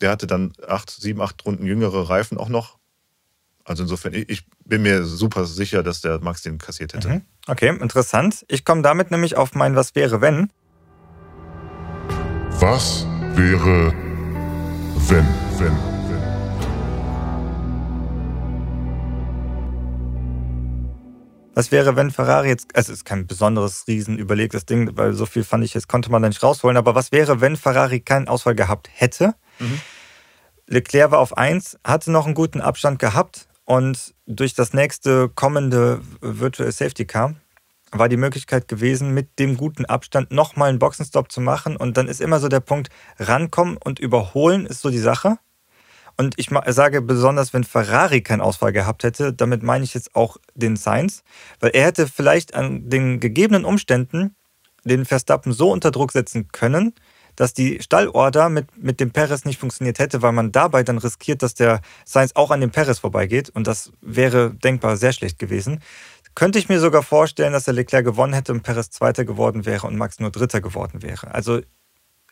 Der 0.00 0.10
hatte 0.10 0.26
dann 0.26 0.52
acht, 0.66 0.90
sieben, 0.90 1.20
acht 1.20 1.44
Runden 1.44 1.66
jüngere 1.66 2.08
Reifen 2.08 2.38
auch 2.38 2.48
noch. 2.48 2.78
Also 3.64 3.82
insofern, 3.82 4.14
ich, 4.14 4.28
ich 4.28 4.46
bin 4.64 4.82
mir 4.82 5.04
super 5.04 5.44
sicher, 5.44 5.82
dass 5.82 6.00
der 6.00 6.20
Max 6.20 6.42
den 6.42 6.58
kassiert 6.58 6.94
hätte. 6.94 7.08
Mhm. 7.08 7.22
Okay, 7.48 7.68
interessant. 7.68 8.44
Ich 8.48 8.64
komme 8.64 8.82
damit 8.82 9.12
nämlich 9.12 9.36
auf 9.36 9.54
mein 9.54 9.76
Was 9.76 9.94
wäre, 9.94 10.20
wenn. 10.20 10.50
Was 12.58 13.06
wäre, 13.36 13.92
wenn, 15.08 15.26
wenn, 15.56 15.76
wenn? 15.78 15.96
Was 21.54 21.70
wäre, 21.70 21.94
wenn 21.94 22.10
Ferrari 22.10 22.48
jetzt, 22.48 22.74
also 22.74 22.92
es 22.92 22.98
ist 22.98 23.04
kein 23.04 23.28
besonderes, 23.28 23.84
riesen 23.86 24.18
überlegtes 24.18 24.66
Ding, 24.66 24.96
weil 24.96 25.12
so 25.12 25.24
viel 25.24 25.44
fand 25.44 25.62
ich 25.62 25.72
jetzt, 25.72 25.88
konnte 25.88 26.10
man 26.10 26.22
da 26.22 26.28
nicht 26.28 26.42
rausholen, 26.42 26.76
aber 26.76 26.96
was 26.96 27.12
wäre, 27.12 27.40
wenn 27.40 27.56
Ferrari 27.56 28.00
keinen 28.00 28.26
Ausfall 28.26 28.56
gehabt 28.56 28.90
hätte? 28.92 29.34
Leclerc 30.66 31.12
war 31.12 31.20
auf 31.20 31.36
1, 31.38 31.78
hatte 31.84 32.10
noch 32.10 32.26
einen 32.26 32.34
guten 32.34 32.60
Abstand 32.60 32.98
gehabt 32.98 33.46
und 33.66 34.14
durch 34.26 34.54
das 34.54 34.72
nächste 34.72 35.28
kommende 35.28 36.00
Virtual 36.20 36.70
Safety 36.72 37.04
Car 37.04 37.34
war 37.90 38.08
die 38.08 38.16
Möglichkeit 38.16 38.68
gewesen, 38.68 39.12
mit 39.12 39.38
dem 39.38 39.56
guten 39.56 39.84
Abstand 39.84 40.30
nochmal 40.30 40.68
einen 40.68 40.78
Boxenstopp 40.78 41.30
zu 41.30 41.40
machen 41.40 41.76
und 41.76 41.96
dann 41.96 42.08
ist 42.08 42.20
immer 42.20 42.40
so 42.40 42.48
der 42.48 42.60
Punkt, 42.60 42.90
rankommen 43.18 43.76
und 43.76 43.98
überholen 43.98 44.66
ist 44.66 44.80
so 44.80 44.90
die 44.90 44.98
Sache. 44.98 45.38
Und 46.16 46.34
ich 46.38 46.48
sage 46.68 47.02
besonders, 47.02 47.52
wenn 47.52 47.64
Ferrari 47.64 48.22
keinen 48.22 48.40
Ausfall 48.40 48.72
gehabt 48.72 49.02
hätte, 49.02 49.34
damit 49.34 49.62
meine 49.62 49.84
ich 49.84 49.94
jetzt 49.94 50.14
auch 50.14 50.38
den 50.54 50.76
Sainz, 50.76 51.22
weil 51.60 51.70
er 51.70 51.86
hätte 51.86 52.06
vielleicht 52.06 52.54
an 52.54 52.88
den 52.88 53.20
gegebenen 53.20 53.64
Umständen 53.64 54.34
den 54.84 55.04
Verstappen 55.04 55.52
so 55.52 55.70
unter 55.70 55.90
Druck 55.90 56.12
setzen 56.12 56.48
können, 56.48 56.94
dass 57.36 57.54
die 57.54 57.80
Stallorder 57.80 58.48
mit, 58.48 58.82
mit 58.82 59.00
dem 59.00 59.10
Perez 59.10 59.44
nicht 59.44 59.60
funktioniert 59.60 59.98
hätte, 59.98 60.22
weil 60.22 60.32
man 60.32 60.52
dabei 60.52 60.82
dann 60.82 60.98
riskiert, 60.98 61.42
dass 61.42 61.54
der 61.54 61.80
Sainz 62.04 62.32
auch 62.34 62.50
an 62.50 62.60
dem 62.60 62.70
Perez 62.70 62.98
vorbeigeht. 62.98 63.50
Und 63.50 63.66
das 63.66 63.92
wäre 64.00 64.52
denkbar 64.54 64.96
sehr 64.96 65.12
schlecht 65.12 65.38
gewesen. 65.38 65.80
Könnte 66.34 66.58
ich 66.58 66.68
mir 66.68 66.80
sogar 66.80 67.02
vorstellen, 67.02 67.52
dass 67.52 67.64
der 67.64 67.74
Leclerc 67.74 68.04
gewonnen 68.04 68.34
hätte 68.34 68.52
und 68.52 68.62
Perez 68.62 68.90
Zweiter 68.90 69.24
geworden 69.24 69.64
wäre 69.64 69.86
und 69.86 69.96
Max 69.96 70.18
nur 70.20 70.30
Dritter 70.30 70.60
geworden 70.60 71.02
wäre. 71.02 71.32
Also 71.32 71.60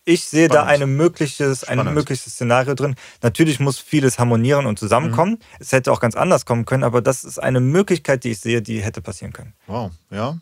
ich 0.07 0.25
sehe 0.25 0.49
da 0.49 0.55
Spannend. 0.55 0.71
eine 0.71 0.87
mögliches, 0.87 1.65
ein 1.65 1.95
mögliches 1.95 2.35
Szenario 2.35 2.75
drin. 2.75 2.95
Natürlich 3.23 3.61
muss 3.61 3.79
vieles 3.79 4.19
harmonieren 4.19 4.67
und 4.67 4.79
zusammenkommen. 4.79 5.33
Mhm. 5.33 5.59
Es 5.61 5.73
hätte 5.73 5.91
auch 5.93 6.01
ganz 6.01 6.15
anders 6.15 6.45
kommen 6.45 6.67
können, 6.67 6.85
aber 6.85 7.01
das 7.01 7.25
ist 7.25 7.39
eine 7.39 7.61
Möglichkeit, 7.61 8.25
die 8.25 8.33
ich 8.33 8.41
sehe, 8.41 8.61
die 8.61 8.83
hätte 8.83 9.01
passieren 9.01 9.33
können. 9.33 9.55
Wow, 9.67 9.93
ja. 10.11 10.39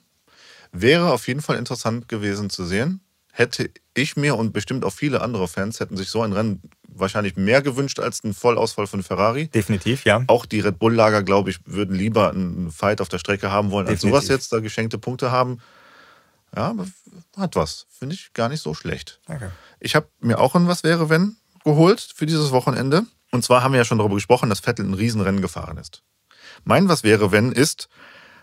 Wäre 0.73 1.13
auf 1.13 1.29
jeden 1.29 1.43
Fall 1.43 1.59
interessant 1.59 2.09
gewesen 2.09 2.51
zu 2.51 2.65
sehen. 2.65 3.01
Hätte 3.31 3.71
ich 3.95 4.17
mir 4.17 4.37
und 4.37 4.53
bestimmt 4.53 4.85
auch 4.85 4.93
viele 4.93 5.21
andere 5.21 5.49
Fans 5.49 5.81
hätten 5.81 5.97
sich 5.97 6.09
so 6.11 6.23
ein 6.23 6.33
Rennen 6.33 6.63
wahrscheinlich 6.89 7.37
mehr 7.37 7.63
gewünscht 7.63 8.01
als 8.01 8.23
einen 8.25 8.35
Vollausfall 8.35 8.87
von 8.87 9.03
Ferrari. 9.03 9.49
Definitiv, 9.49 10.05
ja. 10.05 10.25
Auch 10.27 10.47
die 10.47 10.61
Red 10.61 10.79
Bull-Lager, 10.79 11.23
glaube 11.23 11.51
ich, 11.51 11.59
würden 11.65 11.95
lieber 11.97 12.31
einen 12.31 12.71
Fight 12.71 13.01
auf 13.01 13.09
der 13.09 13.19
Strecke 13.19 13.51
haben 13.51 13.71
wollen, 13.71 13.87
als 13.87 14.01
Definitiv. 14.01 14.27
sowas 14.27 14.35
jetzt 14.35 14.53
da 14.53 14.61
geschenkte 14.61 14.99
Punkte 14.99 15.31
haben. 15.31 15.61
Ja, 16.55 16.75
hat 17.37 17.57
was. 17.57 17.87
Finde 17.91 18.15
ich 18.15 18.33
gar 18.35 18.49
nicht 18.49 18.61
so 18.61 18.75
schlecht. 18.75 19.21
Danke. 19.27 19.53
Ich 19.81 19.95
habe 19.95 20.09
mir 20.21 20.39
auch 20.39 20.55
ein 20.55 20.69
Was 20.69 20.85
wäre, 20.85 21.09
wenn 21.09 21.37
geholt 21.65 22.01
für 22.15 22.27
dieses 22.27 22.51
Wochenende. 22.51 23.05
Und 23.31 23.43
zwar 23.43 23.63
haben 23.63 23.73
wir 23.73 23.79
ja 23.79 23.85
schon 23.85 23.99
darüber 23.99 24.17
gesprochen, 24.17 24.51
dass 24.51 24.61
Vettel 24.61 24.85
ein 24.85 24.95
Riesenrennen 24.95 25.41
gefahren 25.41 25.79
ist. 25.79 26.03
Mein 26.65 26.89
Was 26.89 27.05
wäre, 27.05 27.33
wenn 27.33 27.53
ist, 27.53 27.89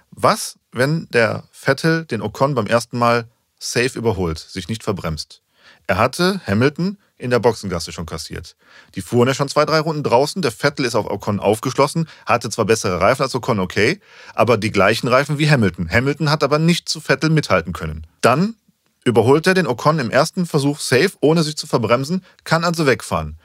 was, 0.10 0.58
wenn 0.72 1.08
der 1.12 1.43
Vettel 1.52 2.06
den 2.06 2.22
Ocon 2.24 2.56
beim 2.56 2.66
ersten 2.66 2.97
Mal 2.97 3.28
safe 3.60 3.97
überholt, 3.97 4.39
sich 4.39 4.68
nicht 4.68 4.84
verbremst? 4.84 5.41
Er 5.88 5.97
hatte 5.97 6.41
Hamilton 6.47 6.97
in 7.18 7.30
der 7.30 7.39
Boxengasse 7.39 7.91
schon 7.91 8.05
kassiert. 8.05 8.55
Die 8.95 9.01
fuhren 9.01 9.28
ja 9.28 9.34
schon 9.34 9.49
zwei, 9.49 9.66
drei 9.66 9.80
Runden 9.80 10.03
draußen. 10.03 10.41
Der 10.41 10.51
Vettel 10.51 10.86
ist 10.86 10.95
auf 10.95 11.05
Ocon 11.05 11.39
aufgeschlossen, 11.39 12.07
hatte 12.26 12.49
zwar 12.49 12.66
bessere 12.66 13.01
Reifen 13.01 13.24
als 13.24 13.36
Ocon, 13.36 13.60
okay, 13.60 13.99
aber 14.34 14.57
die 14.57 14.72
gleichen 14.72 15.07
Reifen 15.07 15.38
wie 15.38 15.49
Hamilton. 15.49 15.89
Hamilton 15.91 16.32
hat 16.32 16.43
aber 16.43 16.60
nicht 16.60 16.88
zu 16.88 17.01
Vettel 17.01 17.30
mithalten 17.30 17.74
können. 17.74 18.07
Dann 18.22 18.55
überholt 19.03 19.47
er 19.47 19.53
den 19.53 19.68
Ocon 19.68 19.99
im 19.99 20.12
ersten 20.12 20.45
Versuch 20.45 20.80
safe, 20.80 21.12
ohne 21.22 21.43
sich 21.43 21.57
zu 21.57 21.68
verbremsen, 21.68 22.24
kann 22.43 22.64
also 22.64 22.86
wegfahren. 22.86 23.38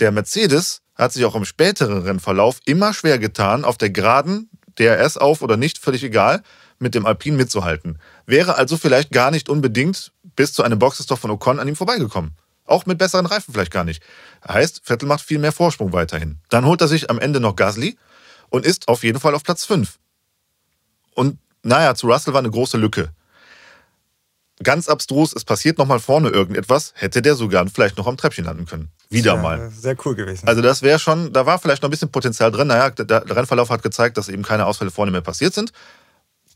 Der 0.00 0.12
Mercedes 0.12 0.82
hat 0.94 1.12
sich 1.12 1.24
auch 1.24 1.34
im 1.34 1.44
späteren 1.44 2.02
Rennverlauf 2.02 2.60
immer 2.64 2.94
schwer 2.94 3.18
getan, 3.18 3.64
auf 3.64 3.78
der 3.78 3.90
geraden 3.90 4.50
DRS 4.78 5.16
auf 5.16 5.42
oder 5.42 5.56
nicht, 5.56 5.78
völlig 5.78 6.02
egal, 6.04 6.42
mit 6.78 6.94
dem 6.94 7.06
Alpine 7.06 7.36
mitzuhalten. 7.36 7.98
Wäre 8.26 8.56
also 8.56 8.76
vielleicht 8.76 9.10
gar 9.10 9.30
nicht 9.30 9.48
unbedingt 9.48 10.12
bis 10.36 10.52
zu 10.52 10.62
einem 10.62 10.78
Boxenstopp 10.78 11.18
von 11.18 11.30
Ocon 11.30 11.60
an 11.60 11.68
ihm 11.68 11.76
vorbeigekommen. 11.76 12.32
Auch 12.66 12.86
mit 12.86 12.96
besseren 12.98 13.26
Reifen 13.26 13.52
vielleicht 13.52 13.70
gar 13.70 13.84
nicht. 13.84 14.02
Heißt, 14.46 14.80
Vettel 14.84 15.06
macht 15.06 15.20
viel 15.22 15.38
mehr 15.38 15.52
Vorsprung 15.52 15.92
weiterhin. 15.92 16.38
Dann 16.48 16.64
holt 16.64 16.80
er 16.80 16.88
sich 16.88 17.10
am 17.10 17.18
Ende 17.18 17.38
noch 17.40 17.56
Gasly 17.56 17.98
und 18.48 18.64
ist 18.64 18.88
auf 18.88 19.04
jeden 19.04 19.20
Fall 19.20 19.34
auf 19.34 19.42
Platz 19.42 19.64
5. 19.66 19.98
Und 21.14 21.38
naja, 21.62 21.94
zu 21.94 22.06
Russell 22.06 22.32
war 22.32 22.40
eine 22.40 22.50
große 22.50 22.78
Lücke. 22.78 23.10
Ganz 24.62 24.88
abstrus, 24.88 25.34
es 25.34 25.44
passiert 25.44 25.78
nochmal 25.78 25.98
vorne 25.98 26.28
irgendetwas, 26.28 26.92
hätte 26.94 27.20
der 27.20 27.34
sogar 27.34 27.66
vielleicht 27.66 27.98
noch 27.98 28.06
am 28.06 28.16
Treppchen 28.16 28.44
landen 28.44 28.66
können. 28.66 28.90
Wieder 29.10 29.34
Ja, 29.34 29.42
mal. 29.42 29.70
Sehr 29.70 29.96
cool 30.04 30.14
gewesen. 30.14 30.46
Also 30.46 30.62
das 30.62 30.80
wäre 30.82 30.98
schon, 30.98 31.32
da 31.32 31.44
war 31.44 31.58
vielleicht 31.58 31.82
noch 31.82 31.88
ein 31.88 31.90
bisschen 31.90 32.12
Potenzial 32.12 32.52
drin. 32.52 32.68
Naja, 32.68 32.90
der, 32.90 33.04
der 33.04 33.36
Rennverlauf 33.36 33.70
hat 33.70 33.82
gezeigt, 33.82 34.16
dass 34.16 34.28
eben 34.28 34.42
keine 34.42 34.66
Ausfälle 34.66 34.92
vorne 34.92 35.10
mehr 35.10 35.22
passiert 35.22 35.54
sind. 35.54 35.72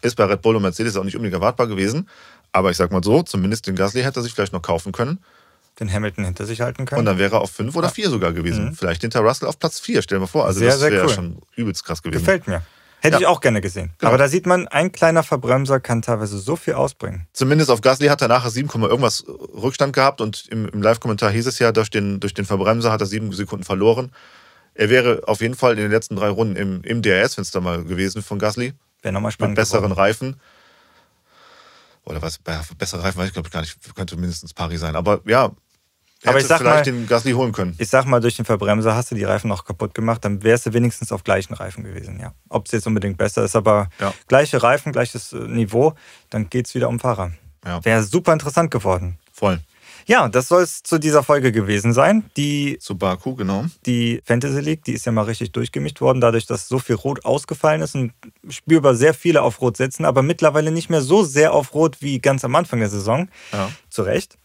Ist 0.03 0.17
bei 0.17 0.25
Red 0.25 0.43
Bull 0.43 0.57
und 0.57 0.63
Mercedes 0.63 0.97
auch 0.97 1.05
nicht 1.05 1.17
unbedingt 1.17 1.35
erwartbar 1.35 1.67
gewesen. 1.67 2.09
Aber 2.53 2.71
ich 2.71 2.77
sag 2.77 2.91
mal 2.93 3.03
so, 3.03 3.23
zumindest 3.23 3.67
den 3.67 3.75
Gasly 3.77 4.03
hätte 4.03 4.21
er 4.21 4.23
sich 4.23 4.33
vielleicht 4.33 4.53
noch 4.53 4.63
kaufen 4.63 4.93
können. 4.93 5.19
den 5.81 5.93
Hamilton 5.93 6.25
hinter 6.25 6.45
sich 6.45 6.61
halten 6.61 6.87
können. 6.87 6.99
Und 6.99 7.05
dann 7.05 7.19
wäre 7.19 7.37
er 7.37 7.41
auf 7.41 7.53
fünf 7.53 7.77
oder 7.77 7.89
vier 7.89 8.11
sogar 8.11 8.33
gewesen. 8.33 8.75
Vielleicht 8.75 9.03
hinter 9.03 9.21
Russell 9.21 9.47
auf 9.47 9.61
Platz 9.61 9.79
vier, 9.79 10.03
stell 10.03 10.17
dir 10.19 10.23
mal 10.23 10.27
vor. 10.27 10.45
Also 10.45 10.59
Mhm. 10.59 10.65
Sehr, 10.65 10.73
das 10.73 10.81
wäre 10.91 11.05
cool. 11.07 11.13
schon 11.13 11.39
übelst 11.55 11.85
krass 11.85 12.03
gewesen. 12.03 12.19
Gefällt 12.21 12.49
mir. 12.49 12.63
Hätte 13.01 13.15
Ja. 13.15 13.21
ich 13.21 13.27
auch 13.29 13.41
gerne 13.41 13.61
gesehen. 13.61 13.93
Genau. 13.99 14.09
Aber 14.11 14.19
da 14.19 14.27
sieht 14.27 14.45
man, 14.45 14.67
ein 14.67 14.91
kleiner 14.91 15.23
Verbremser 15.23 15.79
kann 15.79 16.03
teilweise 16.03 16.37
so 16.39 16.57
viel 16.57 16.75
ausbringen. 16.75 17.29
Zumindest 17.33 17.71
auf 17.71 17.81
Gasly 17.81 18.09
hat 18.09 18.21
er 18.23 18.27
nachher 18.27 18.51
7, 18.51 18.67
Komma 18.67 18.89
irgendwas 18.89 19.25
Rückstand 19.29 19.93
gehabt 19.93 20.21
und 20.21 20.49
im, 20.49 20.67
im 20.69 20.83
Live-Kommentar 20.83 21.31
hieß 21.31 21.47
es 21.47 21.61
ja, 21.61 21.71
durch 21.71 21.91
den, 21.91 22.19
durch 22.19 22.35
den 22.35 22.45
Verbremser 22.45 22.91
hat 22.91 23.01
er 23.01 23.07
sieben 23.07 23.33
Sekunden 23.33 23.65
verloren. 23.65 24.11
Er 24.75 24.91
wäre 24.91 25.23
auf 25.29 25.41
jeden 25.43 25.55
Fall 25.55 25.73
in 25.75 25.79
den 25.79 25.93
letzten 25.93 26.17
drei 26.17 26.29
Runden 26.29 26.57
im, 26.57 26.83
im 26.83 27.03
DRS-Fenster 27.03 27.61
mal 27.61 27.85
gewesen 27.85 28.21
von 28.23 28.41
Gasly. 28.41 28.73
Wäre 29.03 29.13
nochmal 29.13 29.29
mit 29.31 29.35
spannend. 29.35 29.57
besseren 29.57 29.83
geworden. 29.85 29.99
Reifen. 30.01 30.41
Oder 32.05 32.23
was, 32.23 32.39
bessere 32.79 33.03
Reifen 33.05 33.19
weiß 33.19 33.29
ich 33.29 33.33
glaube 33.35 33.49
ich 33.49 33.53
gar 33.53 33.61
nicht, 33.61 33.77
könnte 33.95 34.17
mindestens 34.17 34.55
Pari 34.55 34.79
sein. 34.79 34.97
Aber 34.97 35.21
ja, 35.27 35.45
er 35.45 35.45
Aber 35.45 36.33
hätte 36.33 36.39
ich 36.41 36.47
sag 36.47 36.59
vielleicht 36.61 36.87
mal- 36.87 36.93
den 36.93 37.07
Gasly 37.07 37.33
holen 37.33 37.53
können. 37.53 37.75
Ich 37.79 37.89
sag 37.91 38.07
mal, 38.07 38.21
durch 38.21 38.37
den 38.37 38.45
Verbremser 38.45 38.95
hast 38.97 39.11
du 39.11 39.15
die 39.15 39.25
Reifen 39.25 39.49
noch 39.49 39.65
kaputt 39.65 39.95
gemacht, 39.95 40.25
dann 40.25 40.43
wärst 40.43 40.67
du 40.67 40.73
wenigstens 40.73 41.13
auf 41.13 41.23
gleichen 41.23 41.55
Reifen 41.55 41.85
gewesen. 41.85 42.19
Ja. 42.19 42.33
Ob 42.49 42.67
es 42.67 42.73
jetzt 42.73 42.87
unbedingt 42.87 43.19
besser 43.19 43.45
ist, 43.45 43.55
aber 43.55 43.89
Ja. 44.01 44.15
gleiche 44.27 44.63
Reifen, 44.63 44.91
gleiches 44.93 45.33
äh, 45.33 45.37
Niveau, 45.37 45.95
dann 46.31 46.49
geht 46.49 46.67
es 46.67 46.75
wieder 46.75 46.89
um 46.89 46.99
Fahrer. 46.99 47.33
Ja. 47.65 47.85
Wäre 47.85 48.03
super 48.03 48.33
interessant 48.33 48.71
geworden. 48.71 49.19
Voll. 49.33 49.61
Ja, 50.09 50.27
das 50.27 50.49
soll 50.49 50.63
es 50.63 50.83
zu 50.83 50.99
dieser 50.99 51.23
Folge 51.23 51.53
gewesen 51.53 51.93
sein. 51.93 52.25
Die, 52.39 52.79
Zu 52.81 52.97
Baku, 52.97 53.35
genau. 53.35 53.67
die 53.85 54.23
Fantasy 54.25 54.61
League, 54.61 54.83
die 54.85 54.95
ist 54.95 55.05
ja 55.05 55.13
mal 55.13 55.23
richtig 55.23 55.53
durchgemischt 55.53 56.01
worden, 56.01 56.23
dadurch, 56.23 56.47
dass 56.47 56.67
so 56.67 56.79
viel 56.79 56.97
Rot 56.97 57.27
ausgefallen 57.27 57.83
ist 57.83 57.95
und 57.95 58.13
spürbar 58.49 58.95
sehr 58.95 59.13
viele 59.13 59.43
auf 59.43 59.61
Rot 59.61 59.77
setzen, 59.77 60.07
aber 60.07 60.23
mittlerweile 60.23 60.71
nicht 60.71 60.89
mehr 60.89 61.03
so 61.03 61.25
sehr 61.25 61.53
auf 61.53 61.75
Rot 61.75 61.99
wie 62.01 62.21
ganz 62.21 62.43
am 62.43 62.57
Anfang 62.57 62.81
der 62.81 62.89
Saison. 62.89 63.29
Ja. 63.53 63.71
Zu 63.91 64.03
Recht. 64.03 64.39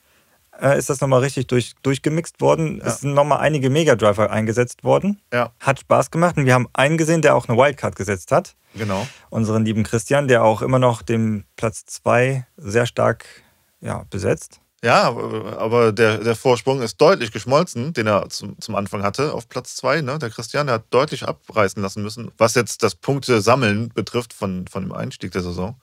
Äh, 0.62 0.78
ist 0.78 0.90
das 0.90 1.00
nochmal 1.00 1.22
richtig 1.22 1.48
durch, 1.48 1.76
durchgemixt 1.82 2.42
worden. 2.42 2.82
Es 2.84 3.00
sind 3.00 3.14
nochmal 3.14 3.40
einige 3.40 3.70
Mega 3.70 3.96
Driver 3.96 4.32
eingesetzt 4.32 4.84
worden. 4.84 5.22
Ja, 5.32 5.54
Hat 5.62 5.80
Spaß 5.80 6.12
gemacht 6.12 6.36
und 6.36 6.46
wir 6.46 6.54
haben 6.54 6.68
einen 6.74 6.98
gesehen, 6.98 7.22
der 7.22 7.36
auch 7.36 7.48
eine 7.48 7.58
Wildcard 7.58 7.96
gesetzt 7.96 8.34
hat. 8.34 8.56
genau. 8.76 9.08
Unseren 9.30 9.64
lieben 9.64 9.84
Christian, 9.84 10.28
der 10.28 10.44
auch 10.44 10.62
immer 10.62 10.78
noch 10.78 11.04
den 11.04 11.46
Platz 11.56 11.86
2 11.86 12.46
sehr 12.58 12.86
stark 12.86 13.26
ja, 13.80 14.06
besetzt. 14.10 14.60
Ja, 14.84 15.16
aber 15.58 15.94
der, 15.94 16.18
der 16.18 16.36
Vorsprung 16.36 16.82
ist 16.82 17.00
deutlich 17.00 17.32
geschmolzen, 17.32 17.94
den 17.94 18.06
er 18.06 18.28
zum, 18.30 18.60
zum 18.60 18.76
Anfang 18.76 19.02
hatte 19.02 19.34
auf 19.34 19.48
Platz 19.48 19.78
zwei. 19.78 20.02
Ne? 20.02 20.20
Der 20.20 20.30
Christian, 20.30 20.68
der 20.68 20.76
hat 20.76 20.86
deutlich 20.90 21.24
abreißen 21.26 21.82
lassen 21.82 22.04
müssen, 22.04 22.32
was 22.38 22.54
jetzt 22.56 22.84
das 22.84 22.94
Punkte 22.94 23.40
sammeln 23.40 23.90
betrifft 23.96 24.34
von, 24.34 24.68
von 24.68 24.84
dem 24.84 24.92
Einstieg 24.92 25.32
der 25.32 25.42
Saison. 25.42 25.80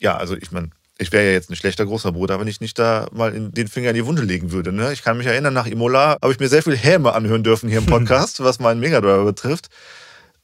Ja, 0.00 0.16
also 0.16 0.36
ich 0.36 0.50
meine, 0.50 0.70
ich 0.98 1.12
wäre 1.12 1.26
ja 1.26 1.30
jetzt 1.30 1.48
ein 1.48 1.54
schlechter 1.54 1.86
großer 1.86 2.10
Bruder, 2.10 2.40
wenn 2.40 2.48
ich 2.48 2.60
nicht 2.60 2.76
da 2.76 3.06
mal 3.12 3.32
in 3.32 3.52
den 3.52 3.68
Finger 3.68 3.90
in 3.90 3.94
die 3.94 4.04
Wunde 4.04 4.22
legen 4.22 4.50
würde. 4.50 4.72
Ne? 4.72 4.92
Ich 4.92 5.04
kann 5.04 5.16
mich 5.16 5.28
erinnern, 5.28 5.54
nach 5.54 5.66
Imola 5.66 6.16
habe 6.20 6.32
ich 6.32 6.40
mir 6.40 6.48
sehr 6.48 6.64
viel 6.64 6.76
Häme 6.76 7.12
anhören 7.12 7.44
dürfen 7.44 7.68
hier 7.68 7.78
im 7.78 7.86
Podcast, 7.86 8.42
was 8.42 8.58
meinen 8.58 8.80
Megadriver 8.80 9.24
betrifft. 9.24 9.68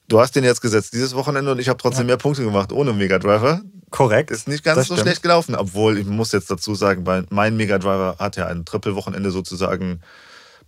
Du 0.08 0.20
hast 0.20 0.36
den 0.36 0.44
jetzt 0.44 0.60
gesetzt 0.60 0.92
dieses 0.92 1.14
Wochenende 1.14 1.50
und 1.52 1.58
ich 1.58 1.68
habe 1.68 1.78
trotzdem 1.78 2.06
mehr 2.06 2.16
Punkte 2.16 2.44
gemacht 2.44 2.72
ohne 2.72 2.92
Megadriver. 2.92 3.60
Korrekt. 3.90 4.30
Ist 4.30 4.46
nicht 4.48 4.62
ganz 4.64 4.76
Das 4.78 4.86
so 4.88 4.94
stimmt. 4.94 5.08
schlecht 5.08 5.22
gelaufen, 5.22 5.54
obwohl 5.54 5.98
ich 5.98 6.06
muss 6.06 6.32
jetzt 6.32 6.50
dazu 6.50 6.74
sagen, 6.74 7.04
bei- 7.04 7.24
mein 7.30 7.56
Mega 7.56 7.78
Driver 7.78 8.16
hat 8.18 8.36
ja 8.36 8.46
ein 8.46 8.64
Triple-Wochenende 8.64 9.30
sozusagen 9.30 10.00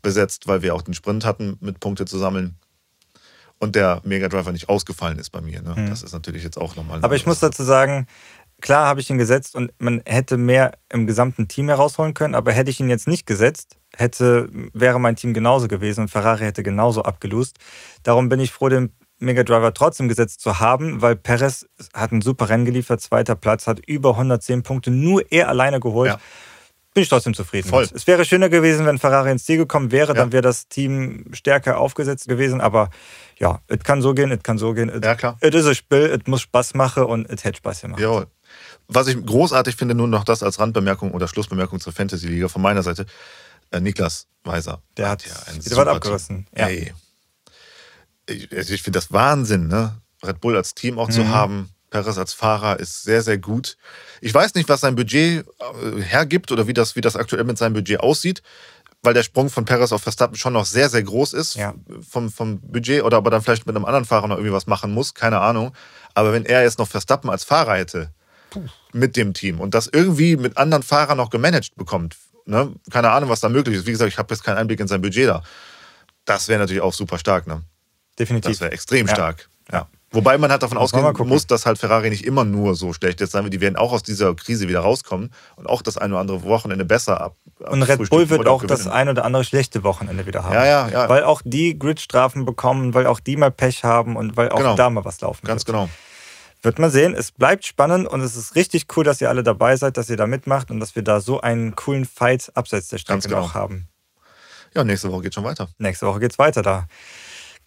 besetzt, 0.03 0.47
weil 0.47 0.63
wir 0.63 0.75
auch 0.75 0.83
den 0.83 0.95
Sprint 0.95 1.25
hatten, 1.25 1.57
mit 1.61 1.81
Punkte 1.81 2.05
zu 2.05 2.19
sammeln. 2.19 2.57
Und 3.61 3.75
der 3.75 4.01
Mega 4.05 4.29
Driver 4.29 4.53
nicht 4.53 4.69
ausgefallen 4.69 5.19
ist 5.19 5.31
bei 5.31 5.41
mir. 5.41 5.63
Ne? 5.63 5.87
Das 5.89 6.03
ist 6.05 6.13
natürlich 6.13 6.45
jetzt 6.45 6.59
auch 6.59 6.77
nochmal. 6.77 6.99
Mhm. 6.99 7.05
Aber 7.05 7.17
ich 7.17 7.27
muss 7.27 7.41
dazu 7.41 7.65
sagen, 7.65 8.07
klar 8.61 8.87
habe 8.87 9.01
ich 9.01 9.11
ihn 9.11 9.19
gesetzt 9.19 9.57
und 9.57 9.73
man 9.79 10.01
hätte 10.07 10.37
mehr 10.37 10.79
im 10.93 11.07
gesamten 11.09 11.49
Team 11.49 11.69
herausholen 11.69 12.15
können, 12.15 12.37
aber 12.37 12.53
hätte 12.53 12.71
ich 12.71 12.79
ihn 12.79 12.89
jetzt 12.89 13.09
nicht 13.09 13.27
gesetzt, 13.27 13.77
hätte, 13.97 14.49
wäre 14.73 15.01
mein 15.01 15.17
Team 15.17 15.35
genauso 15.35 15.67
gewesen 15.67 16.03
und 16.03 16.09
Ferrari 16.09 16.45
hätte 16.45 16.63
genauso 16.63 17.03
abgelust. 17.03 17.57
Darum 18.05 18.29
bin 18.29 18.39
ich 18.39 18.53
froh, 18.53 18.69
den 18.69 18.93
Mega 19.19 19.43
Driver 19.43 19.75
trotzdem 19.75 20.09
gesetzt 20.09 20.41
zu 20.41 20.61
haben, 20.61 21.03
weil 21.03 21.17
Perez 21.17 21.67
hat 21.93 22.13
ein 22.13 22.21
super 22.23 22.49
Rennen 22.49 22.65
geliefert, 22.65 23.01
zweiter 23.01 23.35
Platz, 23.35 23.67
hat 23.67 23.81
über 23.87 24.11
110 24.11 24.63
Punkte, 24.63 24.91
nur 24.91 25.23
er 25.33 25.49
alleine 25.49 25.81
geholt. 25.81 26.11
Ja. 26.11 26.21
Bin 26.95 27.03
ich 27.03 27.09
trotzdem 27.11 27.35
zufrieden. 27.35 27.69
Voll. 27.69 27.83
mit. 27.83 27.93
Es 27.93 28.07
wäre 28.07 28.25
schöner 28.25 28.49
gewesen, 28.49 28.87
wenn 28.87 28.99
Ferrari 28.99 29.31
ins 29.31 29.45
Ziel 29.45 29.59
gekommen 29.59 29.93
wäre, 29.93 30.15
dann 30.15 30.29
Ja. 30.29 30.33
wäre 30.33 30.43
das 30.43 30.69
Team 30.69 31.27
stärker 31.33 31.79
aufgesetzt 31.79 32.29
gewesen. 32.29 32.61
Aber 32.61 32.91
ja, 33.39 33.61
es 33.69 33.81
kann 33.81 34.03
so 34.03 34.15
gehen, 34.15 34.33
es 34.33 34.43
kann 34.43 34.59
so 34.59 34.73
gehen. 34.73 34.91
Ja, 35.03 35.15
klar. 35.15 35.37
Es 35.41 35.55
ist 35.55 35.67
ein 35.67 35.75
Spiel, 35.75 36.19
es 36.21 36.27
muss 36.27 36.41
Spaß 36.43 36.75
machen 36.75 37.05
und 37.05 37.29
es 37.31 37.45
hätte 37.45 37.59
Spaß 37.59 37.83
gemacht. 37.83 38.01
Jawohl. 38.01 38.27
Was 38.89 39.07
ich 39.07 39.25
großartig 39.25 39.77
finde, 39.77 39.95
nur 39.95 40.09
noch 40.09 40.25
das 40.25 40.43
als 40.43 40.59
Randbemerkung 40.59 41.13
oder 41.13 41.29
Schlussbemerkung 41.29 41.79
zur 41.79 41.93
Fantasy-Liga 41.93 42.49
von 42.49 42.63
meiner 42.63 42.83
Seite. 42.83 43.05
Äh, 43.71 43.81
Niklas 43.81 44.27
Weiser. 44.45 44.81
Der 44.97 45.11
hat 45.11 45.27
ja 45.27 45.35
ein 45.47 45.57
wieder 45.65 45.77
super 45.77 45.91
abgerissen. 45.93 46.47
Ja. 46.57 46.69
Ey. 46.69 46.95
Ich, 48.29 48.55
also 48.57 48.75
ich 48.75 48.83
finde 48.83 48.99
das 48.99 49.13
Wahnsinn, 49.13 49.69
ne? 49.69 50.01
Red 50.25 50.41
Bull 50.41 50.57
als 50.57 50.75
Team 50.75 50.99
auch 50.99 51.09
zu 51.11 51.23
Mhm. 51.23 51.29
haben. 51.31 51.71
Perez 51.91 52.19
als 52.19 52.35
Fahrer 52.35 52.79
ist 52.81 53.03
sehr, 53.03 53.23
sehr 53.23 53.39
gut. 53.39 53.79
Ich 54.21 54.35
weiß 54.35 54.55
nicht, 54.55 54.69
was 54.69 54.81
sein 54.83 54.95
Budget 54.95 55.47
äh, 55.47 56.01
hergibt 56.03 56.53
oder 56.53 56.67
wie 56.67 56.75
das, 56.75 56.97
wie 56.97 57.01
das 57.01 57.17
aktuell 57.17 57.45
mit 57.45 57.57
seinem 57.59 57.73
Budget 57.75 58.01
aussieht. 58.01 58.43
weil 59.01 59.15
der 59.15 59.23
Sprung 59.23 59.49
von 59.49 59.65
Perez 59.65 59.93
auf 59.93 60.03
Verstappen 60.03 60.35
schon 60.37 60.53
noch 60.55 60.67
sehr, 60.67 60.89
sehr 60.91 61.05
groß 61.05 61.33
ist 61.33 61.55
Ja. 61.55 61.73
vom, 62.11 62.33
vom 62.33 62.61
Budget 62.61 63.05
oder 63.05 63.17
aber 63.19 63.31
dann 63.31 63.43
vielleicht 63.43 63.65
mit 63.65 63.77
einem 63.77 63.85
anderen 63.85 64.05
Fahrer 64.05 64.27
noch 64.27 64.37
irgendwie 64.39 64.53
was 64.53 64.67
machen 64.67 64.93
muss, 64.93 65.15
keine 65.15 65.39
Ahnung. 65.41 65.73
Aber 66.15 66.33
wenn 66.33 66.45
er 66.45 66.63
jetzt 66.65 66.81
noch 66.81 66.89
Verstappen 66.89 67.31
als 67.31 67.45
Fahrer 67.45 67.77
hätte 67.77 68.11
mit 68.93 69.17
dem 69.17 69.35
Team 69.35 69.61
und 69.61 69.73
das 69.75 69.87
irgendwie 69.87 70.37
mit 70.37 70.57
anderen 70.57 70.83
Fahrern 70.83 71.17
noch 71.17 71.31
gemanagt 71.31 71.77
bekommt, 71.77 72.17
ne? 72.45 72.75
keine 72.91 73.11
Ahnung, 73.13 73.31
was 73.31 73.39
da 73.39 73.49
möglich 73.49 73.77
ist. 73.77 73.87
Wie 73.87 73.93
gesagt, 73.93 74.11
ich 74.13 74.19
habe 74.19 74.35
jetzt 74.35 74.43
keinen 74.43 74.59
Einblick 74.59 74.81
in 74.81 74.89
sein 74.89 75.01
Budget 75.01 75.29
da. 75.29 75.43
Das 76.25 76.49
wäre 76.49 76.59
natürlich 76.59 76.83
auch 76.83 76.93
super 76.93 77.19
stark. 77.21 77.47
Ne? 77.47 77.63
Definitiv. 78.19 78.53
Das 78.53 78.61
wäre 78.61 78.73
extrem 78.73 79.07
Ja. 79.07 79.15
stark. 79.15 79.49
Ja. 79.73 79.87
Wobei 80.11 80.39
man 80.39 80.51
halt 80.51 80.63
davon 80.63 80.79
Muss 80.79 80.95
ausgehen 80.95 81.29
muss, 81.29 81.47
dass 81.47 81.67
halt 81.67 81.77
Ferrari 81.77 82.09
nicht 82.09 82.25
immer 82.25 82.45
nur 82.47 82.75
so 82.75 82.95
schlecht 82.95 83.21
ist, 83.21 83.35
die 83.35 83.61
werden 83.61 83.77
auch 83.77 83.93
aus 83.93 84.03
dieser 84.03 84.35
Krise 84.35 84.67
wieder 84.67 84.81
rauskommen 84.81 85.31
und 85.57 85.67
auch 85.69 85.83
das 85.83 85.99
eine 85.99 86.15
oder 86.15 86.21
andere 86.23 86.43
Wochenende 86.45 86.87
besser 86.87 87.21
ab. 87.21 87.37
Und 87.59 87.83
Red 87.83 88.09
Bull 88.09 88.31
wird 88.31 88.41
oder 88.41 88.53
auch 88.53 88.65
das 88.65 88.87
ein 88.87 89.11
oder 89.11 89.27
andere 89.27 89.45
schlechte 89.45 89.85
Wochenende 89.85 90.25
wieder 90.25 90.45
haben. 90.45 90.55
Ja, 90.55 90.65
ja, 90.65 90.89
ja. 90.89 91.09
Weil 91.11 91.25
auch 91.25 91.43
die 91.45 91.79
Gridstrafen 91.79 92.47
bekommen, 92.47 92.95
weil 92.95 93.07
auch 93.07 93.21
die 93.21 93.37
mal 93.37 93.51
Pech 93.51 93.85
haben 93.85 94.17
und 94.17 94.37
weil 94.39 94.49
auch 94.49 94.57
Genau. 94.57 94.77
da 94.77 94.89
mal 94.89 95.05
was 95.05 95.21
laufen 95.21 95.47
Ganz 95.47 95.67
wird. 95.67 95.77
genau. 95.77 95.91
Wird 96.63 96.79
man 96.79 96.91
sehen. 96.91 97.15
Es 97.15 97.31
bleibt 97.31 97.67
spannend 97.67 98.09
und 98.09 98.23
es 98.23 98.35
ist 98.35 98.55
richtig 98.55 98.87
cool, 98.97 99.05
dass 99.05 99.21
ihr 99.21 99.29
alle 99.29 99.43
dabei 99.43 99.77
seid, 99.77 99.97
dass 99.99 100.09
ihr 100.09 100.17
da 100.17 100.27
mitmacht 100.27 100.71
und 100.71 100.81
dass 100.81 100.97
wir 100.97 101.03
da 101.03 101.21
so 101.21 101.41
einen 101.43 101.77
coolen 101.77 102.07
Fight 102.07 102.51
abseits 102.55 102.89
der 102.89 102.97
Strecke 102.99 103.15
Ganz 103.17 103.25
genau. 103.29 103.41
noch 103.43 103.55
haben. 103.55 103.89
Ja, 104.75 104.85
nächste 104.85 105.13
Woche 105.13 105.23
geht 105.25 105.35
schon 105.35 105.45
weiter. 105.45 105.69
Nächste 105.79 106.07
Woche 106.07 106.21
geht's 106.21 106.39
weiter 106.39 106.63
da. 106.63 106.87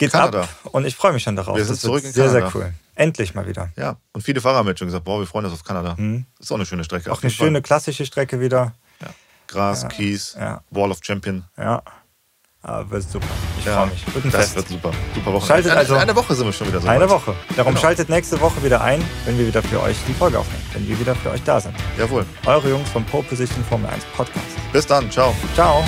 Geht's 0.04 0.12
Kanada. 0.12 0.42
ab 0.42 0.48
und 0.72 0.84
ich 0.84 0.94
freue 0.96 1.12
mich 1.12 1.22
schon 1.22 1.36
darauf. 1.36 1.56
Wir 1.56 1.64
sind 1.64 1.74
das 1.76 1.80
zurück 1.82 2.04
in 2.04 2.12
sehr, 2.12 2.28
sehr 2.30 2.40
Kanada. 2.42 2.58
cool. 2.58 2.72
Endlich 2.94 3.34
mal 3.34 3.46
wieder. 3.46 3.70
Ja, 3.76 3.96
und 4.12 4.22
viele 4.22 4.40
Fahrer 4.40 4.58
haben 4.58 4.68
jetzt 4.68 4.78
schon 4.78 4.88
gesagt, 4.88 5.04
boah, 5.04 5.18
wir 5.18 5.26
freuen 5.26 5.44
uns 5.46 5.54
auf 5.54 5.64
Kanada. 5.64 5.96
Das 5.98 6.46
ist 6.46 6.50
auch 6.52 6.56
eine 6.56 6.66
schöne 6.66 6.84
Strecke. 6.84 7.10
Auch 7.10 7.16
eine 7.22 7.30
jeden 7.30 7.36
Fall. 7.38 7.46
schöne 7.46 7.62
klassische 7.62 8.04
Strecke 8.06 8.38
wieder. 8.40 8.72
Gras, 9.48 9.86
Kies, 9.88 10.34
ja. 10.38 10.62
Wall 10.70 10.90
of 10.90 10.98
Champion. 11.02 11.44
Ja. 11.58 11.82
Aber 12.62 12.88
wird 12.90 13.02
super. 13.10 13.26
Ich 13.58 13.64
Ja, 13.66 13.78
freue 13.78 13.86
mich. 13.88 14.14
Wird 14.14 14.24
ein 14.24 14.30
das 14.30 14.40
Fest. 14.44 14.56
wird 14.56 14.68
super. 14.68 14.92
Super 15.14 15.32
Woche. 15.34 15.46
Schaltet 15.46 15.70
eine, 15.72 15.80
also- 15.80 15.94
eine 15.96 16.14
Woche 16.16 16.34
sind 16.34 16.46
wir 16.46 16.52
schon 16.52 16.68
wieder 16.68 16.80
so 16.80 16.88
Eine 16.88 17.00
weit. 17.04 17.10
Woche. 17.10 17.34
Darum 17.56 17.74
Genau. 17.74 17.82
schaltet 17.82 18.08
nächste 18.08 18.40
Woche 18.40 18.62
wieder 18.62 18.80
ein, 18.80 19.02
wenn 19.26 19.36
wir 19.36 19.46
wieder 19.46 19.62
für 19.62 19.82
euch 19.82 19.96
die 20.08 20.14
Folge 20.14 20.38
aufnehmen. 20.38 20.62
Wenn 20.72 20.88
wir 20.88 20.98
wieder 20.98 21.14
für 21.16 21.30
euch 21.32 21.42
da 21.42 21.60
sind. 21.60 21.74
Jawohl. 21.98 22.24
Eure 22.46 22.70
Jungs 22.70 22.88
vom 22.90 23.04
Pole 23.04 23.24
Position 23.24 23.62
Formel 23.64 23.90
1 23.90 24.04
Podcast. 24.16 24.46
Bis 24.72 24.86
dann. 24.86 25.10
Ciao. 25.10 25.34
Ciao. 25.54 25.84